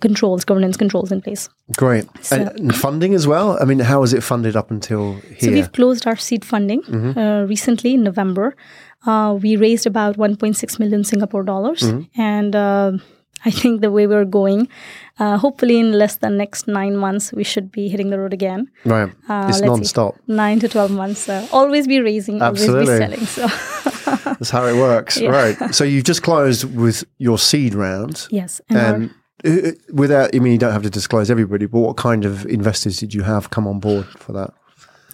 controls 0.01 0.45
governance 0.45 0.77
controls 0.77 1.11
in 1.11 1.21
place 1.21 1.49
Great. 1.75 2.05
and, 2.31 2.49
and 2.61 2.75
funding 2.77 3.13
as 3.13 3.27
well? 3.27 3.59
I 3.61 3.65
mean, 3.65 3.81
how 3.81 4.05
is 4.05 4.13
it 4.13 4.23
funded 4.23 4.55
up 4.55 4.71
until 4.71 5.15
here? 5.15 5.37
So 5.41 5.51
we've 5.51 5.73
closed 5.73 6.07
our 6.07 6.15
seed 6.15 6.45
funding 6.45 6.85
uh, 7.17 7.45
recently 7.49 7.95
in 7.95 8.05
November. 8.05 8.36
Uh, 9.07 9.39
we 9.41 9.57
raised 9.57 9.87
about 9.87 10.17
1.6 10.17 10.79
million 10.81 11.05
Singapore 11.05 11.45
dollars, 11.45 11.83
and 12.17 12.55
uh, 12.57 12.93
I 13.45 13.51
think 13.51 13.81
the 13.81 13.91
way 13.91 14.07
we're 14.07 14.25
going, 14.25 14.69
uh, 15.21 15.37
hopefully 15.39 15.79
in 15.79 15.93
less 15.93 16.17
than 16.17 16.37
next 16.37 16.67
nine 16.67 16.97
months, 16.97 17.33
we 17.33 17.45
should 17.45 17.71
be 17.71 17.89
hitting 17.89 18.11
the 18.11 18.19
road 18.19 18.33
again. 18.33 18.67
right. 18.85 19.11
Uh, 19.29 19.47
it's 19.49 19.59
let's 19.59 19.59
see. 19.61 19.67
non-stop. 19.67 20.15
Nine 20.27 20.59
to 20.61 20.69
12 20.69 20.91
months. 20.91 21.29
Uh, 21.29 21.47
always 21.53 21.87
be 21.87 22.01
raising, 22.01 22.43
Absolutely. 22.43 22.95
always 22.95 23.19
be 23.21 23.27
selling. 23.27 23.27
So 23.27 23.47
That's 24.39 24.51
how 24.51 24.65
it 24.67 24.75
works. 24.77 25.17
Yeah. 25.21 25.31
Right. 25.31 25.75
So 25.75 25.85
you've 25.85 26.05
just 26.05 26.23
closed 26.23 26.65
with 26.77 27.05
your 27.19 27.39
seed 27.39 27.75
round. 27.75 28.27
yes, 28.31 28.61
and, 28.69 29.11
And 29.45 29.69
uh, 29.69 29.73
without, 29.93 30.35
I 30.35 30.39
mean, 30.41 30.53
you 30.53 30.59
don't 30.59 30.73
have 30.73 30.83
to 30.83 30.91
disclose 30.91 31.31
everybody, 31.31 31.67
but 31.67 31.81
what 31.81 31.97
kind 31.97 32.25
of 32.25 32.45
investors 32.47 32.99
did 32.99 33.15
you 33.15 33.23
have 33.23 33.51
come 33.51 33.67
on 33.69 33.79
board 33.79 34.07
for 34.19 34.33
that? 34.33 34.51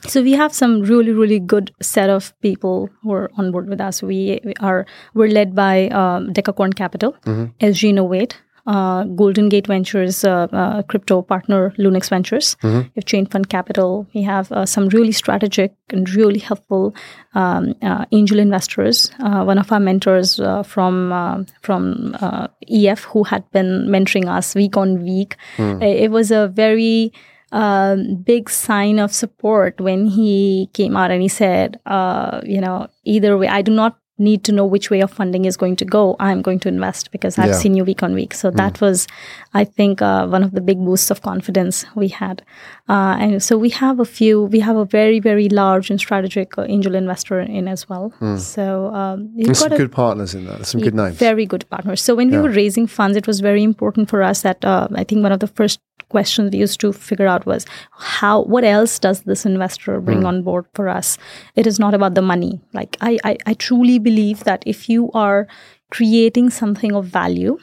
So 0.06 0.22
we 0.22 0.32
have 0.32 0.52
some 0.52 0.80
really, 0.82 1.12
really 1.12 1.38
good 1.38 1.70
set 1.80 2.10
of 2.10 2.32
people 2.40 2.90
who 3.02 3.12
are 3.12 3.30
on 3.36 3.52
board 3.52 3.68
with 3.68 3.80
us. 3.80 4.02
We, 4.02 4.40
we 4.44 4.52
are 4.60 4.84
we're 5.14 5.28
led 5.28 5.54
by 5.54 5.88
um, 5.88 6.32
Decacorn 6.32 6.74
Capital, 6.74 7.14
SG 7.60 7.90
Innovate, 7.90 8.36
uh, 8.66 9.04
Golden 9.04 9.48
Gate 9.48 9.66
Ventures, 9.68 10.24
uh, 10.24 10.48
uh, 10.52 10.82
crypto 10.82 11.22
partner 11.22 11.70
Lunex 11.78 12.08
Ventures. 12.10 12.56
We 12.62 12.90
have 12.96 13.04
Chain 13.04 13.26
Fund 13.26 13.48
Capital. 13.48 14.06
We 14.14 14.22
have 14.22 14.50
uh, 14.50 14.66
some 14.66 14.88
really 14.88 15.12
strategic 15.12 15.72
and 15.90 16.08
really 16.10 16.38
helpful 16.40 16.94
um, 17.34 17.74
uh, 17.82 18.04
angel 18.12 18.38
investors. 18.40 19.10
Uh, 19.20 19.44
one 19.44 19.58
of 19.58 19.70
our 19.70 19.80
mentors 19.80 20.40
uh, 20.40 20.62
from 20.64 21.12
uh, 21.12 21.44
from 21.62 22.16
uh, 22.20 22.48
EF, 22.68 23.04
who 23.04 23.22
had 23.24 23.48
been 23.52 23.86
mentoring 23.88 24.28
us 24.28 24.54
week 24.54 24.76
on 24.76 25.02
week, 25.02 25.36
it, 25.58 26.04
it 26.04 26.10
was 26.10 26.30
a 26.32 26.48
very 26.48 27.12
um, 27.52 28.16
big 28.16 28.50
sign 28.50 28.98
of 28.98 29.12
support 29.12 29.80
when 29.80 30.06
he 30.06 30.68
came 30.72 30.96
out 30.96 31.10
and 31.10 31.22
he 31.22 31.28
said, 31.28 31.78
uh, 31.86 32.40
you 32.44 32.60
know, 32.60 32.88
either 33.04 33.36
way, 33.38 33.48
I 33.48 33.62
do 33.62 33.72
not 33.72 33.98
need 34.18 34.44
to 34.44 34.52
know 34.52 34.64
which 34.64 34.88
way 34.90 35.00
of 35.00 35.10
funding 35.10 35.46
is 35.46 35.56
going 35.56 35.74
to 35.74 35.84
go. 35.84 36.16
I'm 36.20 36.42
going 36.42 36.60
to 36.60 36.68
invest 36.68 37.10
because 37.10 37.38
I've 37.38 37.46
Yeah. 37.48 37.54
seen 37.54 37.74
you 37.74 37.84
week 37.84 38.02
on 38.04 38.14
week. 38.14 38.34
So 38.34 38.50
that 38.52 38.80
was, 38.80 39.08
I 39.52 39.64
think, 39.64 40.00
uh, 40.00 40.26
one 40.28 40.44
of 40.44 40.52
the 40.52 40.60
big 40.60 40.78
boosts 40.78 41.10
of 41.10 41.22
confidence 41.22 41.84
we 41.96 42.08
had. 42.08 42.42
Uh, 42.88 43.16
and 43.18 43.42
so 43.42 43.58
we 43.58 43.70
have 43.70 43.98
a 43.98 44.04
few, 44.04 44.42
we 44.44 44.60
have 44.60 44.76
a 44.76 44.84
very, 44.84 45.18
very 45.18 45.48
large 45.48 45.90
and 45.90 45.98
strategic 45.98 46.56
uh, 46.56 46.66
angel 46.68 46.94
investor 46.94 47.40
in 47.40 47.66
as 47.66 47.88
well. 47.88 48.12
So 48.38 48.94
um, 48.94 49.30
There's 49.34 49.58
some 49.58 49.72
a- 49.72 49.76
good 49.76 49.90
partners 49.92 50.34
in. 50.34 50.44
There's 50.44 50.68
some 50.68 50.80
good 50.82 50.94
names. 50.94 51.16
very 51.16 51.46
good 51.46 51.68
partners. 51.68 52.00
So 52.00 52.14
when 52.14 52.30
we 52.30 52.38
were 52.38 52.50
raising 52.50 52.86
funds, 52.86 53.16
it 53.16 53.26
was 53.26 53.40
very 53.40 53.62
important 53.62 54.08
for 54.08 54.22
us 54.22 54.42
that 54.42 54.64
uh, 54.64 54.88
I 54.94 55.04
think 55.04 55.22
one 55.22 55.32
of 55.32 55.40
the 55.40 55.48
first 55.48 55.80
questions 56.12 56.52
we 56.52 56.60
used 56.60 56.80
to 56.80 56.92
figure 56.92 57.26
out 57.34 57.46
was 57.46 57.66
how 58.12 58.42
what 58.54 58.64
else 58.64 58.98
does 59.06 59.22
this 59.22 59.44
investor 59.50 60.00
bring 60.00 60.20
hmm. 60.20 60.30
on 60.30 60.42
board 60.42 60.66
for 60.74 60.88
us? 60.88 61.18
It 61.56 61.66
is 61.66 61.78
not 61.78 61.94
about 61.94 62.14
the 62.14 62.22
money. 62.22 62.60
Like 62.72 62.96
I, 63.00 63.18
I, 63.24 63.36
I 63.46 63.54
truly 63.54 63.98
believe 63.98 64.44
that 64.44 64.62
if 64.66 64.88
you 64.88 65.10
are 65.12 65.46
creating 65.90 66.50
something 66.50 66.94
of 66.94 67.06
value, 67.06 67.58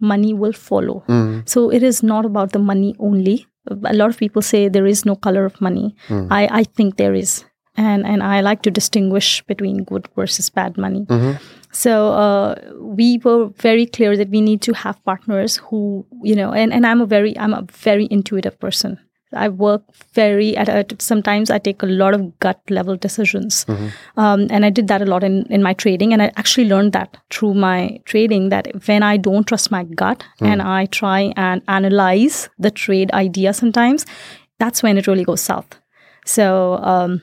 money 0.00 0.32
will 0.32 0.52
follow. 0.52 1.00
Hmm. 1.06 1.40
So 1.46 1.70
it 1.70 1.82
is 1.82 2.02
not 2.02 2.24
about 2.24 2.52
the 2.52 2.58
money 2.58 2.94
only. 2.98 3.46
A 3.70 3.94
lot 3.94 4.10
of 4.10 4.18
people 4.18 4.42
say 4.42 4.68
there 4.68 4.86
is 4.86 5.04
no 5.04 5.16
color 5.16 5.44
of 5.44 5.60
money. 5.60 5.96
Hmm. 6.08 6.26
I, 6.30 6.48
I 6.60 6.64
think 6.64 6.96
there 6.96 7.14
is. 7.14 7.44
And 7.76 8.06
and 8.06 8.22
I 8.22 8.40
like 8.40 8.62
to 8.62 8.70
distinguish 8.70 9.42
between 9.46 9.84
good 9.84 10.08
versus 10.16 10.50
bad 10.50 10.76
money. 10.78 11.06
So 11.72 12.12
uh, 12.12 12.54
we 12.78 13.18
were 13.24 13.48
very 13.60 13.86
clear 13.86 14.16
that 14.16 14.28
we 14.30 14.40
need 14.40 14.62
to 14.62 14.72
have 14.74 15.02
partners 15.04 15.56
who, 15.56 16.06
you 16.22 16.36
know, 16.36 16.52
and, 16.52 16.72
and 16.72 16.86
I'm 16.86 17.00
a 17.00 17.06
very 17.06 17.36
I'm 17.36 17.52
a 17.52 17.66
very 17.72 18.06
intuitive 18.10 18.58
person. 18.60 18.98
I 19.36 19.48
work 19.48 19.82
very 20.14 20.56
at 20.56 21.02
sometimes 21.02 21.50
I 21.50 21.58
take 21.58 21.82
a 21.82 21.86
lot 21.86 22.14
of 22.14 22.38
gut 22.38 22.60
level 22.70 22.96
decisions, 22.96 23.66
um, 24.16 24.46
and 24.50 24.64
I 24.64 24.70
did 24.70 24.86
that 24.86 25.02
a 25.02 25.06
lot 25.06 25.24
in 25.24 25.44
in 25.50 25.60
my 25.62 25.74
trading, 25.74 26.12
and 26.12 26.22
I 26.22 26.30
actually 26.36 26.68
learned 26.68 26.92
that 26.92 27.16
through 27.30 27.54
my 27.54 27.98
trading 28.04 28.50
that 28.50 28.68
when 28.86 29.02
I 29.02 29.16
don't 29.16 29.44
trust 29.44 29.72
my 29.72 29.82
gut 29.82 30.22
and 30.40 30.62
I 30.62 30.86
try 30.86 31.32
and 31.36 31.62
analyze 31.66 32.48
the 32.60 32.70
trade 32.70 33.10
idea, 33.12 33.52
sometimes 33.52 34.06
that's 34.60 34.82
when 34.84 34.96
it 34.96 35.08
really 35.08 35.24
goes 35.24 35.40
south. 35.40 35.80
So. 36.24 36.78
Um, 36.94 37.22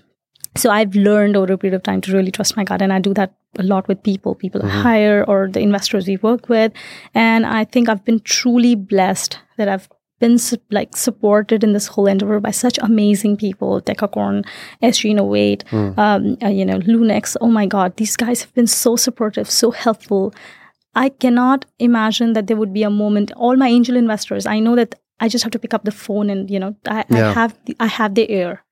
so 0.56 0.70
I've 0.70 0.96
learned 0.96 1.36
over 1.38 1.54
a 1.54 1.58
period 1.58 1.76
of 1.76 1.84
time 1.84 2.02
to 2.02 2.12
really 2.14 2.32
trust 2.32 2.58
my 2.58 2.64
gut, 2.64 2.82
and 2.82 2.92
I 2.94 3.00
do 3.00 3.14
that 3.14 3.34
a 3.60 3.64
lot 3.64 3.88
with 3.88 4.02
people, 4.04 4.36
people 4.36 4.64
I 4.66 4.70
hire 4.70 5.26
or 5.28 5.50
the 5.50 5.60
investors 5.60 6.08
we 6.08 6.18
work 6.18 6.50
with, 6.50 6.72
and 7.14 7.46
I 7.46 7.64
think 7.66 7.90
I've 7.90 8.04
been 8.06 8.20
truly 8.22 8.76
blessed 8.76 9.38
that 9.58 9.68
I've 9.70 9.90
been 10.20 10.38
like 10.70 10.96
supported 10.96 11.64
in 11.64 11.74
this 11.74 11.88
whole 11.88 12.06
endeavor 12.06 12.40
by 12.40 12.52
such 12.52 12.78
amazing 12.82 13.38
people, 13.38 13.82
Decacorn, 13.82 14.46
SG 14.84 15.10
Innovate, 15.10 15.64
um, 15.74 16.38
uh, 16.44 16.48
you 16.48 16.64
know, 16.64 16.78
Lunex. 16.80 17.36
Oh 17.42 17.48
my 17.48 17.66
God, 17.66 17.98
these 17.98 18.16
guys 18.16 18.42
have 18.44 18.54
been 18.54 18.68
so 18.68 18.96
supportive, 18.96 19.50
so 19.50 19.72
helpful. 19.72 20.34
I 20.94 21.10
cannot 21.10 21.66
imagine 21.80 22.34
that 22.34 22.48
there 22.48 22.58
would 22.58 22.74
be 22.74 22.84
a 22.84 22.90
moment. 22.90 23.32
All 23.36 23.56
my 23.56 23.68
angel 23.70 23.96
investors, 23.96 24.46
I 24.46 24.60
know 24.60 24.76
that 24.76 24.96
I 25.20 25.28
just 25.28 25.44
have 25.44 25.52
to 25.54 25.60
pick 25.60 25.74
up 25.74 25.86
the 25.86 25.92
phone 25.92 26.30
and 26.30 26.50
you 26.52 26.60
know 26.60 26.76
I, 26.88 27.04
Yeah. 27.10 27.30
I 27.30 27.34
have 27.34 27.58
the, 27.66 27.76
I 27.80 27.88
have 27.88 28.14
their 28.16 28.28
ear. 28.30 28.64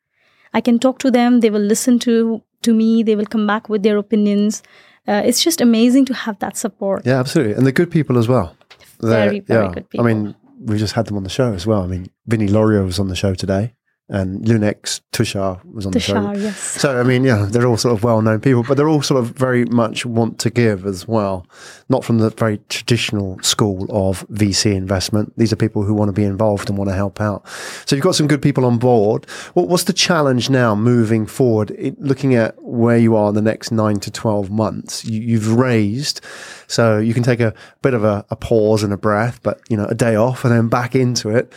I 0.53 0.61
can 0.61 0.79
talk 0.79 0.99
to 0.99 1.11
them. 1.11 1.39
They 1.41 1.49
will 1.49 1.61
listen 1.61 1.99
to 1.99 2.41
to 2.61 2.73
me. 2.73 3.03
They 3.03 3.15
will 3.15 3.25
come 3.25 3.47
back 3.47 3.69
with 3.69 3.83
their 3.83 3.97
opinions. 3.97 4.63
Uh, 5.07 5.21
it's 5.25 5.43
just 5.43 5.61
amazing 5.61 6.05
to 6.05 6.13
have 6.13 6.37
that 6.39 6.57
support. 6.57 7.05
Yeah, 7.05 7.19
absolutely. 7.19 7.53
And 7.53 7.65
they're 7.65 7.71
good 7.73 7.91
people 7.91 8.17
as 8.17 8.27
well. 8.27 8.55
They're- 8.99 9.09
Very, 9.11 9.39
very 9.39 9.69
good 9.69 9.89
people. 9.89 10.05
I 10.05 10.13
mean, 10.13 10.35
we 10.65 10.77
just 10.77 10.93
had 10.93 11.05
them 11.07 11.15
on 11.17 11.23
the 11.23 11.29
show 11.29 11.53
as 11.53 11.65
well. 11.65 11.81
I 11.83 11.87
mean, 11.87 12.07
Vinny 12.27 12.47
Lauria 12.47 12.83
was 12.85 12.99
on 12.99 13.07
the 13.07 13.15
show 13.15 13.33
today, 13.33 13.73
and 14.09 14.43
Lunex 14.43 15.01
Tushar 15.11 15.63
was 15.71 15.85
on 15.85 15.91
the 15.91 15.99
show. 15.99 16.31
Yes. 16.31 16.57
So 16.57 16.99
I 16.99 17.03
mean, 17.03 17.23
yeah, 17.23 17.45
they're 17.47 17.67
all 17.67 17.77
sort 17.77 17.93
of 17.95 18.03
well-known 18.03 18.41
people, 18.41 18.63
but 18.63 18.75
they're 18.75 18.89
all 18.89 19.03
sort 19.03 19.23
of 19.23 19.31
very 19.31 19.65
much 19.65 20.05
want 20.05 20.39
to 20.39 20.49
give 20.49 20.85
as 20.85 21.07
well. 21.07 21.45
Not 21.89 22.03
from 22.03 22.17
the 22.17 22.31
very 22.31 22.59
traditional 22.69 23.39
school 23.41 23.85
of 23.89 24.27
VC 24.29 24.73
investment. 24.73 25.33
These 25.37 25.53
are 25.53 25.55
people 25.55 25.83
who 25.83 25.93
want 25.93 26.09
to 26.09 26.13
be 26.13 26.23
involved 26.23 26.69
and 26.69 26.77
want 26.77 26.89
to 26.89 26.95
help 26.95 27.21
out. 27.21 27.47
So 27.85 27.95
you've 27.95 28.03
got 28.03 28.15
some 28.15 28.27
good 28.27 28.41
people 28.41 28.65
on 28.65 28.79
board. 28.79 29.29
What, 29.53 29.67
what's 29.67 29.83
the 29.83 29.93
challenge 29.93 30.49
now 30.49 30.73
moving 30.75 31.27
forward? 31.27 31.71
It, 31.71 31.99
looking 32.01 32.33
at 32.33 32.61
where 32.63 32.97
you 32.97 33.15
are 33.15 33.29
in 33.29 33.35
the 33.35 33.41
next 33.41 33.71
nine 33.71 33.99
to 33.99 34.11
twelve 34.11 34.49
months, 34.49 35.05
you, 35.05 35.21
you've 35.21 35.53
raised, 35.53 36.21
so 36.67 36.97
you 36.97 37.13
can 37.13 37.23
take 37.23 37.39
a 37.39 37.53
bit 37.81 37.93
of 37.93 38.03
a, 38.03 38.25
a 38.31 38.35
pause 38.35 38.81
and 38.83 38.91
a 38.91 38.97
breath, 38.97 39.39
but 39.43 39.61
you 39.69 39.77
know, 39.77 39.85
a 39.85 39.95
day 39.95 40.15
off 40.15 40.43
and 40.43 40.53
then 40.53 40.67
back 40.67 40.95
into 40.95 41.29
it. 41.29 41.53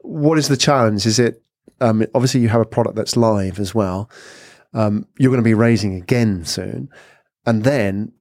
What 0.00 0.36
is 0.36 0.48
the 0.48 0.56
challenge? 0.56 1.06
Is 1.06 1.18
it 1.18 1.43
um, 1.80 2.04
obviously 2.14 2.40
you 2.40 2.48
have 2.48 2.60
a 2.60 2.66
product 2.66 2.96
that's 2.96 3.16
live 3.16 3.58
as 3.58 3.74
well. 3.74 4.10
Um, 4.72 5.06
you're 5.18 5.30
going 5.30 5.42
to 5.42 5.44
be 5.44 5.54
raising 5.54 5.94
again 5.94 6.44
soon, 6.44 6.88
and 7.46 7.64
then 7.64 8.12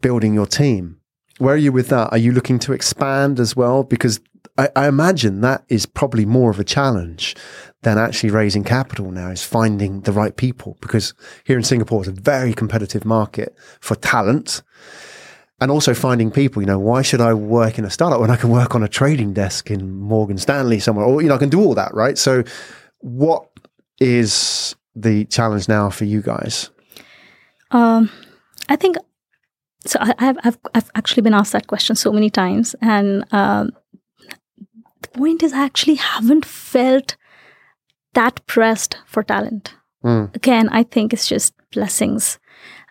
building 0.00 0.34
your 0.34 0.46
team. 0.46 1.00
Where 1.38 1.54
are 1.54 1.58
you 1.58 1.72
with 1.72 1.88
that? 1.88 2.10
Are 2.12 2.18
you 2.18 2.32
looking 2.32 2.58
to 2.60 2.72
expand 2.72 3.38
as 3.38 3.54
well? 3.54 3.84
Because 3.84 4.20
I, 4.56 4.68
I 4.74 4.88
imagine 4.88 5.40
that 5.40 5.64
is 5.68 5.86
probably 5.86 6.26
more 6.26 6.50
of 6.50 6.58
a 6.58 6.64
challenge 6.64 7.36
than 7.82 7.96
actually 7.96 8.30
raising 8.30 8.64
capital 8.64 9.10
now 9.10 9.30
is 9.30 9.44
finding 9.44 10.00
the 10.00 10.12
right 10.12 10.36
people 10.36 10.76
because 10.80 11.14
here 11.44 11.56
in 11.56 11.62
Singapore 11.62 12.00
it's 12.00 12.08
a 12.08 12.20
very 12.20 12.52
competitive 12.52 13.04
market 13.04 13.56
for 13.80 13.94
talent 13.94 14.62
and 15.60 15.70
also 15.70 15.94
finding 15.94 16.30
people, 16.30 16.62
you 16.62 16.66
know, 16.66 16.78
why 16.78 17.02
should 17.02 17.20
I 17.20 17.34
work 17.34 17.78
in 17.78 17.84
a 17.84 17.90
startup 17.90 18.20
when 18.20 18.30
I 18.30 18.36
can 18.36 18.50
work 18.50 18.74
on 18.74 18.82
a 18.82 18.88
trading 18.88 19.32
desk 19.32 19.70
in 19.70 19.92
Morgan 19.92 20.38
Stanley 20.38 20.80
somewhere 20.80 21.04
or, 21.04 21.22
you 21.22 21.28
know, 21.28 21.34
I 21.34 21.38
can 21.38 21.48
do 21.48 21.60
all 21.60 21.74
that, 21.74 21.94
right? 21.94 22.18
So 22.18 22.42
what 23.00 23.48
is 24.00 24.76
the 24.94 25.24
challenge 25.26 25.68
now 25.68 25.90
for 25.90 26.04
you 26.04 26.22
guys? 26.22 26.70
Um, 27.70 28.10
I 28.68 28.76
think 28.76 28.96
so. 29.84 29.98
I, 30.00 30.14
I've, 30.18 30.38
I've 30.44 30.58
I've 30.74 30.90
actually 30.94 31.22
been 31.22 31.34
asked 31.34 31.52
that 31.52 31.66
question 31.66 31.96
so 31.96 32.12
many 32.12 32.30
times, 32.30 32.74
and 32.80 33.24
um, 33.32 33.72
the 35.02 35.08
point 35.08 35.42
is, 35.42 35.52
I 35.52 35.64
actually 35.64 35.96
haven't 35.96 36.44
felt 36.44 37.16
that 38.14 38.44
pressed 38.46 38.96
for 39.06 39.22
talent. 39.22 39.74
Mm. 40.04 40.34
Again, 40.34 40.68
I 40.70 40.82
think 40.82 41.12
it's 41.12 41.28
just 41.28 41.54
blessings. 41.72 42.38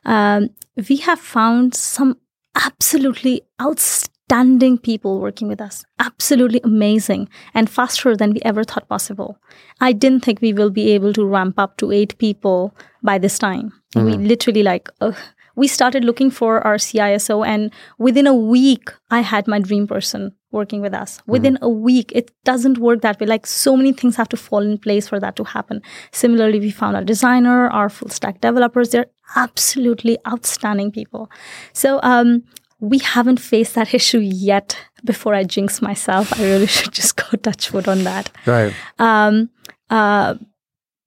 Um, 0.05 0.49
we 0.89 0.97
have 0.97 1.19
found 1.19 1.73
some 1.73 2.17
absolutely 2.55 3.41
outstanding 3.61 4.16
people 4.29 5.19
working 5.19 5.47
with 5.47 5.61
us, 5.61 5.85
absolutely 5.99 6.59
amazing, 6.63 7.29
and 7.53 7.69
faster 7.69 8.15
than 8.15 8.33
we 8.33 8.41
ever 8.43 8.63
thought 8.63 8.87
possible. 8.89 9.37
I 9.79 9.93
didn't 9.93 10.23
think 10.23 10.41
we 10.41 10.53
will 10.53 10.69
be 10.69 10.91
able 10.91 11.13
to 11.13 11.25
ramp 11.25 11.57
up 11.57 11.77
to 11.77 11.91
eight 11.91 12.17
people 12.17 12.75
by 13.01 13.17
this 13.17 13.39
time. 13.39 13.71
We 13.95 14.13
literally 14.13 14.63
like. 14.63 14.89
Uh, 15.01 15.13
we 15.55 15.67
started 15.67 16.05
looking 16.05 16.29
for 16.29 16.61
our 16.67 16.75
CISO, 16.77 17.45
and 17.45 17.73
within 17.97 18.27
a 18.27 18.35
week, 18.35 18.91
I 19.09 19.21
had 19.21 19.47
my 19.47 19.59
dream 19.59 19.87
person 19.87 20.33
working 20.51 20.81
with 20.81 20.93
us. 20.93 21.19
Within 21.25 21.57
a 21.61 21.69
week, 21.69 22.11
it 22.13 22.31
doesn't 22.43 22.77
work 22.77 23.01
that 23.01 23.19
way. 23.19 23.25
Like 23.25 23.47
so 23.47 23.75
many 23.75 23.91
things 23.91 24.15
have 24.17 24.29
to 24.29 24.37
fall 24.37 24.61
in 24.61 24.77
place 24.77 25.07
for 25.07 25.19
that 25.19 25.35
to 25.37 25.43
happen. 25.43 25.81
Similarly, 26.11 26.59
we 26.59 26.69
found 26.69 26.95
our 26.95 27.03
designer, 27.03 27.69
our 27.69 27.89
full 27.89 28.09
stack 28.09 28.39
developers. 28.39 28.89
They're 28.89 29.07
absolutely 29.35 30.19
outstanding 30.27 30.91
people. 30.91 31.29
So, 31.73 31.99
um, 32.03 32.43
we 32.79 32.99
haven't 32.99 33.39
faced 33.39 33.75
that 33.75 33.93
issue 33.93 34.19
yet. 34.19 34.77
Before 35.03 35.33
I 35.33 35.43
jinx 35.43 35.81
myself, 35.81 36.39
I 36.39 36.43
really 36.43 36.67
should 36.77 36.93
just 36.93 37.15
go 37.15 37.37
touch 37.37 37.73
wood 37.73 37.87
on 37.87 38.03
that. 38.03 38.31
Right. 38.45 38.73
Um, 38.99 39.49
uh, 39.89 40.35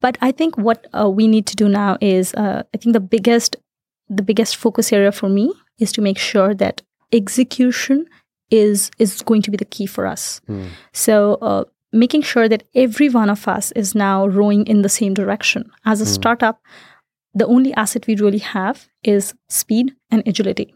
but 0.01 0.17
I 0.21 0.33
think 0.33 0.57
what 0.57 0.87
uh, 0.99 1.09
we 1.09 1.29
need 1.29 1.47
to 1.47 1.57
do 1.57 1.69
now 1.69 1.99
is, 2.01 2.33
uh, 2.35 2.63
I 2.75 2.79
think 2.79 2.95
the 2.95 3.01
biggest, 3.01 3.57
the 4.09 4.23
biggest 4.23 4.57
focus 4.57 4.93
area 4.93 5.13
for 5.13 5.29
me 5.29 5.53
is 5.79 5.93
to 5.93 6.01
make 6.01 6.19
sure 6.19 6.55
that 6.55 6.83
execution 7.13 8.07
is 8.51 8.91
is 8.99 9.23
going 9.23 9.43
to 9.43 9.51
be 9.51 9.57
the 9.57 9.65
key 9.65 9.87
for 9.87 10.07
us. 10.07 10.41
So. 10.93 11.35
Uh, 11.41 11.65
Making 11.93 12.23
sure 12.23 12.49
that 12.49 12.63
every 12.73 13.09
one 13.09 13.29
of 13.29 13.49
us 13.49 13.73
is 13.73 13.97
now 13.97 14.25
rowing 14.25 14.65
in 14.69 14.83
the 14.83 14.89
same 14.89 15.13
direction. 15.13 15.73
As 15.85 16.01
a 16.01 16.07
startup, 16.07 16.63
the 17.35 17.49
only 17.49 17.75
asset 17.75 18.07
we 18.07 18.15
really 18.15 18.39
have 18.39 18.89
is 19.03 19.35
speed 19.49 19.97
and 20.09 20.23
agility 20.25 20.73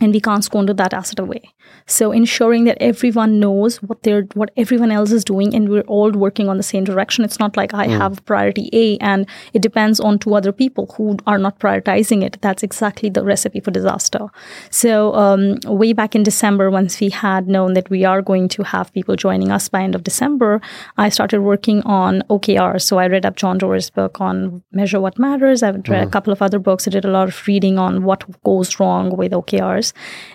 and 0.00 0.12
we 0.12 0.20
can't 0.20 0.44
squander 0.44 0.74
that 0.74 0.92
asset 0.92 1.18
away. 1.18 1.42
So 1.86 2.12
ensuring 2.12 2.64
that 2.64 2.78
everyone 2.80 3.40
knows 3.40 3.76
what 3.82 4.02
they're 4.02 4.22
what 4.34 4.50
everyone 4.56 4.90
else 4.90 5.12
is 5.12 5.24
doing 5.24 5.54
and 5.54 5.68
we're 5.68 5.82
all 5.82 6.10
working 6.10 6.48
on 6.48 6.56
the 6.56 6.62
same 6.62 6.84
direction. 6.84 7.24
It's 7.24 7.38
not 7.38 7.56
like 7.56 7.74
i 7.74 7.86
have 7.86 8.24
priority 8.24 8.68
a 8.72 8.96
and 8.98 9.26
it 9.52 9.62
depends 9.62 10.00
on 10.00 10.18
two 10.18 10.34
other 10.34 10.52
people 10.52 10.92
who 10.96 11.16
are 11.26 11.38
not 11.38 11.58
prioritizing 11.58 12.22
it. 12.22 12.38
That's 12.40 12.62
exactly 12.62 13.08
the 13.08 13.22
recipe 13.22 13.60
for 13.60 13.70
disaster. 13.70 14.26
So 14.70 15.14
um, 15.14 15.58
way 15.64 15.92
back 15.92 16.14
in 16.14 16.22
december 16.22 16.70
once 16.70 17.00
we 17.00 17.10
had 17.10 17.46
known 17.46 17.74
that 17.74 17.90
we 17.90 18.04
are 18.04 18.22
going 18.22 18.48
to 18.48 18.62
have 18.62 18.92
people 18.92 19.16
joining 19.16 19.50
us 19.50 19.68
by 19.68 19.82
end 19.82 19.94
of 19.94 20.02
december 20.02 20.60
i 20.96 21.08
started 21.08 21.40
working 21.42 21.82
on 21.82 22.22
okrs 22.30 22.82
so 22.82 22.98
i 22.98 23.06
read 23.06 23.26
up 23.26 23.36
john 23.36 23.58
doerr's 23.58 23.90
book 23.90 24.20
on 24.20 24.62
measure 24.72 25.00
what 25.00 25.18
matters. 25.18 25.62
I've 25.62 25.88
read 25.88 26.06
a 26.06 26.10
couple 26.10 26.32
of 26.32 26.42
other 26.42 26.58
books. 26.58 26.86
I 26.86 26.90
did 26.90 27.04
a 27.04 27.10
lot 27.10 27.28
of 27.28 27.46
reading 27.46 27.78
on 27.78 28.04
what 28.04 28.24
goes 28.42 28.78
wrong 28.80 29.16
with 29.16 29.32
okrs 29.32 29.83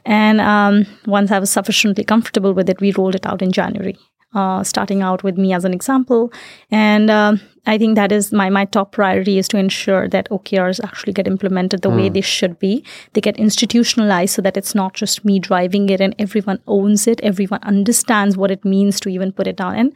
and 0.06 0.42
um, 0.42 0.86
once 1.06 1.32
I 1.32 1.40
was 1.40 1.50
sufficiently 1.50 2.04
comfortable 2.04 2.54
with 2.54 2.70
it, 2.70 2.80
we 2.82 2.92
rolled 2.92 3.16
it 3.16 3.26
out 3.26 3.42
in 3.42 3.52
January. 3.52 3.98
Uh, 4.36 4.64
starting 4.64 5.02
out 5.02 5.24
with 5.24 5.40
me 5.40 5.54
as 5.54 5.66
an 5.66 5.74
example, 5.74 6.32
and 6.70 7.10
um, 7.10 7.42
I 7.66 7.80
think 7.80 7.96
that 7.96 8.12
is 8.12 8.32
my 8.32 8.48
my 8.52 8.66
top 8.66 8.92
priority 8.92 9.40
is 9.40 9.48
to 9.48 9.58
ensure 9.58 10.08
that 10.08 10.30
OKRs 10.30 10.84
actually 10.84 11.14
get 11.14 11.26
implemented 11.26 11.82
the 11.82 11.90
way 11.90 12.10
they 12.10 12.22
should 12.22 12.60
be. 12.60 12.84
They 13.14 13.22
get 13.22 13.38
institutionalized 13.38 14.36
so 14.36 14.44
that 14.44 14.56
it's 14.56 14.76
not 14.76 14.94
just 14.94 15.26
me 15.26 15.40
driving 15.40 15.90
it 15.90 16.00
and 16.00 16.14
everyone 16.20 16.60
owns 16.68 17.08
it. 17.08 17.20
Everyone 17.22 17.60
understands 17.64 18.38
what 18.38 18.52
it 18.52 18.64
means 18.64 19.00
to 19.00 19.10
even 19.10 19.32
put 19.32 19.48
it 19.48 19.56
down, 19.56 19.76
and 19.76 19.94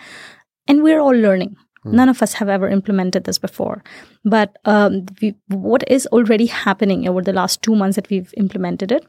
and 0.67 0.81
we're 0.81 0.99
all 0.99 1.15
learning. 1.27 1.55
None 1.85 2.09
of 2.09 2.21
us 2.21 2.33
have 2.33 2.49
ever 2.49 2.69
implemented 2.69 3.25
this 3.25 3.37
before. 3.37 3.83
But 4.23 4.57
um, 4.65 5.05
we, 5.21 5.35
what 5.47 5.83
is 5.89 6.07
already 6.07 6.45
happening 6.45 7.07
over 7.07 7.21
the 7.21 7.33
last 7.33 7.61
two 7.61 7.75
months 7.75 7.95
that 7.95 8.09
we've 8.09 8.33
implemented 8.37 8.91
it, 8.91 9.05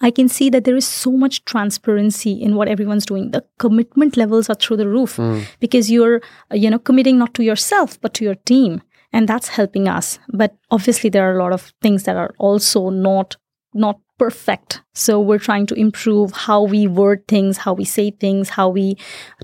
I 0.00 0.10
can 0.10 0.28
see 0.28 0.50
that 0.50 0.64
there 0.64 0.76
is 0.76 0.86
so 0.86 1.10
much 1.12 1.44
transparency 1.44 2.32
in 2.32 2.56
what 2.56 2.68
everyone's 2.68 3.06
doing. 3.06 3.30
The 3.30 3.44
commitment 3.58 4.16
levels 4.16 4.48
are 4.48 4.54
through 4.54 4.78
the 4.78 4.88
roof 4.88 5.18
because 5.60 5.90
you're, 5.90 6.20
uh, 6.50 6.56
you 6.56 6.70
know, 6.70 6.78
committing 6.78 7.18
not 7.18 7.34
to 7.34 7.44
yourself 7.44 8.00
but 8.00 8.14
to 8.14 8.24
your 8.24 8.34
team, 8.34 8.82
and 9.12 9.28
that's 9.28 9.48
helping 9.48 9.88
us. 9.88 10.18
But 10.32 10.56
obviously, 10.70 11.10
there 11.10 11.30
are 11.30 11.36
a 11.36 11.42
lot 11.42 11.52
of 11.52 11.72
things 11.82 12.04
that 12.04 12.16
are 12.16 12.34
also 12.38 12.90
not 12.90 13.36
not 13.74 13.98
perfect. 14.18 14.80
So 14.96 15.18
we're 15.18 15.40
trying 15.40 15.66
to 15.66 15.74
improve 15.74 16.30
how 16.30 16.62
we 16.62 16.86
word 16.86 17.26
things, 17.26 17.58
how 17.58 17.72
we 17.72 17.84
say 17.84 18.12
things, 18.12 18.48
how 18.48 18.68
we 18.68 18.96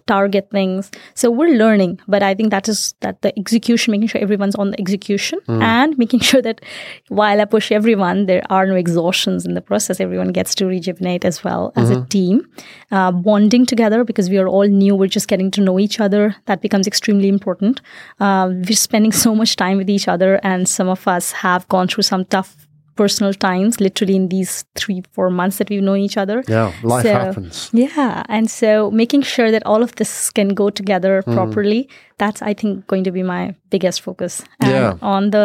target 0.06 0.48
things. 0.52 0.92
So 1.14 1.28
we're 1.28 1.56
learning, 1.56 1.98
but 2.06 2.22
I 2.22 2.34
think 2.34 2.50
that 2.50 2.68
is 2.68 2.94
that 3.00 3.22
the 3.22 3.36
execution, 3.36 3.90
making 3.90 4.08
sure 4.08 4.20
everyone's 4.20 4.54
on 4.54 4.70
the 4.70 4.80
execution 4.80 5.40
and 5.48 5.98
making 5.98 6.20
sure 6.30 6.40
that 6.42 6.60
while 7.08 7.40
I 7.40 7.46
push 7.46 7.72
everyone, 7.72 8.26
there 8.26 8.42
are 8.48 8.64
no 8.64 8.76
exhaustions 8.76 9.44
in 9.44 9.54
the 9.54 9.60
process. 9.60 9.98
Everyone 9.98 10.28
gets 10.28 10.54
to 10.56 10.66
rejuvenate 10.66 11.24
as 11.24 11.42
well 11.42 11.72
as 11.74 11.90
a 11.90 12.04
team, 12.06 12.46
uh, 12.92 13.10
bonding 13.10 13.66
together 13.66 14.04
because 14.04 14.30
we 14.30 14.38
are 14.38 14.46
all 14.46 14.68
new. 14.68 14.94
We're 14.94 15.08
just 15.08 15.26
getting 15.26 15.50
to 15.52 15.60
know 15.60 15.80
each 15.80 15.98
other. 15.98 16.36
That 16.46 16.62
becomes 16.62 16.86
extremely 16.86 17.28
important. 17.28 17.80
Uh, 18.20 18.50
we're 18.52 18.76
spending 18.76 19.12
so 19.26 19.34
much 19.34 19.56
time 19.56 19.78
with 19.78 19.90
each 19.90 20.06
other, 20.06 20.38
and 20.44 20.68
some 20.68 20.88
of 20.88 21.08
us 21.08 21.32
have 21.32 21.66
gone 21.68 21.88
through 21.88 22.04
some 22.04 22.24
tough 22.26 22.68
personal 23.00 23.32
times 23.44 23.80
literally 23.86 24.16
in 24.20 24.26
these 24.34 24.52
three 24.80 25.00
four 25.16 25.28
months 25.40 25.56
that 25.58 25.68
we've 25.70 25.86
known 25.88 26.00
each 26.08 26.16
other 26.22 26.38
Yeah, 26.56 26.72
life 26.92 27.04
So- 27.06 27.12
happens. 27.20 27.56
yeah 27.84 28.22
and 28.36 28.50
so 28.58 28.90
making 29.02 29.22
sure 29.32 29.50
that 29.54 29.64
all 29.72 29.82
of 29.88 29.94
this 30.02 30.12
can 30.38 30.48
go 30.62 30.66
together 30.82 31.14
properly 31.38 31.80
that's 32.22 32.40
i 32.50 32.52
think 32.60 32.86
going 32.92 33.04
to 33.08 33.12
be 33.18 33.22
my 33.34 33.42
biggest 33.76 33.98
focus 34.08 34.42
and 34.60 34.70
Yeah. 34.72 34.94
on 35.16 35.30
the 35.36 35.44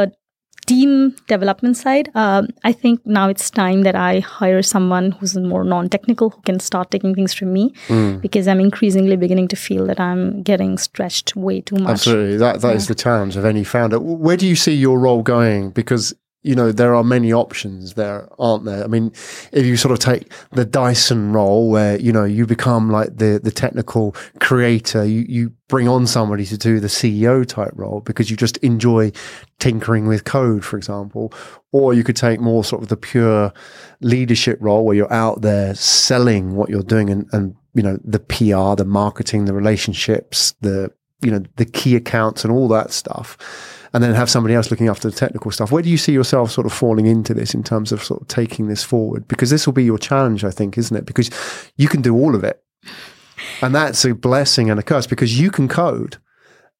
team 0.69 0.93
development 1.27 1.77
side 1.77 2.09
um, 2.15 2.47
i 2.69 2.71
think 2.71 2.99
now 3.17 3.25
it's 3.33 3.51
time 3.51 3.83
that 3.87 3.95
i 3.95 4.19
hire 4.19 4.63
someone 4.63 5.11
who's 5.17 5.35
more 5.51 5.63
non-technical 5.63 6.31
who 6.31 6.41
can 6.49 6.59
start 6.67 6.89
taking 6.95 7.13
things 7.17 7.35
from 7.39 7.53
me 7.57 7.63
because 8.25 8.47
i'm 8.47 8.59
increasingly 8.59 9.15
beginning 9.25 9.47
to 9.53 9.55
feel 9.67 9.85
that 9.85 9.99
i'm 9.99 10.41
getting 10.51 10.73
stretched 10.89 11.35
way 11.35 11.61
too 11.61 11.75
much 11.77 11.91
Absolutely. 11.99 12.37
That 12.37 12.61
that 12.61 12.75
is 12.75 12.87
the 12.87 12.95
challenge 13.06 13.37
of 13.37 13.45
any 13.45 13.63
founder. 13.63 13.99
Where 13.99 14.37
do 14.37 14.47
you 14.47 14.56
see 14.56 14.73
your 14.85 14.97
role 15.08 15.21
going? 15.35 15.69
Because 15.81 16.13
you 16.46 16.54
know, 16.54 16.71
there 16.71 16.93
are 16.93 17.04
many 17.04 17.33
options 17.33 17.96
there, 17.96 18.29
aren't 18.37 18.65
there? 18.65 18.83
I 18.83 18.87
mean, 18.87 19.12
if 19.52 19.65
you 19.65 19.75
sort 19.75 19.91
of 19.93 19.98
take 19.98 20.31
the 20.52 20.63
Dyson 20.63 21.33
role 21.33 21.71
where, 21.71 22.00
you 22.00 22.12
know, 22.12 22.23
you 22.23 22.46
become 22.46 22.91
like 22.91 23.17
the, 23.17 23.39
the 23.43 23.50
technical 23.50 24.15
creator, 24.39 25.04
you, 25.04 25.25
you 25.27 25.54
bring 25.67 25.87
on 25.87 26.06
somebody 26.06 26.46
to 26.46 26.56
do 26.56 26.79
the 26.79 26.87
CEO 26.87 27.48
type 27.48 27.71
role 27.73 28.02
because 28.02 28.29
you 28.29 28.37
just 28.37 28.58
enjoy 28.58 29.12
tinkering 29.58 30.06
with 30.06 30.25
code, 30.25 30.63
for 30.63 30.77
example. 30.77 31.33
Or 31.71 31.96
you 31.96 32.04
could 32.04 32.15
take 32.15 32.39
more 32.39 32.63
sort 32.63 32.83
of 32.83 32.89
the 32.89 32.98
pure 32.98 33.52
leadership 34.02 34.60
role 34.62 34.85
where 34.85 34.96
you're 34.96 35.12
out 35.12 35.41
there 35.41 35.73
selling 35.73 36.56
what 36.56 36.69
you're 36.69 36.83
doing 36.83 37.10
and, 37.10 37.27
and 37.31 37.56
you 37.73 37.81
know, 37.81 37.98
the 38.04 38.19
PR, 38.19 38.75
the 38.75 38.85
marketing, 38.87 39.46
the 39.46 39.54
relationships, 39.56 40.54
the, 40.62 40.91
you 41.23 41.31
know, 41.31 41.43
the 41.56 41.65
key 41.65 41.96
accounts 41.96 42.43
and 42.43 42.54
all 42.54 42.67
that 42.67 42.91
stuff 42.91 43.35
and 43.96 44.04
then 44.04 44.13
have 44.13 44.29
somebody 44.29 44.54
else 44.54 44.69
looking 44.69 44.89
after 44.89 45.10
the 45.10 45.15
technical 45.15 45.52
stuff. 45.52 45.71
Where 45.71 45.81
do 45.81 45.89
you 45.89 45.98
see 45.98 46.12
yourself 46.12 46.52
sort 46.52 46.67
of 46.67 46.73
falling 46.73 47.06
into 47.06 47.33
this 47.33 47.54
in 47.54 47.63
terms 47.63 47.93
of 47.93 48.04
sort 48.04 48.21
of 48.21 48.27
taking 48.27 48.67
this 48.67 48.83
forward? 48.83 49.25
Because 49.25 49.50
this 49.50 49.65
will 49.65 49.73
be 49.73 49.85
your 49.85 49.98
challenge, 49.98 50.43
I 50.43 50.52
think, 50.52 50.77
isn't 50.77 50.98
it? 50.98 51.06
Because 51.06 51.29
you 51.77 51.87
can 51.87 52.02
do 52.02 52.13
all 52.13 52.35
of 52.35 52.43
it. 52.43 52.62
And 53.62 53.73
that's 53.73 54.04
a 54.04 54.13
blessing 54.13 54.69
and 54.69 54.77
a 54.81 54.83
curse 54.83 55.08
because 55.08 55.39
you 55.39 55.50
can 55.50 55.69
code 55.69 56.17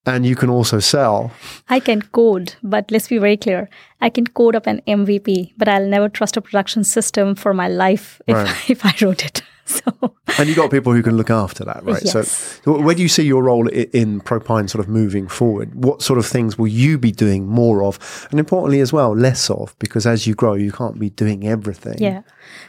and 0.05 0.26
you 0.26 0.36
can 0.36 0.49
also 0.49 0.82
sell. 0.82 1.32
I 1.70 1.80
can 1.80 2.01
code, 2.01 2.55
but 2.61 2.91
let's 2.91 3.07
be 3.07 3.18
very 3.18 3.38
clear. 3.38 3.70
I 4.01 4.09
can 4.09 4.28
code 4.28 4.57
up 4.57 4.68
an 4.68 4.82
MVP, 4.86 5.53
but 5.57 5.70
I'll 5.70 5.88
never 5.88 6.09
trust 6.09 6.36
a 6.36 6.41
production 6.41 6.84
system 6.84 7.34
for 7.34 7.53
my 7.53 7.70
life 7.70 8.22
if, 8.28 8.36
right. 8.36 8.70
if 8.70 8.86
I 8.86 8.93
wrote 9.01 9.24
it. 9.24 9.41
So, 9.76 10.16
and 10.38 10.47
you 10.47 10.55
got 10.55 10.70
people 10.70 10.93
who 10.93 11.01
can 11.01 11.18
look 11.18 11.32
after 11.32 11.63
that, 11.66 11.84
right? 11.84 12.01
Yes. 12.03 12.61
So, 12.63 12.80
where 12.80 12.93
do 12.93 13.01
you 13.01 13.07
see 13.07 13.24
your 13.24 13.43
role 13.43 13.68
in 13.68 14.22
Propine 14.22 14.68
sort 14.68 14.84
of 14.84 14.89
moving 14.89 15.28
forward? 15.28 15.74
What 15.74 16.03
sort 16.03 16.20
of 16.20 16.26
things 16.26 16.57
will 16.57 16.68
you 16.68 16.99
be 16.99 17.11
doing 17.11 17.47
more 17.47 17.84
of, 17.84 18.28
and 18.30 18.39
importantly 18.39 18.80
as 18.80 18.93
well, 18.93 19.16
less 19.16 19.49
of? 19.49 19.76
Because 19.80 20.05
as 20.05 20.28
you 20.28 20.36
grow, 20.36 20.53
you 20.53 20.72
can't 20.72 20.99
be 20.99 21.09
doing 21.09 21.47
everything. 21.47 21.97
Yeah. 21.97 22.22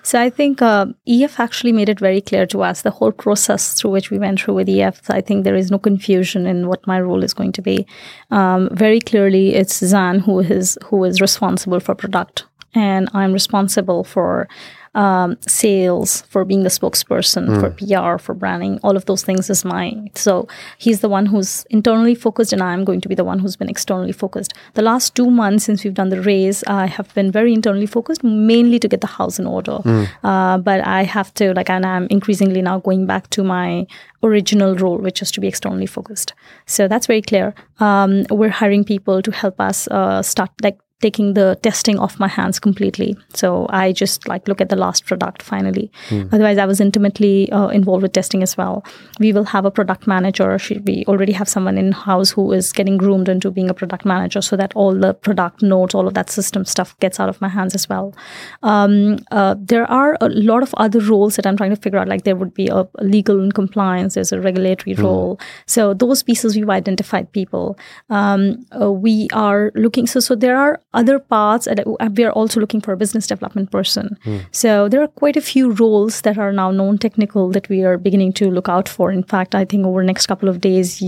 So 0.03 0.21
I 0.21 0.31
think 0.31 0.63
uh, 0.63 0.87
EF 1.07 1.39
actually 1.39 1.73
made 1.73 1.89
it 1.89 2.01
very 2.01 2.21
clear 2.21 2.47
to 2.47 2.63
us 2.63 2.83
the 2.83 2.91
whole 2.91 3.13
process 3.13 3.75
through 3.75 3.91
which 3.91 4.11
we 4.11 4.19
went 4.19 4.41
through 4.41 4.55
with 4.55 4.69
EF. 4.69 5.11
I 5.11 5.21
think 5.21 5.45
there 5.45 5.57
is 5.57 5.71
no 5.71 5.79
confusion 5.79 6.47
in 6.47 6.69
what 6.69 6.87
my 6.87 7.01
role 7.01 7.23
is 7.23 7.35
going 7.35 7.53
to 7.53 7.63
be. 7.63 7.87
Um, 8.31 8.71
very 8.73 9.01
clearly, 9.01 9.55
it's 9.55 9.85
Zan 9.85 10.21
who 10.21 10.41
is 10.41 10.79
who 10.85 11.05
is 11.05 11.21
responsible 11.21 11.81
for 11.81 11.95
product, 11.95 12.47
and 12.75 13.09
I'm 13.13 13.33
responsible 13.33 14.05
for 14.05 14.49
um, 14.97 15.37
sales, 15.47 16.23
for 16.23 16.45
being 16.45 16.63
the 16.63 16.71
spokesperson, 16.71 17.47
mm. 17.49 17.61
for 17.61 17.71
PR, 17.71 18.23
for 18.23 18.35
branding, 18.35 18.81
all 18.83 18.97
of 18.97 19.05
those 19.05 19.23
things 19.23 19.51
is 19.51 19.65
mine. 19.65 20.11
So 20.15 20.49
he's 20.79 21.01
the 21.01 21.09
one 21.09 21.27
who's 21.27 21.65
internally 21.69 22.15
focused, 22.15 22.53
and 22.53 22.63
I'm 22.63 22.83
going 22.85 23.03
to 23.03 23.09
be 23.09 23.15
the 23.15 23.23
one 23.23 23.39
who's 23.39 23.57
been 23.57 23.69
externally 23.69 24.13
focused. 24.13 24.55
The 24.73 24.83
last 24.83 25.15
two 25.15 25.31
months 25.31 25.65
since 25.65 25.85
we've 25.85 25.95
done 25.95 26.09
the 26.09 26.23
raise, 26.23 26.65
I 26.65 26.87
have 26.87 27.13
been 27.15 27.31
very 27.31 27.53
internally 27.53 27.87
focused, 27.87 28.25
mainly 28.25 28.79
to 28.79 28.89
get 28.89 29.03
the 29.03 29.07
house 29.07 29.39
in 29.39 29.47
order. 29.47 29.79
Mm. 29.85 30.09
Uh, 30.25 30.59
but 30.59 30.81
I 30.87 31.03
have 31.03 31.33
to, 31.35 31.53
like, 31.53 31.69
and 31.69 31.85
I'm 31.85 32.07
increasingly 32.09 32.63
now 32.63 32.79
going 32.81 33.07
back 33.07 33.29
to 33.31 33.45
my 33.45 33.87
original 34.23 34.75
role, 34.77 34.97
which 34.97 35.21
is 35.21 35.31
to 35.33 35.41
be 35.41 35.47
externally 35.47 35.87
focused. 35.87 36.33
So 36.65 36.89
that's 36.89 37.07
very 37.07 37.23
clear. 37.23 37.55
Um, 37.81 38.25
we're 38.31 38.49
hiring 38.49 38.83
people 38.83 39.21
to 39.21 39.31
help 39.31 39.61
us 39.61 39.89
uh, 39.89 40.23
start, 40.23 40.51
like, 40.63 40.79
taking 41.03 41.35
the 41.35 41.59
testing 41.63 41.99
off 41.99 42.19
my 42.19 42.29
hands 42.29 42.59
completely. 42.59 43.17
So 43.35 43.67
I 43.69 43.93
just 43.93 44.27
like 44.27 44.49
look 44.49 44.61
at 44.61 44.71
the 44.71 44.77
last 44.77 45.05
product 45.05 45.43
finally. 45.43 45.91
Mm. 46.09 46.33
Otherwise, 46.33 46.59
I 46.59 46.65
was 46.65 46.81
intimately 46.81 47.53
uh, 47.53 47.69
involved 47.69 48.03
with 48.03 48.13
testing 48.13 48.43
as 48.43 48.57
well. 48.57 48.85
We 49.21 49.33
will 49.33 49.45
have 49.45 49.67
a 49.67 49.71
product 49.71 50.07
manager. 50.07 50.59
We 50.87 51.05
already 51.07 51.33
have 51.33 51.49
someone 51.49 51.77
in 51.77 51.93
house 51.93 52.31
who 52.31 52.53
is 52.53 52.73
getting 52.73 52.97
groomed 52.97 53.29
into 53.29 53.51
being 53.51 53.69
a 53.69 53.75
product 53.75 54.05
manager, 54.07 54.41
so 54.41 54.57
that 54.57 54.73
all 54.75 54.95
the 54.95 55.13
product 55.13 55.63
notes, 55.63 55.95
all 55.95 56.07
of 56.07 56.15
that 56.15 56.31
system 56.31 56.65
stuff 56.65 56.99
gets 57.01 57.21
out 57.21 57.29
of 57.29 57.41
my 57.41 57.49
hands 57.49 57.75
as 57.75 57.89
well. 57.89 58.15
Um, 58.63 59.19
uh, 59.31 59.55
there 59.59 59.91
are 59.91 60.17
a 60.21 60.29
lot 60.31 60.63
of 60.63 60.75
other 60.79 61.01
roles 61.01 61.37
that 61.37 61.47
I'm 61.47 61.57
trying 61.57 61.71
to 61.71 61.77
figure 61.77 61.99
out. 61.99 62.09
Like 62.09 62.25
there 62.25 62.37
would 62.37 62.55
be 62.55 62.69
a 62.69 62.89
legal 63.01 63.41
and 63.41 63.53
compliance. 63.53 64.15
There's 64.15 64.33
a 64.33 64.41
regulatory 64.41 64.97
mm. 64.97 65.03
role. 65.03 65.41
So 65.67 65.93
those 65.93 66.23
pieces 66.23 66.57
we've 66.57 66.71
identified 66.71 67.31
people. 67.33 67.79
Um, 68.09 68.65
uh, 68.81 68.91
we 68.91 69.29
are 69.35 69.73
looking. 69.75 70.07
So 70.07 70.21
so 70.21 70.35
there 70.35 70.57
are 70.57 70.81
other 70.97 71.19
parts 71.19 71.69
we 72.17 72.25
are 72.25 72.33
also 72.33 72.61
looking 72.61 72.81
for 72.81 72.93
a 72.93 72.97
business 72.97 73.27
development 73.27 73.71
person 73.71 74.17
mm. 74.25 74.41
so 74.51 74.89
there 74.89 75.03
are 75.03 75.13
quite 75.23 75.37
a 75.37 75.41
few 75.53 75.71
roles 75.73 76.21
that 76.23 76.39
are 76.39 76.53
now 76.53 76.71
non 76.71 76.99
technical 76.99 77.51
that 77.51 77.69
we 77.69 77.85
are 77.85 77.97
beginning 77.99 78.33
to 78.33 78.51
look 78.51 78.69
out 78.69 78.89
for 78.89 79.13
in 79.13 79.23
fact 79.23 79.55
i 79.55 79.65
think 79.65 79.87
over 79.87 80.01
the 80.03 80.07
next 80.07 80.27
couple 80.27 80.49
of 80.49 80.61
days 80.61 81.01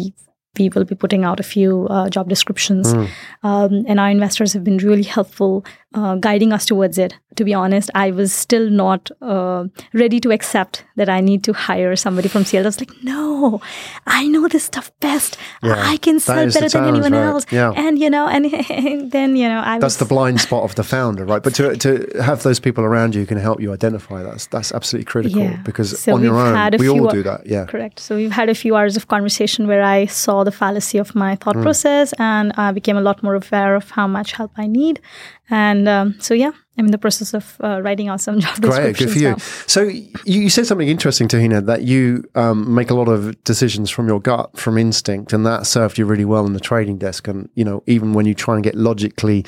we 0.59 0.69
will 0.71 0.85
be 0.85 0.95
putting 0.95 1.25
out 1.25 1.41
a 1.41 1.43
few 1.43 1.87
uh, 1.89 2.09
job 2.09 2.29
descriptions 2.29 2.95
mm. 2.95 3.09
um, 3.43 3.85
and 3.87 4.01
our 4.01 4.11
investors 4.11 4.53
have 4.53 4.65
been 4.65 4.79
really 4.79 5.03
helpful 5.03 5.65
uh, 5.95 6.17
guiding 6.17 6.53
us 6.53 6.67
towards 6.67 6.99
it. 6.99 7.15
To 7.37 7.45
be 7.45 7.55
honest, 7.55 7.89
I 7.95 8.11
was 8.11 8.33
still 8.33 8.69
not 8.69 9.11
uh, 9.23 9.67
ready 9.95 10.19
to 10.21 10.33
accept 10.33 10.85
that 10.97 11.09
I 11.09 11.21
need 11.21 11.45
to 11.45 11.53
hire 11.53 11.95
somebody 11.95 12.29
from 12.29 12.45
Seattle. 12.45 12.67
I 12.67 12.69
was 12.69 12.81
like, 12.81 12.91
no, 13.05 13.61
I 14.07 14.27
know 14.27 14.49
this 14.49 14.65
stuff 14.65 14.91
best. 14.99 15.39
Yeah, 15.63 15.75
I 15.77 15.99
can 15.99 16.19
sell 16.19 16.47
better 16.47 16.69
than 16.69 16.85
anyone 16.85 17.13
right. 17.13 17.23
else. 17.23 17.47
Yeah. 17.53 17.71
And, 17.77 17.97
you 17.97 18.11
know, 18.11 18.27
and, 18.27 18.47
and 18.71 19.13
then, 19.13 19.37
you 19.37 19.49
know, 19.49 19.61
I 19.61 19.77
was 19.77 19.83
That's 19.83 20.01
was, 20.01 20.09
the 20.09 20.15
blind 20.15 20.41
spot 20.41 20.65
of 20.65 20.75
the 20.75 20.83
founder, 20.83 21.25
right? 21.25 21.41
But 21.41 21.55
to, 21.55 21.77
to 21.77 22.11
have 22.21 22.43
those 22.43 22.59
people 22.59 22.83
around 22.83 23.15
you 23.15 23.21
who 23.21 23.27
can 23.27 23.39
help 23.39 23.61
you 23.61 23.73
identify 23.73 24.25
that's, 24.25 24.47
that's 24.49 24.73
absolutely 24.73 25.05
critical 25.05 25.43
yeah. 25.43 25.63
because 25.65 25.99
so 26.01 26.15
on 26.15 26.23
your 26.23 26.37
own, 26.37 26.77
we 26.79 26.89
all 26.89 27.09
do 27.09 27.23
that. 27.23 27.47
Yeah. 27.47 27.67
Correct. 27.67 28.01
So 28.01 28.17
we've 28.17 28.33
had 28.33 28.49
a 28.49 28.55
few 28.55 28.75
hours 28.75 28.97
of 28.97 29.07
conversation 29.07 29.69
where 29.69 29.85
I 29.85 30.07
saw 30.07 30.43
the 30.43 30.53
fallacy 30.53 30.99
of 30.99 31.15
my 31.15 31.37
thought 31.37 31.55
mm. 31.55 31.63
process 31.63 32.13
and 32.19 32.53
I 32.57 32.73
became 32.73 32.97
a 32.97 33.03
lot 33.03 33.23
more 33.23 33.37
aware 33.37 33.77
of 33.77 33.91
how 33.91 34.09
much 34.09 34.33
help 34.33 34.51
I 34.57 34.67
need 34.67 35.01
and 35.51 35.89
um, 35.89 36.21
so, 36.21 36.35
yeah, 36.35 36.53
I'm 36.77 36.87
in 36.87 36.91
the 36.93 36.99
process 36.99 37.35
of 37.35 37.57
uh, 37.63 37.81
writing 37.83 38.09
out 38.09 38.21
some 38.21 38.39
job 38.41 38.61
Great, 38.61 38.97
good 38.97 39.11
for 39.11 39.19
you. 39.19 39.31
Now. 39.31 39.37
So 39.67 39.83
you, 39.83 40.11
you, 40.25 40.51
said 40.51 40.67
something 40.67 40.89
interesting, 40.89 41.27
Tahina, 41.27 41.65
that 41.67 41.83
you 41.83 42.25
um, 42.35 42.75
make 42.75 42.91
a 42.91 42.95
lot 42.95 43.09
of 43.09 43.43
decisions 43.45 43.91
from 43.91 44.07
your 44.07 44.21
gut, 44.21 44.57
from 44.59 44.79
instinct, 44.79 45.33
and 45.33 45.45
that 45.47 45.67
served 45.67 45.99
you 45.99 46.07
really 46.07 46.25
well 46.25 46.47
in 46.47 46.53
the 46.53 46.61
trading 46.61 46.99
desk. 46.99 47.27
And 47.27 47.49
you 47.55 47.65
know, 47.65 47.83
even 47.87 48.13
when 48.13 48.27
you 48.27 48.35
try 48.35 48.55
and 48.55 48.63
get 48.63 48.75
logically 48.75 49.45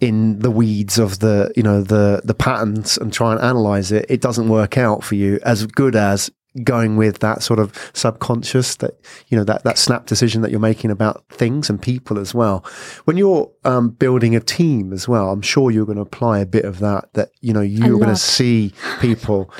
in 0.00 0.38
the 0.38 0.50
weeds 0.50 0.98
of 0.98 1.18
the 1.18 1.50
you 1.56 1.62
know 1.62 1.82
the 1.82 2.20
the 2.24 2.34
patterns 2.34 2.96
and 2.98 3.12
try 3.12 3.32
and 3.32 3.40
analyze 3.40 3.90
it, 3.90 4.06
it 4.08 4.20
doesn't 4.20 4.48
work 4.48 4.76
out 4.76 5.02
for 5.02 5.14
you 5.14 5.40
as 5.44 5.66
good 5.66 5.96
as 5.96 6.30
going 6.64 6.96
with 6.96 7.20
that 7.20 7.42
sort 7.42 7.58
of 7.58 7.90
subconscious 7.94 8.76
that 8.76 8.98
you 9.28 9.36
know 9.36 9.44
that 9.44 9.64
that 9.64 9.78
snap 9.78 10.06
decision 10.06 10.42
that 10.42 10.50
you're 10.50 10.60
making 10.60 10.90
about 10.90 11.24
things 11.28 11.70
and 11.70 11.80
people 11.80 12.18
as 12.18 12.34
well. 12.34 12.64
When 13.04 13.16
you're 13.16 13.50
um, 13.64 13.90
building 13.90 14.34
a 14.34 14.40
team 14.40 14.92
as 14.92 15.08
well 15.08 15.30
i'm 15.30 15.42
sure 15.42 15.70
you're 15.70 15.86
going 15.86 15.96
to 15.96 16.02
apply 16.02 16.38
a 16.38 16.46
bit 16.46 16.64
of 16.64 16.78
that 16.80 17.12
that 17.14 17.30
you 17.40 17.52
know 17.52 17.60
you're 17.60 17.98
going 17.98 18.08
to 18.08 18.16
see 18.16 18.72
people 19.00 19.50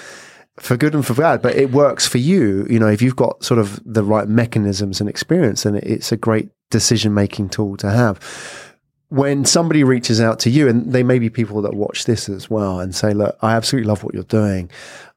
for 0.57 0.77
good 0.77 0.95
and 0.95 1.07
for 1.07 1.15
bad 1.15 1.41
but 1.41 1.55
it 1.55 1.71
works 1.71 2.07
for 2.07 2.19
you. 2.19 2.67
You 2.69 2.79
know 2.79 2.89
if 2.89 3.01
you've 3.01 3.17
got 3.17 3.45
sort 3.45 3.61
of 3.61 3.81
the 3.85 4.03
right 4.03 4.29
mechanisms 4.29 5.01
and 5.01 5.09
experience 5.09 5.63
then 5.63 5.77
it's 5.77 6.13
a 6.13 6.17
great 6.17 6.51
decision 6.71 7.15
making 7.15 7.51
tool 7.51 7.77
to 7.79 7.91
have. 7.91 8.19
When 9.11 9.45
somebody 9.45 9.85
reaches 9.85 10.21
out 10.21 10.39
to 10.41 10.51
you 10.51 10.69
and 10.69 10.93
they 10.93 11.03
may 11.03 11.19
be 11.19 11.31
people 11.31 11.63
that 11.63 11.75
watch 11.75 12.05
this 12.05 12.29
as 12.29 12.51
well 12.51 12.81
and 12.81 12.95
say 12.95 13.15
look 13.15 13.37
i 13.41 13.55
absolutely 13.55 13.89
love 13.89 14.03
what 14.03 14.15
you're 14.15 14.25
doing. 14.25 14.71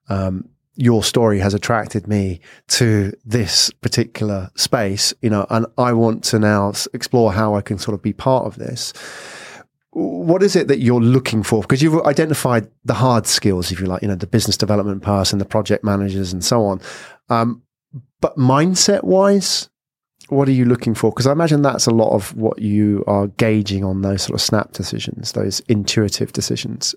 Um, 0.10 0.50
your 0.76 1.04
story 1.04 1.40
has 1.40 1.54
attracted 1.54 2.08
me 2.08 2.40
to 2.68 3.14
this 3.26 3.72
particular 3.82 4.50
space, 4.56 5.14
you 5.22 5.30
know, 5.30 5.46
and 5.50 5.66
I 5.78 5.94
want 5.94 6.24
to 6.26 6.40
now 6.40 6.74
explore 6.94 7.34
how 7.34 7.56
I 7.56 7.62
can 7.62 7.78
sort 7.78 7.96
of 7.96 8.02
be 8.02 8.14
part 8.14 8.46
of 8.46 8.56
this. 8.56 8.94
What 9.92 10.42
is 10.42 10.56
it 10.56 10.70
that 10.70 10.80
you're 10.80 11.02
looking 11.02 11.44
for? 11.44 11.62
Because 11.62 11.82
you've 11.82 12.02
identified 12.06 12.70
the 12.86 12.94
hard 12.94 13.28
skills, 13.28 13.72
if 13.72 13.82
you 13.82 13.88
like, 13.88 14.02
you 14.02 14.08
know, 14.08 14.16
the 14.16 14.28
business 14.28 14.56
development 14.56 15.04
person, 15.04 15.40
the 15.40 15.46
project 15.46 15.84
managers, 15.84 16.32
and 16.32 16.44
so 16.44 16.64
on. 16.64 16.80
Um, 17.30 17.64
but 18.22 18.38
mindset 18.38 19.04
wise, 19.04 19.70
what 20.30 20.48
are 20.48 20.54
you 20.54 20.64
looking 20.64 20.96
for? 20.96 21.12
Because 21.12 21.28
I 21.28 21.34
imagine 21.34 21.62
that's 21.62 21.88
a 21.88 21.92
lot 21.92 22.14
of 22.14 22.34
what 22.38 22.60
you 22.60 23.04
are 23.06 23.28
gauging 23.28 23.84
on 23.84 24.02
those 24.02 24.22
sort 24.22 24.36
of 24.36 24.42
snap 24.42 24.72
decisions, 24.72 25.34
those 25.34 25.60
intuitive 25.62 26.32
decisions 26.32 26.96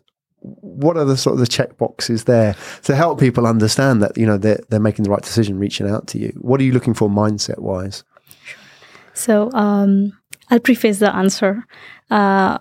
what 0.61 0.97
are 0.97 1.05
the 1.05 1.16
sort 1.16 1.34
of 1.34 1.40
the 1.40 1.47
check 1.47 1.76
boxes 1.78 2.24
there 2.24 2.55
to 2.82 2.95
help 2.95 3.18
people 3.18 3.47
understand 3.47 4.03
that 4.03 4.16
you 4.16 4.26
know 4.26 4.36
they're, 4.36 4.61
they're 4.68 4.80
making 4.80 5.05
the 5.05 5.11
right 5.11 5.22
decision 5.22 5.59
reaching 5.59 5.88
out 5.88 6.07
to 6.09 6.18
you? 6.18 6.32
What 6.40 6.61
are 6.61 6.64
you 6.64 6.72
looking 6.72 6.95
for 6.95 7.09
mindset 7.09 7.59
wise 7.59 8.05
so 9.14 9.51
um, 9.53 10.12
i'll 10.51 10.61
preface 10.61 10.99
the 10.99 11.14
answer. 11.14 11.64
Uh, 12.11 12.59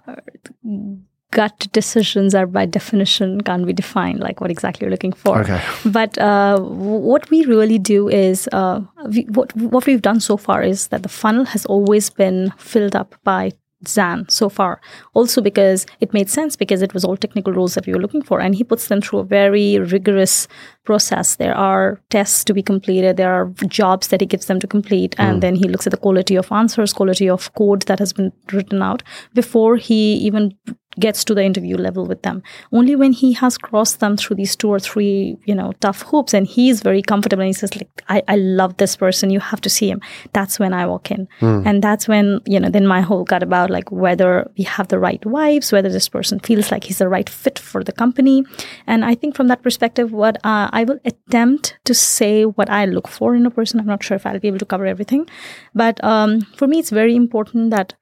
gut 1.32 1.68
decisions 1.74 2.36
are 2.36 2.46
by 2.46 2.66
definition 2.66 3.42
can't 3.42 3.66
be 3.66 3.74
defined 3.74 4.20
like 4.20 4.40
what 4.40 4.52
exactly 4.52 4.86
you're 4.86 4.92
looking 4.92 5.12
for. 5.12 5.40
Okay. 5.42 5.62
but 5.86 6.18
uh, 6.20 6.60
what 6.60 7.30
we 7.30 7.44
really 7.46 7.80
do 7.80 8.08
is 8.08 8.48
uh, 8.52 8.82
we, 9.10 9.24
what, 9.24 9.54
what 9.56 9.86
we've 9.86 10.02
done 10.02 10.20
so 10.20 10.38
far 10.38 10.62
is 10.62 10.88
that 10.88 11.02
the 11.04 11.10
funnel 11.10 11.46
has 11.46 11.66
always 11.66 12.10
been 12.10 12.54
filled 12.58 12.96
up 12.96 13.16
by 13.24 13.52
Zan 13.88 14.28
so 14.30 14.50
far. 14.50 14.82
Also 15.14 15.42
because 15.42 15.86
it 16.00 16.14
made 16.14 16.30
sense 16.30 16.56
because 16.56 16.82
it 16.82 16.94
was 16.94 17.04
all 17.04 17.18
technical 17.18 17.54
roles 17.54 17.76
that 17.76 17.86
we 17.86 17.94
were 17.94 18.02
looking 18.02 18.22
for. 18.22 18.40
And 18.40 18.56
he 18.56 18.64
puts 18.64 18.88
them 18.88 19.02
through 19.02 19.20
a 19.20 19.24
very 19.24 19.80
rigorous 19.80 20.48
process. 20.84 21.36
There 21.36 21.56
are 21.56 22.02
tests 22.10 22.44
to 22.46 22.54
be 22.54 22.62
completed, 22.62 23.18
there 23.18 23.34
are 23.34 23.46
jobs 23.68 24.08
that 24.10 24.22
he 24.22 24.28
gives 24.28 24.48
them 24.48 24.60
to 24.60 24.68
complete. 24.68 25.16
And 25.18 25.38
mm. 25.38 25.42
then 25.42 25.56
he 25.56 25.68
looks 25.68 25.88
at 25.88 25.92
the 25.92 25.98
quality 25.98 26.36
of 26.36 26.52
answers, 26.52 26.94
quality 26.94 27.30
of 27.30 27.54
code 27.56 27.84
that 27.84 28.00
has 28.00 28.14
been 28.14 28.32
written 28.52 28.82
out 28.82 29.04
before 29.34 29.78
he 29.78 30.16
even 30.16 30.56
gets 31.00 31.24
to 31.26 31.34
the 31.34 31.44
interview 31.44 31.78
level 31.78 32.06
with 32.06 32.22
them. 32.22 32.44
Only 32.72 32.96
when 32.96 33.12
he 33.12 33.34
has 33.34 33.58
crossed 33.58 34.00
them 34.00 34.18
through 34.18 34.36
these 34.38 34.56
two 34.56 34.70
or 34.70 34.80
three 34.80 35.38
you 35.46 35.56
know 35.56 35.74
tough 35.80 36.02
hoops 36.04 36.34
and 36.34 36.48
he's 36.48 36.82
very 36.82 37.02
comfortable 37.02 37.42
and 37.42 37.50
he 37.50 37.54
says 37.54 37.76
like 37.76 38.04
i, 38.10 38.22
I 38.28 38.36
love 38.36 38.78
this 38.78 38.96
person. 38.96 39.30
You 39.30 39.40
have 39.40 39.62
to 39.62 39.70
see 39.70 39.90
him. 39.90 40.02
That's 40.34 40.60
when 40.60 40.74
i 40.74 40.86
walk 40.86 41.12
in. 41.12 41.28
And 41.66 41.82
that's 41.84 42.08
when 42.08 42.42
you 42.46 42.60
know 42.60 42.70
then 42.70 42.88
my 42.88 43.02
whole 43.02 43.24
gut 43.24 43.44
about 43.44 43.70
like 43.70 43.92
whether 43.92 44.50
we 44.58 44.64
have 44.64 44.88
the 44.90 45.00
right 45.00 45.22
vibes 45.22 45.72
whether 45.72 45.90
this 45.90 46.10
person 46.10 46.40
feels 46.40 46.72
like 46.72 46.84
he's 46.84 47.00
the 47.00 47.10
right 47.10 47.30
fit 47.30 47.60
for 47.60 47.84
the 47.84 47.92
company. 47.92 48.44
And 48.88 49.06
i 49.06 49.16
think 49.16 49.36
from 49.36 49.48
that 49.48 49.64
perspective 49.64 50.12
what 50.12 50.38
uh, 50.44 50.70
i 50.72 50.84
will 50.84 51.00
attempt 51.06 51.78
to 51.86 51.94
say 51.94 52.44
what 52.46 52.70
i 52.70 52.86
look 52.86 53.08
for 53.08 53.36
in 53.36 53.46
a 53.46 53.52
person. 53.52 53.80
I'm 53.80 53.86
not 53.86 54.04
sure 54.04 54.16
if 54.16 54.26
i'll 54.26 54.40
be 54.40 54.48
able 54.48 54.60
to 54.60 54.66
cover 54.66 54.86
everything. 54.86 55.28
But 55.74 56.04
um, 56.04 56.42
for 56.58 56.68
me 56.68 56.80
it's 56.80 56.90
very 56.90 57.16
important 57.16 57.72
that 57.72 57.96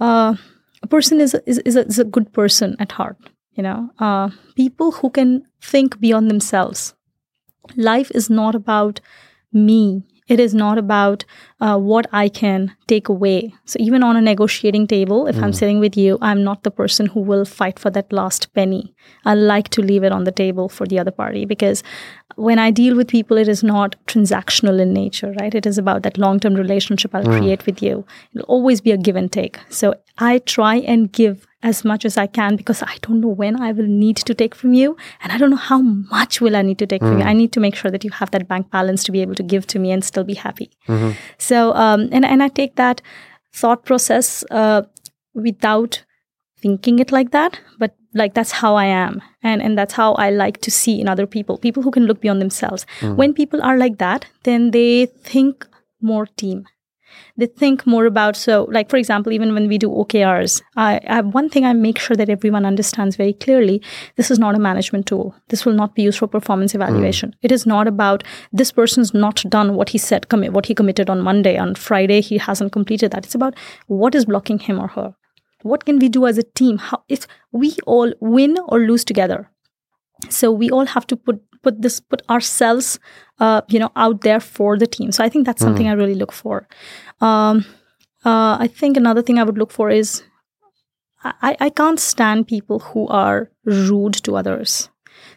uh, 0.00 0.34
a 0.82 0.86
person 0.86 1.20
is 1.20 1.34
a, 1.34 1.48
is, 1.48 1.58
is, 1.58 1.76
a, 1.76 1.86
is 1.86 1.98
a 1.98 2.04
good 2.04 2.32
person 2.32 2.76
at 2.78 2.92
heart 2.92 3.16
you 3.54 3.62
know? 3.62 3.90
Uh, 3.98 4.30
people 4.56 4.92
who 4.92 5.10
can 5.10 5.44
think 5.60 6.00
beyond 6.00 6.30
themselves. 6.30 6.94
Life 7.76 8.10
is 8.14 8.28
not 8.28 8.54
about 8.54 9.00
me 9.52 10.04
it 10.32 10.40
is 10.40 10.54
not 10.54 10.78
about 10.78 11.24
uh, 11.60 11.78
what 11.78 12.06
i 12.12 12.28
can 12.28 12.74
take 12.92 13.08
away. 13.08 13.54
So 13.64 13.76
even 13.80 14.02
on 14.02 14.16
a 14.16 14.20
negotiating 14.20 14.86
table 14.86 15.26
if 15.32 15.36
i'm 15.42 15.52
sitting 15.58 15.78
with 15.84 15.96
you 15.96 16.18
i'm 16.30 16.42
not 16.48 16.62
the 16.62 16.70
person 16.70 17.06
who 17.14 17.20
will 17.20 17.44
fight 17.44 17.78
for 17.78 17.90
that 17.90 18.12
last 18.12 18.52
penny. 18.54 18.94
I 19.24 19.34
like 19.34 19.68
to 19.76 19.82
leave 19.82 20.04
it 20.04 20.12
on 20.12 20.24
the 20.24 20.36
table 20.42 20.68
for 20.68 20.86
the 20.86 20.98
other 20.98 21.14
party 21.22 21.44
because 21.44 21.82
when 22.48 22.58
i 22.58 22.70
deal 22.70 22.96
with 22.96 23.08
people 23.08 23.36
it 23.44 23.48
is 23.54 23.62
not 23.62 23.96
transactional 24.06 24.80
in 24.80 24.92
nature 24.92 25.32
right? 25.40 25.54
It 25.54 25.66
is 25.66 25.78
about 25.78 26.02
that 26.02 26.18
long-term 26.18 26.54
relationship 26.54 27.14
i'll 27.14 27.24
create 27.38 27.66
with 27.66 27.82
you. 27.82 28.04
It'll 28.34 28.46
always 28.58 28.80
be 28.80 28.92
a 28.92 28.96
give 28.96 29.16
and 29.16 29.30
take. 29.40 29.58
So 29.68 29.94
i 30.18 30.38
try 30.56 30.76
and 30.76 31.12
give 31.12 31.46
as 31.62 31.84
much 31.84 32.04
as 32.04 32.16
I 32.16 32.26
can 32.26 32.56
because 32.56 32.82
I 32.82 32.96
don't 33.02 33.20
know 33.20 33.28
when 33.28 33.60
I 33.60 33.72
will 33.72 33.86
need 33.86 34.16
to 34.16 34.34
take 34.34 34.54
from 34.54 34.74
you 34.74 34.96
and 35.22 35.32
I 35.32 35.38
don't 35.38 35.50
know 35.50 35.56
how 35.56 35.80
much 35.80 36.40
will 36.40 36.56
I 36.56 36.62
need 36.62 36.78
to 36.78 36.86
take 36.86 37.02
from 37.02 37.18
you. 37.18 37.24
I 37.24 37.32
need 37.32 37.52
to 37.52 37.60
make 37.60 37.74
sure 37.76 37.90
that 37.90 38.04
you 38.04 38.10
have 38.10 38.30
that 38.32 38.48
bank 38.48 38.70
balance 38.70 39.04
to 39.04 39.12
be 39.12 39.22
able 39.22 39.34
to 39.36 39.42
give 39.42 39.66
to 39.68 39.78
me 39.78 39.92
and 39.92 40.04
still 40.04 40.24
be 40.24 40.34
happy. 40.34 40.70
So 41.38 41.72
um, 41.74 42.08
and 42.12 42.24
and 42.24 42.42
I 42.42 42.48
take 42.48 42.74
that 42.76 43.00
thought 43.54 43.84
process 43.84 44.44
uh, 44.50 44.82
without 45.34 46.04
thinking 46.62 46.98
it 46.98 47.12
like 47.12 47.30
that, 47.32 47.60
but 47.78 47.94
like 48.14 48.34
that's 48.34 48.52
how 48.52 48.74
I 48.76 48.86
am, 48.86 49.20
and 49.42 49.62
and 49.62 49.76
that's 49.78 49.94
how 49.94 50.14
I 50.14 50.30
like 50.30 50.60
to 50.62 50.70
see 50.70 51.00
in 51.00 51.08
other 51.08 51.26
people. 51.26 51.58
People 51.58 51.82
who 51.82 51.90
can 51.90 52.06
look 52.06 52.20
beyond 52.20 52.40
themselves. 52.40 52.86
When 53.16 53.34
people 53.34 53.62
are 53.62 53.76
like 53.78 53.98
that, 53.98 54.26
then 54.44 54.70
they 54.70 55.06
think 55.06 55.66
more 56.00 56.26
team 56.26 56.66
they 57.36 57.46
think 57.46 57.86
more 57.86 58.06
about 58.06 58.36
so 58.36 58.66
like 58.70 58.90
for 58.90 58.96
example 58.96 59.32
even 59.32 59.54
when 59.54 59.68
we 59.68 59.78
do 59.78 59.88
okrs 59.88 60.62
I, 60.76 61.00
I 61.06 61.20
one 61.20 61.48
thing 61.48 61.64
i 61.64 61.72
make 61.72 61.98
sure 61.98 62.16
that 62.16 62.28
everyone 62.28 62.66
understands 62.66 63.16
very 63.16 63.32
clearly 63.32 63.82
this 64.16 64.30
is 64.30 64.38
not 64.38 64.54
a 64.54 64.58
management 64.58 65.06
tool. 65.06 65.34
This 65.48 65.64
will 65.64 65.72
not 65.72 65.94
be 65.94 66.02
used 66.02 66.18
for 66.18 66.26
performance 66.26 66.74
evaluation. 66.74 67.30
Hmm. 67.30 67.38
It 67.42 67.52
is 67.52 67.66
not 67.66 67.86
about 67.86 68.24
this 68.52 68.72
person's 68.72 69.14
not 69.14 69.44
done 69.48 69.74
what 69.74 69.90
he 69.90 69.98
said 69.98 70.28
commit 70.28 70.52
what 70.52 70.66
he 70.66 70.74
committed 70.74 71.10
on 71.10 71.20
monday 71.20 71.56
on 71.56 71.74
friday 71.74 72.20
he 72.20 72.38
hasn't 72.38 72.72
completed 72.72 73.12
that. 73.12 73.24
It's 73.24 73.34
about 73.34 73.54
what 73.86 74.14
is 74.14 74.24
blocking 74.24 74.58
him 74.58 74.78
or 74.78 74.88
her. 74.88 75.14
What 75.62 75.84
can 75.84 75.98
we 75.98 76.08
do 76.08 76.26
as 76.26 76.38
a 76.38 76.42
team? 76.42 76.78
How 76.78 77.02
if 77.08 77.26
we 77.52 77.76
all 77.86 78.12
win 78.20 78.58
or 78.68 78.80
lose 78.80 79.04
together 79.04 79.48
so 80.28 80.52
we 80.52 80.70
all 80.70 80.86
have 80.86 81.06
to 81.08 81.16
put 81.16 81.42
put 81.62 81.80
this 81.82 82.00
put 82.00 82.22
ourselves 82.28 82.98
uh, 83.40 83.62
you 83.68 83.78
know 83.78 83.90
out 83.96 84.20
there 84.22 84.40
for 84.40 84.76
the 84.78 84.86
team. 84.86 85.12
So 85.12 85.24
i 85.24 85.28
think 85.28 85.46
that's 85.46 85.62
something 85.62 85.88
i 85.88 85.92
really 85.92 86.14
look 86.14 86.32
for. 86.32 86.66
Um, 87.20 87.64
uh, 88.24 88.56
i 88.60 88.68
think 88.68 88.96
another 88.96 89.22
thing 89.22 89.38
i 89.38 89.42
would 89.42 89.58
look 89.58 89.72
for 89.72 89.90
is 89.90 90.22
I, 91.24 91.56
I 91.60 91.70
can't 91.70 92.00
stand 92.00 92.48
people 92.48 92.80
who 92.80 93.06
are 93.06 93.48
rude 93.64 94.14
to 94.24 94.36
others. 94.36 94.88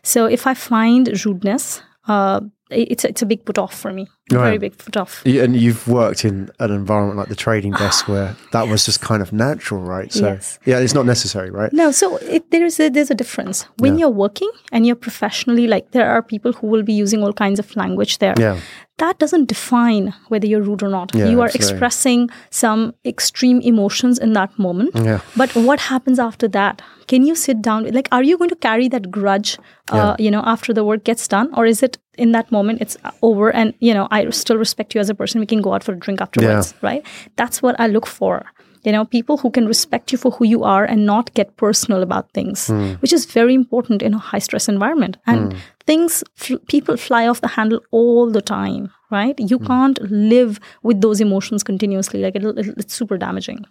So 0.03 0.25
if 0.25 0.47
i 0.47 0.53
find 0.53 1.07
rudeness 1.25 1.81
uh, 2.07 2.41
it's 2.69 3.05
it's 3.05 3.21
a 3.21 3.25
big 3.25 3.45
put 3.45 3.57
off 3.57 3.73
for 3.73 3.91
me 3.93 4.07
very 4.29 4.51
Right. 4.51 4.59
big 4.59 4.77
put 4.77 4.97
off 4.97 5.23
And 5.25 5.55
you've 5.55 5.87
worked 5.87 6.25
in 6.25 6.49
an 6.59 6.71
environment 6.71 7.17
like 7.17 7.29
the 7.29 7.35
trading 7.35 7.73
desk 7.73 8.07
where 8.07 8.35
that 8.51 8.67
was 8.67 8.85
just 8.85 9.01
kind 9.01 9.21
of 9.21 9.31
natural, 9.31 9.81
right? 9.81 10.11
So 10.11 10.25
Yes. 10.25 10.59
yeah, 10.65 10.79
it's 10.79 10.95
not 10.95 11.05
necessary, 11.05 11.51
right? 11.51 11.71
No, 11.71 11.91
so 11.91 12.17
it, 12.17 12.49
there 12.51 12.65
is 12.65 12.79
a, 12.79 12.89
there's 12.89 13.11
a 13.11 13.15
difference 13.15 13.65
when 13.77 13.99
you're 13.99 14.09
working 14.09 14.49
and 14.71 14.85
you're 14.85 14.95
professionally 14.95 15.67
like 15.67 15.91
there 15.91 16.09
are 16.09 16.21
people 16.23 16.53
who 16.53 16.67
will 16.67 16.83
be 16.83 16.93
using 16.93 17.21
all 17.23 17.33
kinds 17.33 17.59
of 17.59 17.75
language 17.75 18.17
there. 18.17 18.33
Yeah. 18.39 18.59
That 18.97 19.19
doesn't 19.19 19.47
define 19.49 20.13
whether 20.29 20.47
you're 20.47 20.61
rude 20.61 20.81
or 20.81 20.87
not. 20.87 21.13
Yeah, 21.13 21.25
you 21.25 21.41
are 21.41 21.45
absolutely. 21.45 21.73
expressing 21.73 22.29
some 22.49 22.93
extreme 23.03 23.59
emotions 23.59 24.17
in 24.17 24.31
that 24.33 24.57
moment. 24.57 24.91
Yeah. 24.95 25.19
But 25.35 25.53
what 25.53 25.81
happens 25.81 26.17
after 26.17 26.47
that? 26.47 26.81
Can 27.07 27.25
you 27.25 27.35
sit 27.35 27.61
down? 27.61 27.83
Like, 27.91 28.07
are 28.13 28.23
you 28.23 28.37
going 28.37 28.49
to 28.51 28.55
carry 28.55 28.87
that 28.87 29.11
grudge, 29.11 29.59
uh, 29.91 30.15
you 30.17 30.31
know, 30.31 30.41
after 30.45 30.73
the 30.73 30.85
work 30.85 31.03
gets 31.03 31.27
done, 31.27 31.49
or 31.53 31.65
is 31.65 31.83
it 31.83 31.97
in 32.17 32.31
that 32.31 32.49
moment 32.51 32.81
it's 32.81 32.95
over 33.21 33.53
and 33.53 33.73
you 33.79 33.93
know 33.93 34.07
I 34.15 34.29
still 34.29 34.57
respect 34.57 34.95
you 34.95 35.01
as 35.01 35.09
a 35.09 35.15
person? 35.15 35.39
We 35.39 35.45
can 35.45 35.61
go 35.61 35.73
out 35.73 35.83
for 35.83 35.93
a 35.93 35.99
drink 36.05 36.21
afterwards, 36.21 36.73
right? 36.81 37.05
That's 37.35 37.61
what 37.61 37.79
I 37.79 37.87
look 37.87 38.07
for. 38.07 38.45
You 38.85 38.91
know 38.91 39.03
people 39.03 39.37
who 39.37 39.49
can 39.49 39.65
respect 39.67 40.11
you 40.11 40.17
for 40.23 40.31
who 40.35 40.45
you 40.45 40.63
are 40.63 40.85
and 40.85 41.07
not 41.07 41.33
get 41.33 41.57
personal 41.57 42.03
about 42.03 42.25
things 42.33 42.67
hmm. 42.67 42.93
which 43.01 43.13
is 43.13 43.25
very 43.25 43.55
important 43.55 44.03
in 44.03 44.13
a 44.13 44.19
high 44.19 44.43
stress 44.47 44.69
environment. 44.69 45.17
And 45.25 45.53
hmm. 45.53 45.59
things 45.87 46.23
fl- 46.35 46.63
people 46.73 46.95
fly 46.95 47.27
off 47.27 47.41
the 47.41 47.47
handle 47.47 47.81
all 47.91 48.29
the 48.29 48.43
time 48.43 48.91
right? 49.11 49.39
You 49.39 49.57
hmm. 49.57 49.67
can't 49.67 49.99
live 50.11 50.59
with 50.83 51.01
those 51.01 51.21
emotions 51.21 51.63
continuously. 51.63 52.21
Like 52.21 52.35
it'll, 52.35 52.57
it'll, 52.57 52.73
it's 52.77 52.93
super 52.93 53.17
damaging. 53.17 53.65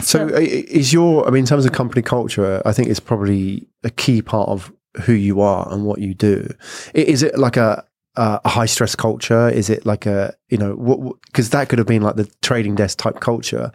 So, 0.00 0.28
i- 0.28 0.32
uh, 0.32 0.38
i- 0.38 0.66
is 0.80 0.92
your, 0.92 1.26
I 1.26 1.30
mean, 1.30 1.40
in 1.40 1.46
terms 1.46 1.64
of 1.66 1.72
company 1.72 2.02
culture, 2.02 2.62
I 2.64 2.72
think 2.72 2.88
it's 2.88 3.00
probably 3.00 3.66
a 3.82 3.90
key 3.90 4.22
part 4.22 4.48
of 4.48 4.72
who 5.04 5.12
you 5.12 5.40
are 5.40 5.66
and 5.72 5.84
what 5.84 6.00
you 6.00 6.14
do. 6.14 6.48
Is 6.94 7.22
it 7.22 7.38
like 7.38 7.56
a, 7.56 7.84
a 8.16 8.40
a 8.44 8.48
high 8.48 8.66
stress 8.66 8.94
culture? 8.94 9.48
Is 9.48 9.70
it 9.70 9.86
like 9.86 10.06
a, 10.06 10.34
you 10.48 10.58
know, 10.58 11.18
because 11.26 11.50
that 11.50 11.68
could 11.68 11.78
have 11.78 11.88
been 11.88 12.02
like 12.02 12.16
the 12.16 12.30
trading 12.42 12.74
desk 12.74 12.98
type 12.98 13.20
culture. 13.20 13.72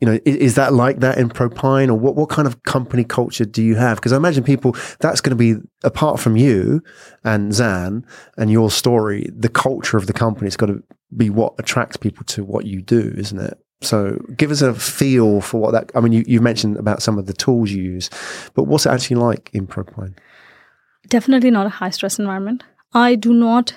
You 0.00 0.06
know, 0.06 0.18
is, 0.24 0.36
is 0.36 0.54
that 0.54 0.72
like 0.72 1.00
that 1.00 1.18
in 1.18 1.28
Propine 1.28 1.90
or 1.90 1.98
what, 1.98 2.14
what 2.14 2.28
kind 2.28 2.46
of 2.46 2.62
company 2.62 3.02
culture 3.02 3.44
do 3.44 3.62
you 3.62 3.74
have? 3.74 3.96
Because 3.96 4.12
I 4.12 4.16
imagine 4.16 4.44
people, 4.44 4.76
that's 5.00 5.20
going 5.20 5.36
to 5.36 5.36
be, 5.36 5.60
apart 5.82 6.20
from 6.20 6.36
you 6.36 6.82
and 7.24 7.52
Zan 7.52 8.06
and 8.36 8.50
your 8.50 8.70
story, 8.70 9.28
the 9.34 9.48
culture 9.48 9.96
of 9.96 10.06
the 10.06 10.12
company 10.12 10.46
has 10.46 10.56
got 10.56 10.66
to 10.66 10.82
be 11.16 11.30
what 11.30 11.54
attracts 11.58 11.96
people 11.96 12.24
to 12.26 12.44
what 12.44 12.64
you 12.64 12.80
do, 12.80 13.12
isn't 13.16 13.40
it? 13.40 13.58
So 13.80 14.18
give 14.36 14.52
us 14.52 14.62
a 14.62 14.72
feel 14.72 15.40
for 15.40 15.60
what 15.60 15.72
that, 15.72 15.90
I 15.96 16.00
mean, 16.00 16.12
you, 16.12 16.24
you 16.28 16.40
mentioned 16.40 16.76
about 16.76 17.02
some 17.02 17.18
of 17.18 17.26
the 17.26 17.32
tools 17.32 17.72
you 17.72 17.82
use, 17.82 18.08
but 18.54 18.64
what's 18.64 18.86
it 18.86 18.90
actually 18.90 19.16
like 19.16 19.50
in 19.52 19.66
Propine? 19.66 20.14
definitely 21.08 21.50
not 21.50 21.66
a 21.66 21.70
high 21.70 21.90
stress 21.90 22.18
environment 22.18 22.62
i 22.94 23.14
do 23.14 23.32
not 23.32 23.74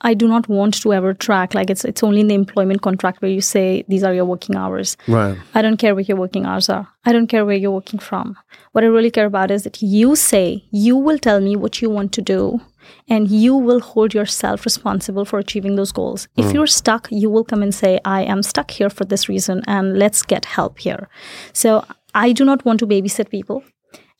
i 0.00 0.14
do 0.14 0.26
not 0.28 0.48
want 0.48 0.74
to 0.74 0.92
ever 0.92 1.14
track 1.14 1.54
like 1.54 1.70
it's 1.70 1.84
it's 1.84 2.02
only 2.02 2.20
in 2.20 2.28
the 2.28 2.34
employment 2.34 2.82
contract 2.82 3.22
where 3.22 3.30
you 3.30 3.40
say 3.40 3.84
these 3.88 4.02
are 4.04 4.14
your 4.14 4.24
working 4.24 4.56
hours 4.56 4.96
Right. 5.08 5.36
I 5.54 5.62
don't 5.62 5.76
care 5.76 5.94
what 5.94 6.08
your 6.08 6.18
working 6.18 6.44
hours 6.46 6.68
are. 6.68 6.88
I 7.04 7.12
don't 7.12 7.26
care 7.26 7.44
where 7.44 7.56
you're 7.56 7.70
working 7.70 7.98
from. 8.00 8.36
What 8.72 8.84
I 8.84 8.88
really 8.88 9.10
care 9.10 9.26
about 9.26 9.50
is 9.50 9.62
that 9.64 9.80
you 9.82 10.16
say, 10.16 10.64
you 10.70 10.96
will 10.96 11.18
tell 11.18 11.40
me 11.40 11.54
what 11.56 11.80
you 11.82 11.90
want 11.90 12.12
to 12.12 12.22
do, 12.22 12.60
and 13.08 13.30
you 13.30 13.54
will 13.54 13.80
hold 13.80 14.14
yourself 14.14 14.64
responsible 14.64 15.24
for 15.24 15.38
achieving 15.38 15.76
those 15.76 15.92
goals. 15.92 16.26
If 16.36 16.52
you're 16.52 16.66
stuck, 16.66 17.08
you 17.10 17.30
will 17.30 17.44
come 17.44 17.62
and 17.62 17.74
say, 17.74 18.00
I 18.04 18.22
am 18.22 18.42
stuck 18.42 18.70
here 18.70 18.90
for 18.90 19.04
this 19.04 19.28
reason, 19.28 19.62
and 19.66 19.98
let's 19.98 20.22
get 20.22 20.44
help 20.46 20.78
here. 20.78 21.08
So 21.52 21.84
I 22.14 22.32
do 22.32 22.44
not 22.44 22.64
want 22.64 22.80
to 22.80 22.86
babysit 22.86 23.28
people. 23.30 23.62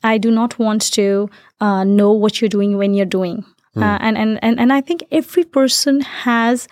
I 0.02 0.18
do 0.18 0.30
not 0.30 0.58
want 0.58 0.82
to 0.92 1.30
uh, 1.60 1.84
know 1.84 2.12
what 2.12 2.40
you're 2.40 2.48
doing 2.58 2.76
when 2.76 2.94
you're 2.94 3.06
doing. 3.06 3.44
Uh, 3.82 3.98
and, 4.00 4.16
and, 4.16 4.38
and, 4.42 4.60
and 4.60 4.72
I 4.72 4.80
think 4.80 5.02
every 5.10 5.44
person 5.44 6.00
has 6.00 6.68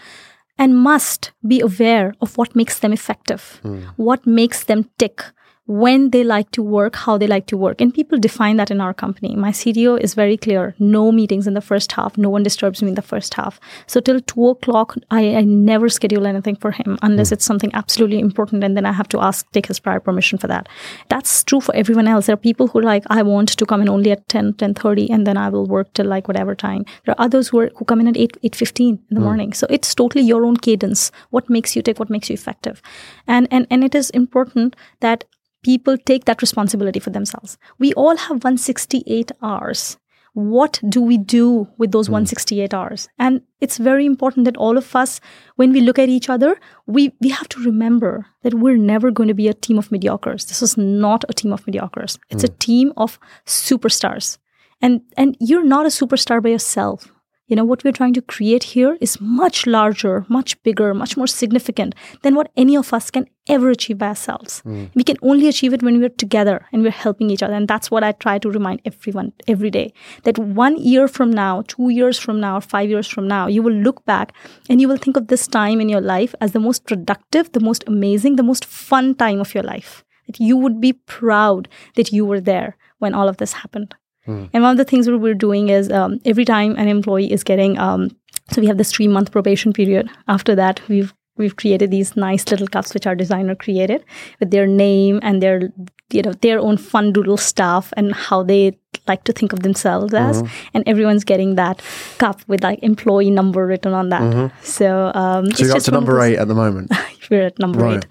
and 0.59 0.77
must 0.77 1.33
be 1.47 1.61
aware 1.61 2.15
of 2.21 2.37
what 2.39 2.55
makes 2.55 2.79
them 2.79 2.93
effective, 2.93 3.61
what 3.97 4.27
makes 4.27 4.65
them 4.65 4.89
tick, 4.99 5.25
when 5.67 6.11
they 6.11 6.25
like 6.25 6.51
to 6.51 6.63
work, 6.63 6.97
how 6.97 7.17
they 7.17 7.27
like 7.27 7.47
to 7.47 7.57
work. 7.57 7.81
And 7.81 7.95
people 7.95 8.19
define 8.19 8.57
that 8.57 8.71
in 8.71 8.81
our 8.81 8.93
company. 8.93 9.37
My 9.37 9.51
CDO 9.51 10.01
is 10.01 10.15
very 10.15 10.37
clear 10.37 10.75
no 10.79 11.13
meetings 11.13 11.47
in 11.47 11.55
the 11.55 11.61
first 11.61 11.93
half, 11.93 12.19
no 12.19 12.29
one 12.29 12.43
disturbs 12.43 12.83
me 12.83 12.89
in 12.89 12.95
the 12.97 13.03
first 13.03 13.35
half. 13.35 13.61
So 13.87 14.01
till 14.01 14.21
two 14.21 14.49
o'clock, 14.49 14.97
I, 15.11 15.37
I 15.37 15.43
never 15.43 15.89
schedule 15.89 16.27
anything 16.27 16.57
for 16.57 16.73
him 16.73 16.99
unless 17.03 17.29
hmm. 17.29 17.35
it's 17.35 17.45
something 17.45 17.71
absolutely 17.75 18.19
important. 18.19 18.65
And 18.65 18.77
then 18.77 18.87
I 18.87 18.93
have 18.93 19.09
to 19.09 19.21
ask, 19.21 19.51
take 19.53 19.67
his 19.67 19.79
prior 19.79 20.01
permission 20.01 20.37
for 20.39 20.49
that. 20.49 20.69
That's 21.09 21.45
true 21.45 21.61
for 21.61 21.75
everyone 21.77 22.09
else. 22.09 22.27
There 22.27 22.35
are 22.35 22.49
people 22.49 22.67
who 22.67 22.81
are 22.81 22.83
like, 22.83 23.05
I 23.09 23.23
want 23.23 23.51
to 23.51 23.67
come 23.67 23.83
in 23.83 23.89
only 23.89 24.11
at 24.11 24.29
10, 24.29 24.55
10.30 24.55 25.11
and 25.11 25.27
then 25.27 25.37
I 25.37 25.49
will 25.49 25.67
work 25.67 25.93
till 25.95 26.07
like 26.07 26.27
whatever 26.27 26.57
time. 26.57 26.85
There 27.05 27.15
are 27.15 27.25
others 27.25 27.49
who, 27.49 27.61
are, 27.61 27.71
who 27.77 27.85
come 27.85 28.01
in 28.01 28.09
at 28.09 28.17
8, 28.17 28.37
8.15 28.43 28.81
in 28.81 28.99
the 29.11 29.17
hmm. 29.17 29.23
morning. 29.23 29.53
So 29.53 29.69
it's 29.71 29.95
totally 29.95 30.25
your 30.25 30.45
own 30.45 30.57
cadence. 30.57 31.13
What 31.31 31.49
makes 31.49 31.77
you 31.77 31.83
tick, 31.83 32.01
what 32.01 32.11
makes 32.11 32.29
you 32.29 32.35
effective. 32.35 32.83
And, 33.29 33.47
and, 33.53 33.67
and 33.71 33.85
it 33.85 33.95
is 33.95 34.11
important 34.11 34.75
that 35.01 35.25
people 35.63 35.97
take 35.99 36.25
that 36.25 36.43
responsibility 36.43 37.01
for 37.01 37.11
themselves. 37.11 37.59
We 37.79 37.93
all 37.95 38.17
have 38.17 38.45
168 38.45 39.33
hours. 39.43 39.97
what 40.35 40.81
do 40.89 41.01
we 41.03 41.19
do 41.19 41.69
with 41.77 41.93
those 41.93 42.07
hmm. 42.07 42.13
168 42.13 42.73
hours? 42.73 43.09
And 43.19 43.43
it's 43.61 43.77
very 43.77 44.07
important 44.07 44.47
that 44.47 44.57
all 44.57 44.79
of 44.79 44.97
us 44.97 45.21
when 45.57 45.73
we 45.73 45.81
look 45.81 45.99
at 45.99 46.09
each 46.09 46.29
other 46.29 46.59
we 46.87 47.13
we 47.21 47.29
have 47.29 47.49
to 47.49 47.63
remember 47.63 48.27
that 48.43 48.55
we're 48.55 48.79
never 48.79 49.11
going 49.11 49.29
to 49.29 49.35
be 49.35 49.49
a 49.49 49.55
team 49.55 49.79
of 49.79 49.91
mediocres. 49.91 50.47
This 50.49 50.63
is 50.63 50.77
not 50.79 51.25
a 51.29 51.35
team 51.35 51.53
of 51.53 51.67
mediocres. 51.67 52.19
It's 52.31 52.45
a 52.45 52.49
hmm. 52.49 52.57
team 52.59 52.93
of 52.97 53.19
superstars. 53.47 54.39
And 54.81 55.03
and 55.17 55.37
you're 55.39 55.65
not 55.65 55.87
a 55.87 55.91
superstar 55.91 56.43
by 56.43 56.49
yourself 56.49 57.12
you 57.53 57.57
know 57.57 57.65
what 57.67 57.85
we're 57.85 57.93
trying 57.93 58.15
to 58.15 58.23
create 58.23 58.63
here 58.63 58.97
is 59.07 59.21
much 59.21 59.67
larger 59.67 60.25
much 60.37 60.53
bigger 60.63 60.95
much 60.95 61.19
more 61.19 61.27
significant 61.27 61.95
than 62.23 62.35
what 62.35 62.51
any 62.57 62.75
of 62.75 62.93
us 62.95 63.11
can 63.11 63.27
ever 63.47 63.71
achieve 63.71 63.99
by 63.99 64.07
ourselves. 64.07 64.61
Hmm. 64.61 64.85
We 64.95 65.05
can 65.05 65.17
only 65.21 65.49
achieve 65.49 65.75
it 65.75 65.83
when 65.83 65.99
we're 66.01 66.17
together 66.23 66.67
and 66.73 66.83
we're 66.83 66.93
helping 66.93 67.29
each 67.29 67.43
other. 67.43 67.55
And 67.55 67.69
that's 67.69 67.91
what 67.91 68.05
i 68.05 68.13
try 68.13 68.39
to 68.39 68.51
remind 68.51 68.81
everyone 68.87 69.33
every 69.55 69.71
day 69.71 69.93
that 70.23 70.39
one 70.39 70.79
year 70.79 71.09
from 71.09 71.31
now 71.31 71.63
two 71.75 71.91
years 71.91 72.19
from 72.19 72.41
now 72.41 72.59
five 72.61 72.89
years 72.89 73.09
from 73.15 73.29
now 73.29 73.47
you 73.49 73.63
will 73.63 73.79
look 73.89 74.05
back 74.07 74.33
and 74.71 74.81
you 74.81 74.89
will 74.89 75.03
think 75.07 75.19
of 75.19 75.29
this 75.29 75.47
time 75.47 75.81
in 75.81 75.91
your 75.91 76.01
life 76.01 76.35
as 76.41 76.53
the 76.53 76.65
most 76.69 76.87
productive 76.87 77.53
the 77.53 77.67
most 77.69 77.85
amazing 77.87 78.37
the 78.37 78.51
most 78.53 78.65
fun 78.65 79.15
time 79.15 79.41
of 79.41 79.55
your 79.55 79.65
life. 79.65 80.05
That 80.27 80.41
you 80.41 80.57
would 80.57 80.81
be 80.81 80.95
proud 80.95 81.69
that 81.97 82.13
you 82.13 82.25
were 82.25 82.41
there 82.41 82.79
when 82.99 83.13
all 83.13 83.29
of 83.29 83.37
this 83.37 83.53
happened 83.65 83.95
and 84.27 84.63
one 84.63 84.71
of 84.73 84.77
the 84.77 84.85
things 84.85 85.07
that 85.07 85.19
we're 85.19 85.35
doing 85.35 85.69
is 85.69 85.91
um, 85.91 86.21
every 86.25 86.45
time 86.45 86.77
an 86.77 86.89
employee 86.89 87.33
is 87.33 87.43
getting, 87.43 87.79
um, 87.79 88.17
so 88.51 88.61
we 88.61 88.67
have 88.67 88.79
this 88.79 88.93
three 88.93 89.09
month 89.09 89.33
probation 89.33 89.73
period. 89.73 90.09
After 90.29 90.55
that, 90.55 90.81
we've 90.89 91.13
we've 91.37 91.57
created 91.57 91.91
these 91.91 92.15
nice 92.17 92.51
little 92.51 92.67
cups 92.69 92.93
which 92.95 93.07
our 93.07 93.15
designer 93.15 93.55
created 93.55 94.05
with 94.41 94.51
their 94.51 94.67
name 94.67 95.19
and 95.23 95.43
their 95.43 95.73
you 96.13 96.23
know 96.23 96.33
their 96.43 96.59
own 96.61 96.77
fun 96.77 97.13
doodle 97.13 97.37
stuff 97.39 97.93
and 97.97 98.15
how 98.15 98.43
they 98.43 98.77
like 99.09 99.25
to 99.25 99.33
think 99.33 99.53
of 99.53 99.61
themselves 99.61 100.13
as 100.13 100.43
and 100.75 100.85
everyone's 100.87 101.25
getting 101.25 101.55
that 101.55 101.81
cup 102.19 102.41
with 102.49 102.63
like 102.63 102.79
employee 102.83 103.31
number 103.31 103.67
written 103.67 103.95
on 103.95 104.11
that 104.11 104.53
so 104.63 105.11
um 105.15 105.51
So 105.53 105.65
you're 105.65 105.77
up 105.77 105.83
to 105.85 105.91
number 105.91 106.21
eight 106.21 106.37
at 106.39 106.49
the 106.49 106.55
moment. 106.55 106.93
we're 107.31 107.47
at 107.47 107.59
number 107.59 107.81
Right. 107.81 107.97
eight 107.99 108.07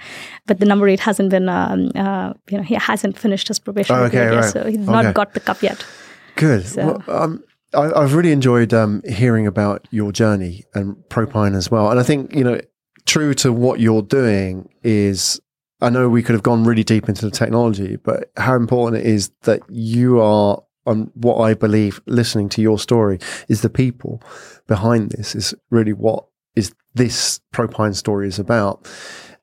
but 0.48 0.60
the 0.60 0.66
number 0.66 0.88
eight 0.90 1.00
hasn't 1.02 1.30
been 1.30 1.48
um 1.48 1.92
uh 1.96 2.34
you 2.50 2.58
know 2.58 2.64
he 2.64 2.74
hasn't 2.76 3.20
finished 3.20 3.48
his 3.50 3.60
probation 3.60 3.96
Oh, 3.96 4.04
okay, 4.06 4.18
period 4.18 4.34
yet 4.34 4.42
right. 4.44 4.52
so 4.54 4.64
he's 4.66 4.78
Okay. 4.82 4.92
not 4.92 5.14
got 5.14 5.34
the 5.36 5.40
cup 5.40 5.62
yet 5.62 5.86
Good. 6.38 6.66
So- 6.66 7.04
Well, 7.08 7.24
um, 7.24 7.44
I, 7.74 7.92
I've 8.02 8.16
really 8.16 8.32
enjoyed 8.32 8.74
um, 8.74 9.02
hearing 9.08 9.46
about 9.48 9.88
your 9.92 10.12
journey 10.12 10.64
and 10.74 10.96
Propine 11.10 11.56
as 11.56 11.70
well. 11.72 11.90
And 11.92 12.00
I 12.00 12.04
think, 12.04 12.34
you 12.36 12.44
know, 12.44 12.60
true 13.06 13.34
to 13.36 13.52
what 13.52 13.80
you're 13.80 14.02
doing 14.02 14.70
is 14.84 15.40
I 15.82 15.90
know 15.90 16.08
we 16.08 16.22
could 16.22 16.34
have 16.34 16.44
gone 16.44 16.64
really 16.64 16.84
deep 16.84 17.10
into 17.10 17.26
the 17.26 17.32
technology, 17.32 17.96
but 17.96 18.32
how 18.38 18.56
important 18.56 19.04
it 19.04 19.08
is 19.08 19.32
that 19.42 19.62
you 19.70 20.22
are 20.22 20.62
on 20.86 21.12
what 21.16 21.38
I 21.38 21.54
believe 21.54 22.02
listening 22.06 22.50
to 22.50 22.62
your 22.62 22.80
story 22.80 23.20
is 23.48 23.62
the 23.62 23.70
people 23.70 24.22
behind 24.68 25.12
this 25.12 25.36
is 25.36 25.54
really 25.70 25.94
what 25.94 26.26
is 26.56 26.74
this 26.94 27.40
Propine 27.52 27.94
story 27.94 28.28
is 28.28 28.40
about. 28.40 28.88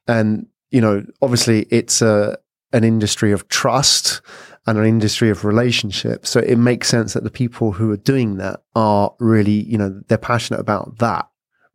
And, 0.06 0.46
you 0.70 0.80
know, 0.80 1.04
obviously 1.22 1.66
it's 1.70 2.02
a, 2.02 2.38
an 2.72 2.84
industry 2.84 3.32
of 3.32 3.48
trust 3.48 4.20
and 4.66 4.78
an 4.78 4.84
industry 4.84 5.30
of 5.30 5.44
relationships. 5.44 6.30
So 6.30 6.40
it 6.40 6.56
makes 6.56 6.88
sense 6.88 7.14
that 7.14 7.24
the 7.24 7.30
people 7.30 7.72
who 7.72 7.90
are 7.90 7.96
doing 7.96 8.36
that 8.36 8.60
are 8.74 9.14
really, 9.18 9.62
you 9.62 9.78
know, 9.78 10.00
they're 10.08 10.18
passionate 10.18 10.60
about 10.60 10.98
that 10.98 11.28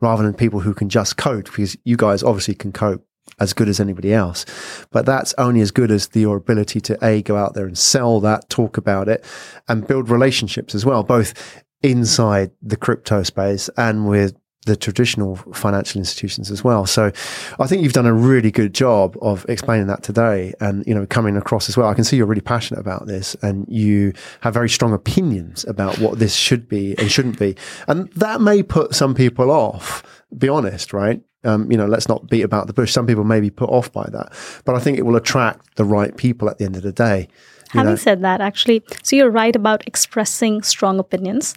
rather 0.03 0.23
than 0.23 0.33
people 0.33 0.59
who 0.59 0.73
can 0.73 0.89
just 0.89 1.17
code 1.17 1.45
because 1.45 1.75
you 1.83 1.97
guys 1.97 2.21
obviously 2.21 2.53
can 2.53 2.71
code 2.71 3.01
as 3.39 3.53
good 3.53 3.69
as 3.69 3.79
anybody 3.79 4.13
else. 4.13 4.45
But 4.91 5.05
that's 5.05 5.33
only 5.37 5.61
as 5.61 5.71
good 5.71 5.91
as 5.91 6.09
the, 6.09 6.21
your 6.21 6.37
ability 6.37 6.81
to 6.81 6.97
A, 7.03 7.21
go 7.21 7.37
out 7.37 7.53
there 7.53 7.65
and 7.65 7.77
sell 7.77 8.19
that, 8.19 8.49
talk 8.49 8.77
about 8.77 9.07
it 9.07 9.25
and 9.67 9.87
build 9.87 10.09
relationships 10.09 10.75
as 10.75 10.85
well, 10.85 11.03
both 11.03 11.63
inside 11.81 12.51
the 12.61 12.77
crypto 12.77 13.23
space 13.23 13.69
and 13.77 14.07
with 14.07 14.35
the 14.65 14.75
traditional 14.75 15.35
financial 15.53 15.99
institutions 15.99 16.49
as 16.49 16.63
well. 16.63 16.85
So 16.85 17.11
I 17.59 17.67
think 17.67 17.83
you've 17.83 17.93
done 17.93 18.05
a 18.05 18.13
really 18.13 18.51
good 18.51 18.73
job 18.73 19.17
of 19.21 19.45
explaining 19.49 19.87
that 19.87 20.03
today 20.03 20.53
and, 20.59 20.85
you 20.87 20.95
know, 20.95 21.05
coming 21.05 21.35
across 21.35 21.67
as 21.67 21.75
well. 21.75 21.87
I 21.89 21.93
can 21.93 22.03
see 22.03 22.15
you're 22.15 22.25
really 22.25 22.41
passionate 22.41 22.79
about 22.79 23.05
this 23.05 23.35
and 23.41 23.65
you 23.67 24.13
have 24.41 24.53
very 24.53 24.69
strong 24.69 24.93
opinions 24.93 25.65
about 25.65 25.99
what 25.99 26.19
this 26.19 26.33
should 26.33 26.69
be 26.69 26.97
and 26.97 27.11
shouldn't 27.11 27.39
be. 27.39 27.55
And 27.87 28.09
that 28.13 28.41
may 28.41 28.63
put 28.63 28.95
some 28.95 29.13
people 29.13 29.51
off, 29.51 30.03
be 30.37 30.47
honest, 30.47 30.93
right? 30.93 31.21
Um, 31.43 31.69
you 31.69 31.77
know, 31.77 31.85
let's 31.85 32.07
not 32.07 32.29
beat 32.29 32.43
about 32.43 32.67
the 32.67 32.73
bush. 32.73 32.93
Some 32.93 33.05
people 33.05 33.25
may 33.25 33.41
be 33.41 33.49
put 33.49 33.69
off 33.69 33.91
by 33.91 34.07
that, 34.13 34.31
but 34.63 34.75
I 34.75 34.79
think 34.79 34.97
it 34.97 35.01
will 35.01 35.17
attract 35.17 35.75
the 35.75 35.83
right 35.83 36.15
people 36.15 36.49
at 36.49 36.57
the 36.57 36.63
end 36.63 36.77
of 36.77 36.83
the 36.83 36.93
day. 36.93 37.27
Having 37.71 37.91
know? 37.91 37.95
said 37.97 38.21
that, 38.21 38.39
actually, 38.39 38.83
so 39.01 39.17
you're 39.17 39.31
right 39.31 39.55
about 39.55 39.85
expressing 39.85 40.61
strong 40.61 40.99
opinions. 40.99 41.53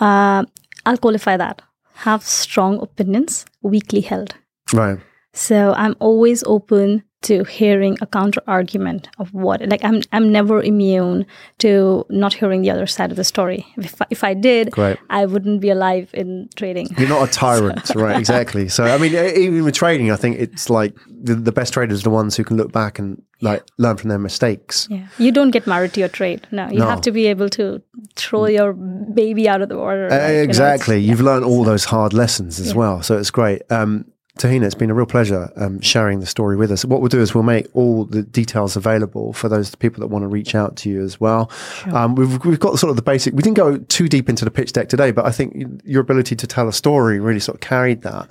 Uh, 0.00 0.44
I'll 0.86 0.96
qualify 0.96 1.36
that. 1.36 1.62
Have 2.04 2.22
strong 2.22 2.80
opinions, 2.80 3.44
weakly 3.62 4.00
held. 4.00 4.34
Right. 4.72 4.98
So 5.32 5.72
I'm 5.76 5.96
always 5.98 6.44
open 6.44 7.02
to 7.22 7.42
hearing 7.44 7.98
a 8.00 8.06
counter 8.06 8.40
argument 8.46 9.08
of 9.18 9.34
what 9.34 9.60
like 9.68 9.82
I'm 9.84 10.02
I'm 10.12 10.30
never 10.30 10.62
immune 10.62 11.26
to 11.58 12.06
not 12.10 12.32
hearing 12.34 12.62
the 12.62 12.70
other 12.70 12.86
side 12.86 13.10
of 13.10 13.16
the 13.16 13.24
story. 13.24 13.66
If 13.76 14.00
I, 14.00 14.06
if 14.10 14.22
I 14.24 14.34
did, 14.34 14.70
Great. 14.70 14.98
I 15.10 15.26
wouldn't 15.26 15.60
be 15.60 15.70
alive 15.70 16.10
in 16.14 16.48
trading. 16.54 16.88
You're 16.96 17.08
not 17.08 17.28
a 17.28 17.32
tyrant, 17.44 17.90
right? 17.96 18.16
Exactly. 18.18 18.68
So, 18.68 18.84
I 18.84 18.98
mean, 18.98 19.14
even 19.14 19.64
with 19.64 19.74
trading, 19.74 20.12
I 20.12 20.16
think 20.16 20.38
it's 20.38 20.70
like 20.70 20.94
the, 21.08 21.34
the 21.34 21.50
best 21.52 21.72
traders 21.72 22.00
are 22.00 22.04
the 22.04 22.10
ones 22.10 22.36
who 22.36 22.44
can 22.44 22.56
look 22.56 22.70
back 22.70 23.00
and 23.00 23.20
like 23.40 23.64
learn 23.78 23.96
from 23.96 24.10
their 24.10 24.18
mistakes. 24.18 24.86
Yeah. 24.90 25.06
You 25.18 25.32
don't 25.32 25.50
get 25.50 25.66
married 25.66 25.94
to 25.94 26.00
your 26.00 26.08
trade. 26.08 26.46
No, 26.52 26.68
you 26.70 26.78
No. 26.78 26.88
have 26.88 27.00
to 27.02 27.10
be 27.10 27.26
able 27.26 27.48
to 27.50 27.82
throw 28.14 28.46
your 28.46 28.72
baby 28.74 29.48
out 29.48 29.60
of 29.60 29.68
the 29.68 29.76
water. 29.76 30.06
Uh, 30.06 30.10
like, 30.10 30.20
you 30.20 30.26
know, 30.26 30.32
it's- 30.34 30.44
exactly. 30.44 30.98
yeah. 30.98 31.10
You've 31.10 31.20
learned 31.20 31.44
all 31.44 31.64
those 31.64 31.84
hard 31.84 32.12
lessons 32.12 32.60
as 32.60 32.68
Yeah. 32.68 32.74
well. 32.74 33.02
So 33.02 33.18
it's 33.18 33.30
great. 33.32 33.62
Um, 33.70 34.04
Tahina, 34.38 34.64
it's 34.64 34.74
been 34.74 34.90
a 34.90 34.94
real 34.94 35.06
pleasure 35.06 35.52
um, 35.56 35.80
sharing 35.80 36.20
the 36.20 36.26
story 36.26 36.56
with 36.56 36.70
us. 36.70 36.84
What 36.84 37.00
we'll 37.00 37.08
do 37.08 37.20
is 37.20 37.34
we'll 37.34 37.44
make 37.44 37.66
all 37.74 38.04
the 38.04 38.22
details 38.22 38.76
available 38.76 39.32
for 39.32 39.48
those 39.48 39.74
people 39.74 40.00
that 40.00 40.06
want 40.06 40.22
to 40.22 40.28
reach 40.28 40.54
out 40.54 40.76
to 40.76 40.90
you 40.90 41.02
as 41.02 41.20
well. 41.20 41.50
Um, 41.92 42.14
we've, 42.14 42.44
we've 42.44 42.60
got 42.60 42.78
sort 42.78 42.90
of 42.90 42.96
the 42.96 43.02
basic, 43.02 43.34
we 43.34 43.42
didn't 43.42 43.56
go 43.56 43.78
too 43.78 44.08
deep 44.08 44.28
into 44.28 44.44
the 44.44 44.50
pitch 44.50 44.72
deck 44.72 44.88
today, 44.88 45.10
but 45.10 45.26
I 45.26 45.32
think 45.32 45.82
your 45.84 46.00
ability 46.00 46.36
to 46.36 46.46
tell 46.46 46.68
a 46.68 46.72
story 46.72 47.18
really 47.18 47.40
sort 47.40 47.56
of 47.56 47.60
carried 47.60 48.02
that. 48.02 48.28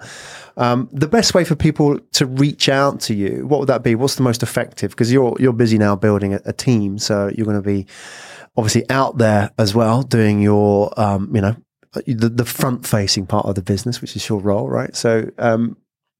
Um, 0.56 0.90
the 0.92 1.08
best 1.08 1.34
way 1.34 1.44
for 1.44 1.56
people 1.56 2.00
to 2.14 2.26
reach 2.26 2.70
out 2.70 3.02
to 3.02 3.14
you, 3.14 3.46
what 3.46 3.60
would 3.60 3.70
that 3.70 3.84
be? 3.84 3.94
What's 3.94 4.16
the 4.16 4.24
most 4.24 4.42
effective? 4.42 4.92
Because 4.92 5.12
you're, 5.12 5.36
you're 5.40 5.54
busy 5.54 5.78
now 5.78 5.96
building 5.96 6.34
a, 6.34 6.40
a 6.46 6.54
team. 6.54 6.98
So 6.98 7.30
you're 7.36 7.46
going 7.46 7.62
to 7.62 7.62
be 7.62 7.86
obviously 8.56 8.90
out 8.90 9.18
there 9.18 9.52
as 9.60 9.76
well 9.76 10.04
doing 10.04 10.42
your, 10.42 10.98
um, 11.00 11.36
you 11.36 11.42
know, 11.42 11.56
the, 12.06 12.30
the 12.30 12.46
front 12.46 12.88
facing 12.88 13.26
part 13.26 13.46
of 13.46 13.56
the 13.56 13.62
business, 13.62 14.02
which 14.02 14.16
is 14.16 14.28
your 14.30 14.40
role, 14.40 14.70
right? 14.70 14.96
So, 14.96 15.30
um, 15.38 15.78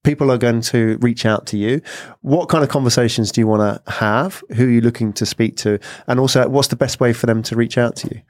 people 0.08 0.32
are 0.32 0.38
going 0.38 0.62
to 0.62 0.98
reach 1.02 1.26
out 1.26 1.46
to 1.48 1.58
you. 1.58 1.82
What 2.22 2.48
kind 2.48 2.64
of 2.64 2.70
conversations 2.70 3.30
do 3.30 3.42
you 3.42 3.48
want 3.48 3.64
to 3.68 3.92
have? 3.92 4.42
Who 4.56 4.66
are 4.66 4.70
you 4.70 4.80
looking 4.80 5.12
to 5.14 5.26
speak 5.26 5.58
to? 5.58 5.80
And 6.08 6.18
also, 6.18 6.48
what's 6.48 6.70
the 6.70 6.78
best 6.78 7.02
way 7.02 7.12
for 7.12 7.26
them 7.26 7.44
to 7.44 7.56
reach 7.58 7.78
out 7.78 7.98
to 7.98 8.08
you? 8.16 8.22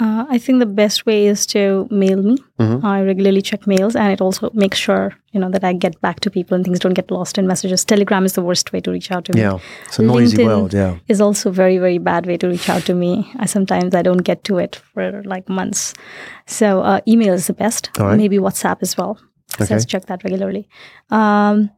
Uh, 0.00 0.26
I 0.28 0.38
think 0.38 0.60
the 0.60 0.66
best 0.66 1.06
way 1.06 1.26
is 1.26 1.44
to 1.46 1.88
mail 1.90 2.22
me. 2.22 2.36
Mm-hmm. 2.60 2.86
I 2.86 3.02
regularly 3.02 3.42
check 3.42 3.66
mails, 3.66 3.96
and 3.96 4.12
it 4.12 4.20
also 4.20 4.50
makes 4.52 4.78
sure 4.78 5.12
you 5.32 5.40
know 5.40 5.50
that 5.50 5.64
I 5.64 5.72
get 5.72 6.00
back 6.00 6.20
to 6.20 6.30
people 6.30 6.54
and 6.54 6.64
things 6.64 6.78
don't 6.78 6.94
get 6.94 7.10
lost 7.10 7.36
in 7.36 7.48
messages. 7.48 7.84
Telegram 7.84 8.24
is 8.24 8.34
the 8.34 8.42
worst 8.42 8.72
way 8.72 8.80
to 8.80 8.92
reach 8.92 9.10
out 9.10 9.24
to 9.24 9.32
me. 9.32 9.40
Yeah, 9.40 9.58
it's 9.86 9.98
a 9.98 10.02
noisy 10.02 10.36
LinkedIn 10.36 10.46
world. 10.46 10.74
Yeah, 10.74 10.98
is 11.08 11.20
also 11.20 11.50
very 11.50 11.78
very 11.78 11.98
bad 11.98 12.26
way 12.26 12.36
to 12.36 12.46
reach 12.48 12.68
out 12.68 12.84
to 12.86 12.94
me. 12.94 13.28
I 13.40 13.46
sometimes 13.46 13.92
I 13.94 14.02
don't 14.02 14.24
get 14.30 14.44
to 14.44 14.58
it 14.58 14.76
for 14.76 15.22
like 15.24 15.48
months. 15.48 15.94
So 16.46 16.80
uh, 16.82 17.00
email 17.08 17.34
is 17.34 17.48
the 17.48 17.54
best. 17.54 17.90
Right. 17.98 18.16
Maybe 18.16 18.38
WhatsApp 18.38 18.82
as 18.82 18.96
well. 18.96 19.18
So 19.58 19.64
Okay. 19.64 19.74
I 19.74 19.78
check 19.80 20.06
that 20.06 20.24
regularly. 20.24 20.68
Um, 21.10 21.70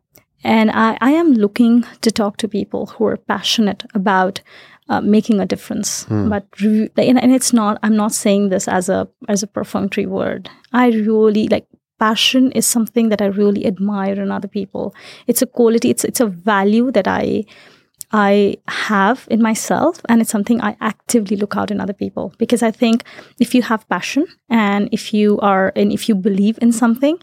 and 0.43 0.71
I, 0.71 0.97
I 1.01 1.11
am 1.13 1.33
looking 1.35 1.85
to 2.01 2.11
talk 2.11 2.37
to 2.39 2.49
people 2.49 2.87
who 2.87 3.05
are 3.07 3.17
passionate 3.17 3.85
about 3.95 4.41
uh, 4.89 5.01
making 5.01 5.39
a 5.41 5.47
difference. 5.47 6.07
But 6.29 6.47
re- 6.61 6.91
and, 6.97 7.23
and 7.23 7.33
it's 7.33 7.53
not. 7.53 7.79
I'm 7.83 7.97
not 7.97 8.13
saying 8.13 8.49
this 8.49 8.67
as 8.69 8.89
a 8.89 9.09
as 9.29 9.43
a 9.43 9.47
perfunctory 9.47 10.07
word. 10.07 10.49
I 10.73 10.89
really 10.89 11.47
like 11.49 11.67
passion 11.99 12.51
is 12.53 12.67
something 12.67 13.11
that 13.11 13.21
I 13.23 13.27
really 13.27 13.67
admire 13.67 14.21
in 14.21 14.31
other 14.33 14.49
people. 14.49 14.95
It's 15.27 15.43
a 15.43 15.47
quality. 15.47 15.91
It's 15.91 16.05
it's 16.05 16.21
a 16.21 16.27
value 16.27 16.91
that 16.93 17.07
I 17.07 17.45
I 18.13 18.57
have 18.67 19.27
in 19.31 19.41
myself, 19.41 20.01
and 20.09 20.21
it's 20.21 20.31
something 20.31 20.61
I 20.61 20.77
actively 20.81 21.37
look 21.37 21.57
out 21.57 21.71
in 21.71 21.81
other 21.81 21.93
people 21.93 22.35
because 22.39 22.63
I 22.63 22.71
think 22.73 23.05
if 23.39 23.55
you 23.55 23.63
have 23.63 23.89
passion 23.89 24.27
and 24.49 24.89
if 24.91 25.15
you 25.15 25.39
are 25.41 25.73
and 25.77 25.93
if 25.93 26.09
you 26.09 26.15
believe 26.17 26.59
in 26.61 26.73
something, 26.73 27.19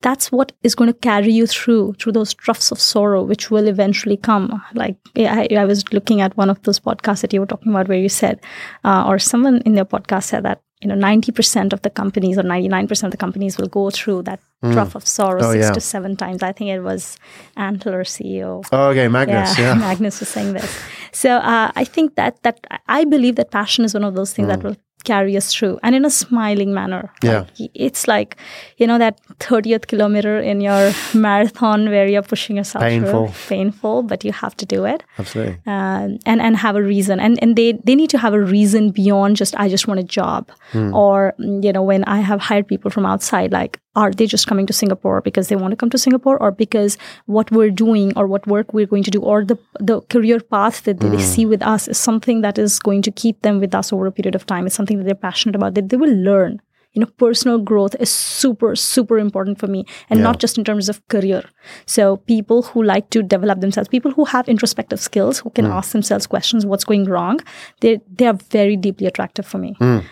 that's 0.00 0.32
what 0.32 0.52
is 0.62 0.74
going 0.74 0.92
to 0.92 0.98
carry 0.98 1.32
you 1.32 1.46
through 1.46 1.94
through 1.98 2.12
those 2.12 2.32
troughs 2.32 2.72
of 2.72 2.80
sorrow, 2.80 3.22
which 3.22 3.50
will 3.50 3.68
eventually 3.68 4.16
come. 4.16 4.62
Like 4.74 4.96
I, 5.16 5.46
I 5.56 5.64
was 5.66 5.84
looking 5.92 6.22
at 6.22 6.36
one 6.36 6.48
of 6.48 6.62
those 6.62 6.80
podcasts 6.80 7.20
that 7.20 7.32
you 7.34 7.40
were 7.40 7.46
talking 7.46 7.72
about, 7.72 7.88
where 7.88 7.98
you 7.98 8.08
said, 8.08 8.40
uh, 8.84 9.04
or 9.06 9.18
someone 9.18 9.58
in 9.66 9.74
their 9.74 9.84
podcast 9.84 10.24
said 10.24 10.44
that 10.44 10.62
you 10.80 10.88
know 10.88 10.94
ninety 10.94 11.30
percent 11.32 11.72
of 11.72 11.80
the 11.82 11.90
companies 11.90 12.38
or 12.38 12.42
ninety 12.42 12.68
nine 12.68 12.86
percent 12.88 13.08
of 13.08 13.18
the 13.18 13.22
companies 13.26 13.58
will 13.58 13.68
go 13.68 13.90
through 13.90 14.22
that 14.22 14.40
trough 14.72 14.94
of 14.94 15.06
sorrow 15.06 15.40
Oh, 15.42 15.52
six 15.52 15.64
yeah. 15.66 15.72
to 15.72 15.80
seven 15.80 16.16
times. 16.16 16.42
I 16.42 16.52
think 16.52 16.70
it 16.70 16.80
was 16.80 17.16
Antler 17.56 18.04
CEO 18.04 18.64
Oh, 18.72 18.88
okay, 18.90 19.08
Magnus. 19.08 19.58
Yeah. 19.64 19.74
Magnus 19.74 20.20
was 20.20 20.28
saying 20.28 20.52
this. 20.54 20.70
So 21.12 21.30
uh, 21.36 21.70
I 21.74 21.84
think 21.84 22.14
that 22.16 22.42
that 22.42 22.56
I 22.88 23.04
believe 23.04 23.36
that 23.36 23.50
passion 23.50 23.84
is 23.84 23.94
one 23.94 24.04
of 24.04 24.14
those 24.14 24.32
things 24.32 24.46
Mm. 24.48 24.52
that 24.52 24.62
will 24.62 24.76
carry 25.04 25.36
us 25.36 25.52
through 25.54 25.78
and 25.82 25.94
in 25.94 26.04
a 26.04 26.10
smiling 26.10 26.72
manner. 26.74 27.12
Yeah. 27.22 27.40
Like, 27.58 27.70
it's 27.74 28.06
like, 28.08 28.36
you 28.76 28.86
know, 28.86 28.98
that 28.98 29.20
30th 29.38 29.86
kilometer 29.86 30.38
in 30.38 30.60
your 30.60 30.92
marathon 31.14 31.88
where 31.88 32.06
you're 32.06 32.22
pushing 32.22 32.56
yourself 32.56 32.82
Painful. 32.82 33.28
through. 33.28 33.56
Painful, 33.56 34.02
but 34.04 34.24
you 34.24 34.32
have 34.32 34.56
to 34.56 34.66
do 34.66 34.84
it. 34.84 35.02
Absolutely. 35.18 35.58
Um, 35.66 36.18
and 36.26 36.40
and 36.40 36.56
have 36.56 36.76
a 36.76 36.82
reason 36.82 37.20
and 37.20 37.42
and 37.42 37.56
they 37.56 37.72
they 37.72 37.94
need 37.94 38.10
to 38.10 38.18
have 38.18 38.34
a 38.34 38.40
reason 38.40 38.90
beyond 38.90 39.36
just 39.36 39.54
i 39.56 39.68
just 39.68 39.86
want 39.88 40.00
a 40.00 40.02
job 40.02 40.50
or 40.92 41.34
mm, 41.38 41.62
you 41.64 41.72
know 41.72 41.82
when 41.82 42.04
i 42.04 42.18
have 42.20 42.40
hired 42.40 42.66
people 42.66 42.90
from 42.90 43.06
outside 43.06 43.52
like 43.52 43.80
are 43.96 44.12
they 44.12 44.26
just 44.26 44.46
coming 44.46 44.66
to 44.66 44.72
singapore 44.72 45.20
because 45.20 45.48
they 45.48 45.56
want 45.56 45.72
to 45.72 45.76
come 45.76 45.90
to 45.90 45.98
singapore 45.98 46.40
or 46.40 46.50
because 46.50 46.96
what 47.26 47.50
we're 47.50 47.70
doing 47.70 48.12
or 48.16 48.26
what 48.26 48.46
work 48.46 48.72
we're 48.72 48.86
going 48.86 49.02
to 49.02 49.10
do 49.10 49.20
or 49.20 49.44
the 49.44 49.58
the 49.80 50.00
career 50.02 50.40
path 50.40 50.82
that 50.84 51.00
they 51.00 51.18
see 51.18 51.44
with 51.46 51.62
us 51.62 51.88
is 51.88 51.98
something 51.98 52.40
that 52.40 52.58
is 52.58 52.78
going 52.78 53.02
to 53.02 53.10
keep 53.10 53.42
them 53.42 53.60
with 53.60 53.74
us 53.74 53.92
over 53.92 54.06
a 54.06 54.12
period 54.12 54.34
of 54.34 54.46
time 54.46 54.66
it's 54.66 54.74
something 54.74 54.89
that 54.98 55.04
they're 55.04 55.14
passionate 55.30 55.56
about 55.56 55.74
that 55.74 55.88
they 55.88 55.96
will 55.96 56.14
learn. 56.14 56.60
You 56.92 57.00
know 57.02 57.06
personal 57.18 57.58
growth 57.58 57.94
is 58.00 58.10
super 58.10 58.74
super 58.74 59.16
important 59.16 59.60
for 59.60 59.68
me 59.68 59.84
and 60.08 60.18
Yeah. 60.18 60.24
not 60.24 60.40
just 60.40 60.58
in 60.58 60.64
terms 60.64 60.88
of 60.88 60.96
career. 61.06 61.42
So 61.86 62.16
people 62.16 62.62
who 62.62 62.82
like 62.82 63.10
to 63.10 63.22
develop 63.22 63.60
themselves 63.60 63.88
people 63.88 64.10
who 64.10 64.24
have 64.24 64.48
introspective 64.48 64.98
skills 64.98 65.38
who 65.38 65.50
can 65.50 65.66
ask 65.66 65.92
themselves 65.92 66.26
questions 66.26 66.66
what's 66.66 66.82
going 66.82 67.04
wrong 67.04 67.38
they 67.80 68.00
they 68.18 68.26
are 68.26 68.38
very 68.50 68.76
deeply 68.76 69.06
attractive 69.06 69.46
for 69.46 69.58
me. 69.58 69.70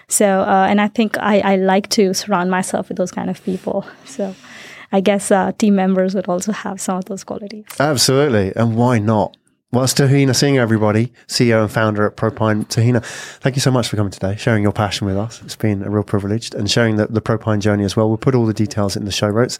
So 0.08 0.26
uh, 0.42 0.66
and 0.70 0.80
i 0.80 0.86
think 0.86 1.18
I, 1.18 1.34
I 1.52 1.56
like 1.56 1.88
to 1.98 2.14
surround 2.14 2.48
myself 2.58 2.88
with 2.88 2.96
those 2.96 3.10
kind 3.10 3.28
of 3.28 3.42
people. 3.50 3.84
So 4.04 4.32
i 4.92 5.00
guess 5.00 5.32
uh, 5.32 5.50
team 5.58 5.74
members 5.74 6.14
would 6.14 6.28
also 6.28 6.52
have 6.52 6.80
some 6.80 6.96
of 6.96 7.04
those 7.06 7.24
qualities. 7.24 7.64
Absolutely. 7.80 8.52
And 8.54 8.76
why 8.76 9.00
not? 9.00 9.36
Well, 9.70 9.84
it's 9.84 9.92
Tahina 9.92 10.34
Singh, 10.34 10.56
everybody, 10.56 11.12
CEO 11.26 11.60
and 11.60 11.70
founder 11.70 12.06
at 12.06 12.16
Propine. 12.16 12.64
Tahina, 12.64 13.04
thank 13.40 13.54
you 13.54 13.60
so 13.60 13.70
much 13.70 13.86
for 13.86 13.96
coming 13.96 14.10
today, 14.10 14.34
sharing 14.34 14.62
your 14.62 14.72
passion 14.72 15.06
with 15.06 15.18
us. 15.18 15.42
It's 15.42 15.56
been 15.56 15.82
a 15.82 15.90
real 15.90 16.04
privilege 16.04 16.54
and 16.54 16.70
sharing 16.70 16.96
the, 16.96 17.06
the 17.06 17.20
Propine 17.20 17.60
journey 17.60 17.84
as 17.84 17.94
well. 17.94 18.08
We'll 18.08 18.16
put 18.16 18.34
all 18.34 18.46
the 18.46 18.54
details 18.54 18.96
in 18.96 19.04
the 19.04 19.12
show 19.12 19.30
notes 19.30 19.58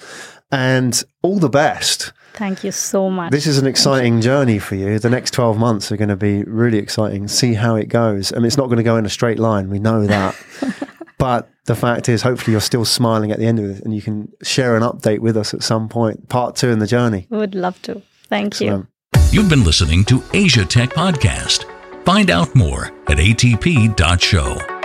and 0.50 1.04
all 1.20 1.38
the 1.38 1.50
best. 1.50 2.14
thank 2.32 2.64
you 2.64 2.72
so 2.72 3.10
much 3.10 3.32
This 3.32 3.46
is 3.46 3.58
an 3.58 3.66
exciting 3.66 4.22
journey 4.22 4.58
for 4.58 4.76
you. 4.76 4.98
The 4.98 5.10
next 5.10 5.32
12 5.32 5.58
months 5.58 5.92
are 5.92 5.98
going 5.98 6.08
to 6.08 6.16
be 6.16 6.42
really 6.44 6.78
exciting. 6.78 7.28
See 7.28 7.52
how 7.52 7.76
it 7.76 7.90
goes. 7.90 8.32
I 8.32 8.36
mean, 8.36 8.46
it's 8.46 8.56
not 8.56 8.68
going 8.68 8.78
to 8.78 8.82
go 8.82 8.96
in 8.96 9.04
a 9.04 9.10
straight 9.10 9.38
line. 9.38 9.68
We 9.68 9.78
know 9.78 10.06
that. 10.06 10.34
but 11.18 11.50
the 11.66 11.76
fact 11.76 12.08
is, 12.08 12.22
hopefully, 12.22 12.52
you're 12.52 12.62
still 12.62 12.86
smiling 12.86 13.30
at 13.30 13.38
the 13.38 13.44
end 13.44 13.58
of 13.58 13.68
it 13.68 13.84
and 13.84 13.94
you 13.94 14.00
can 14.00 14.32
share 14.42 14.74
an 14.74 14.82
update 14.82 15.18
with 15.18 15.36
us 15.36 15.52
at 15.52 15.62
some 15.62 15.90
point. 15.90 16.30
Part 16.30 16.56
two 16.56 16.70
in 16.70 16.78
the 16.78 16.86
journey. 16.86 17.26
We 17.28 17.36
would 17.36 17.54
love 17.54 17.82
to 17.82 18.00
thank 18.30 18.58
you 18.62 18.68
Excellent. 18.68 18.88
You've 19.30 19.50
been 19.50 19.62
listening 19.62 20.04
to 20.06 20.22
Asia 20.32 20.64
Tech 20.64 20.88
Podcast. 20.90 21.66
Find 22.06 22.30
out 22.30 22.54
more 22.54 22.86
at 23.08 23.18
atp.show. 23.18 24.77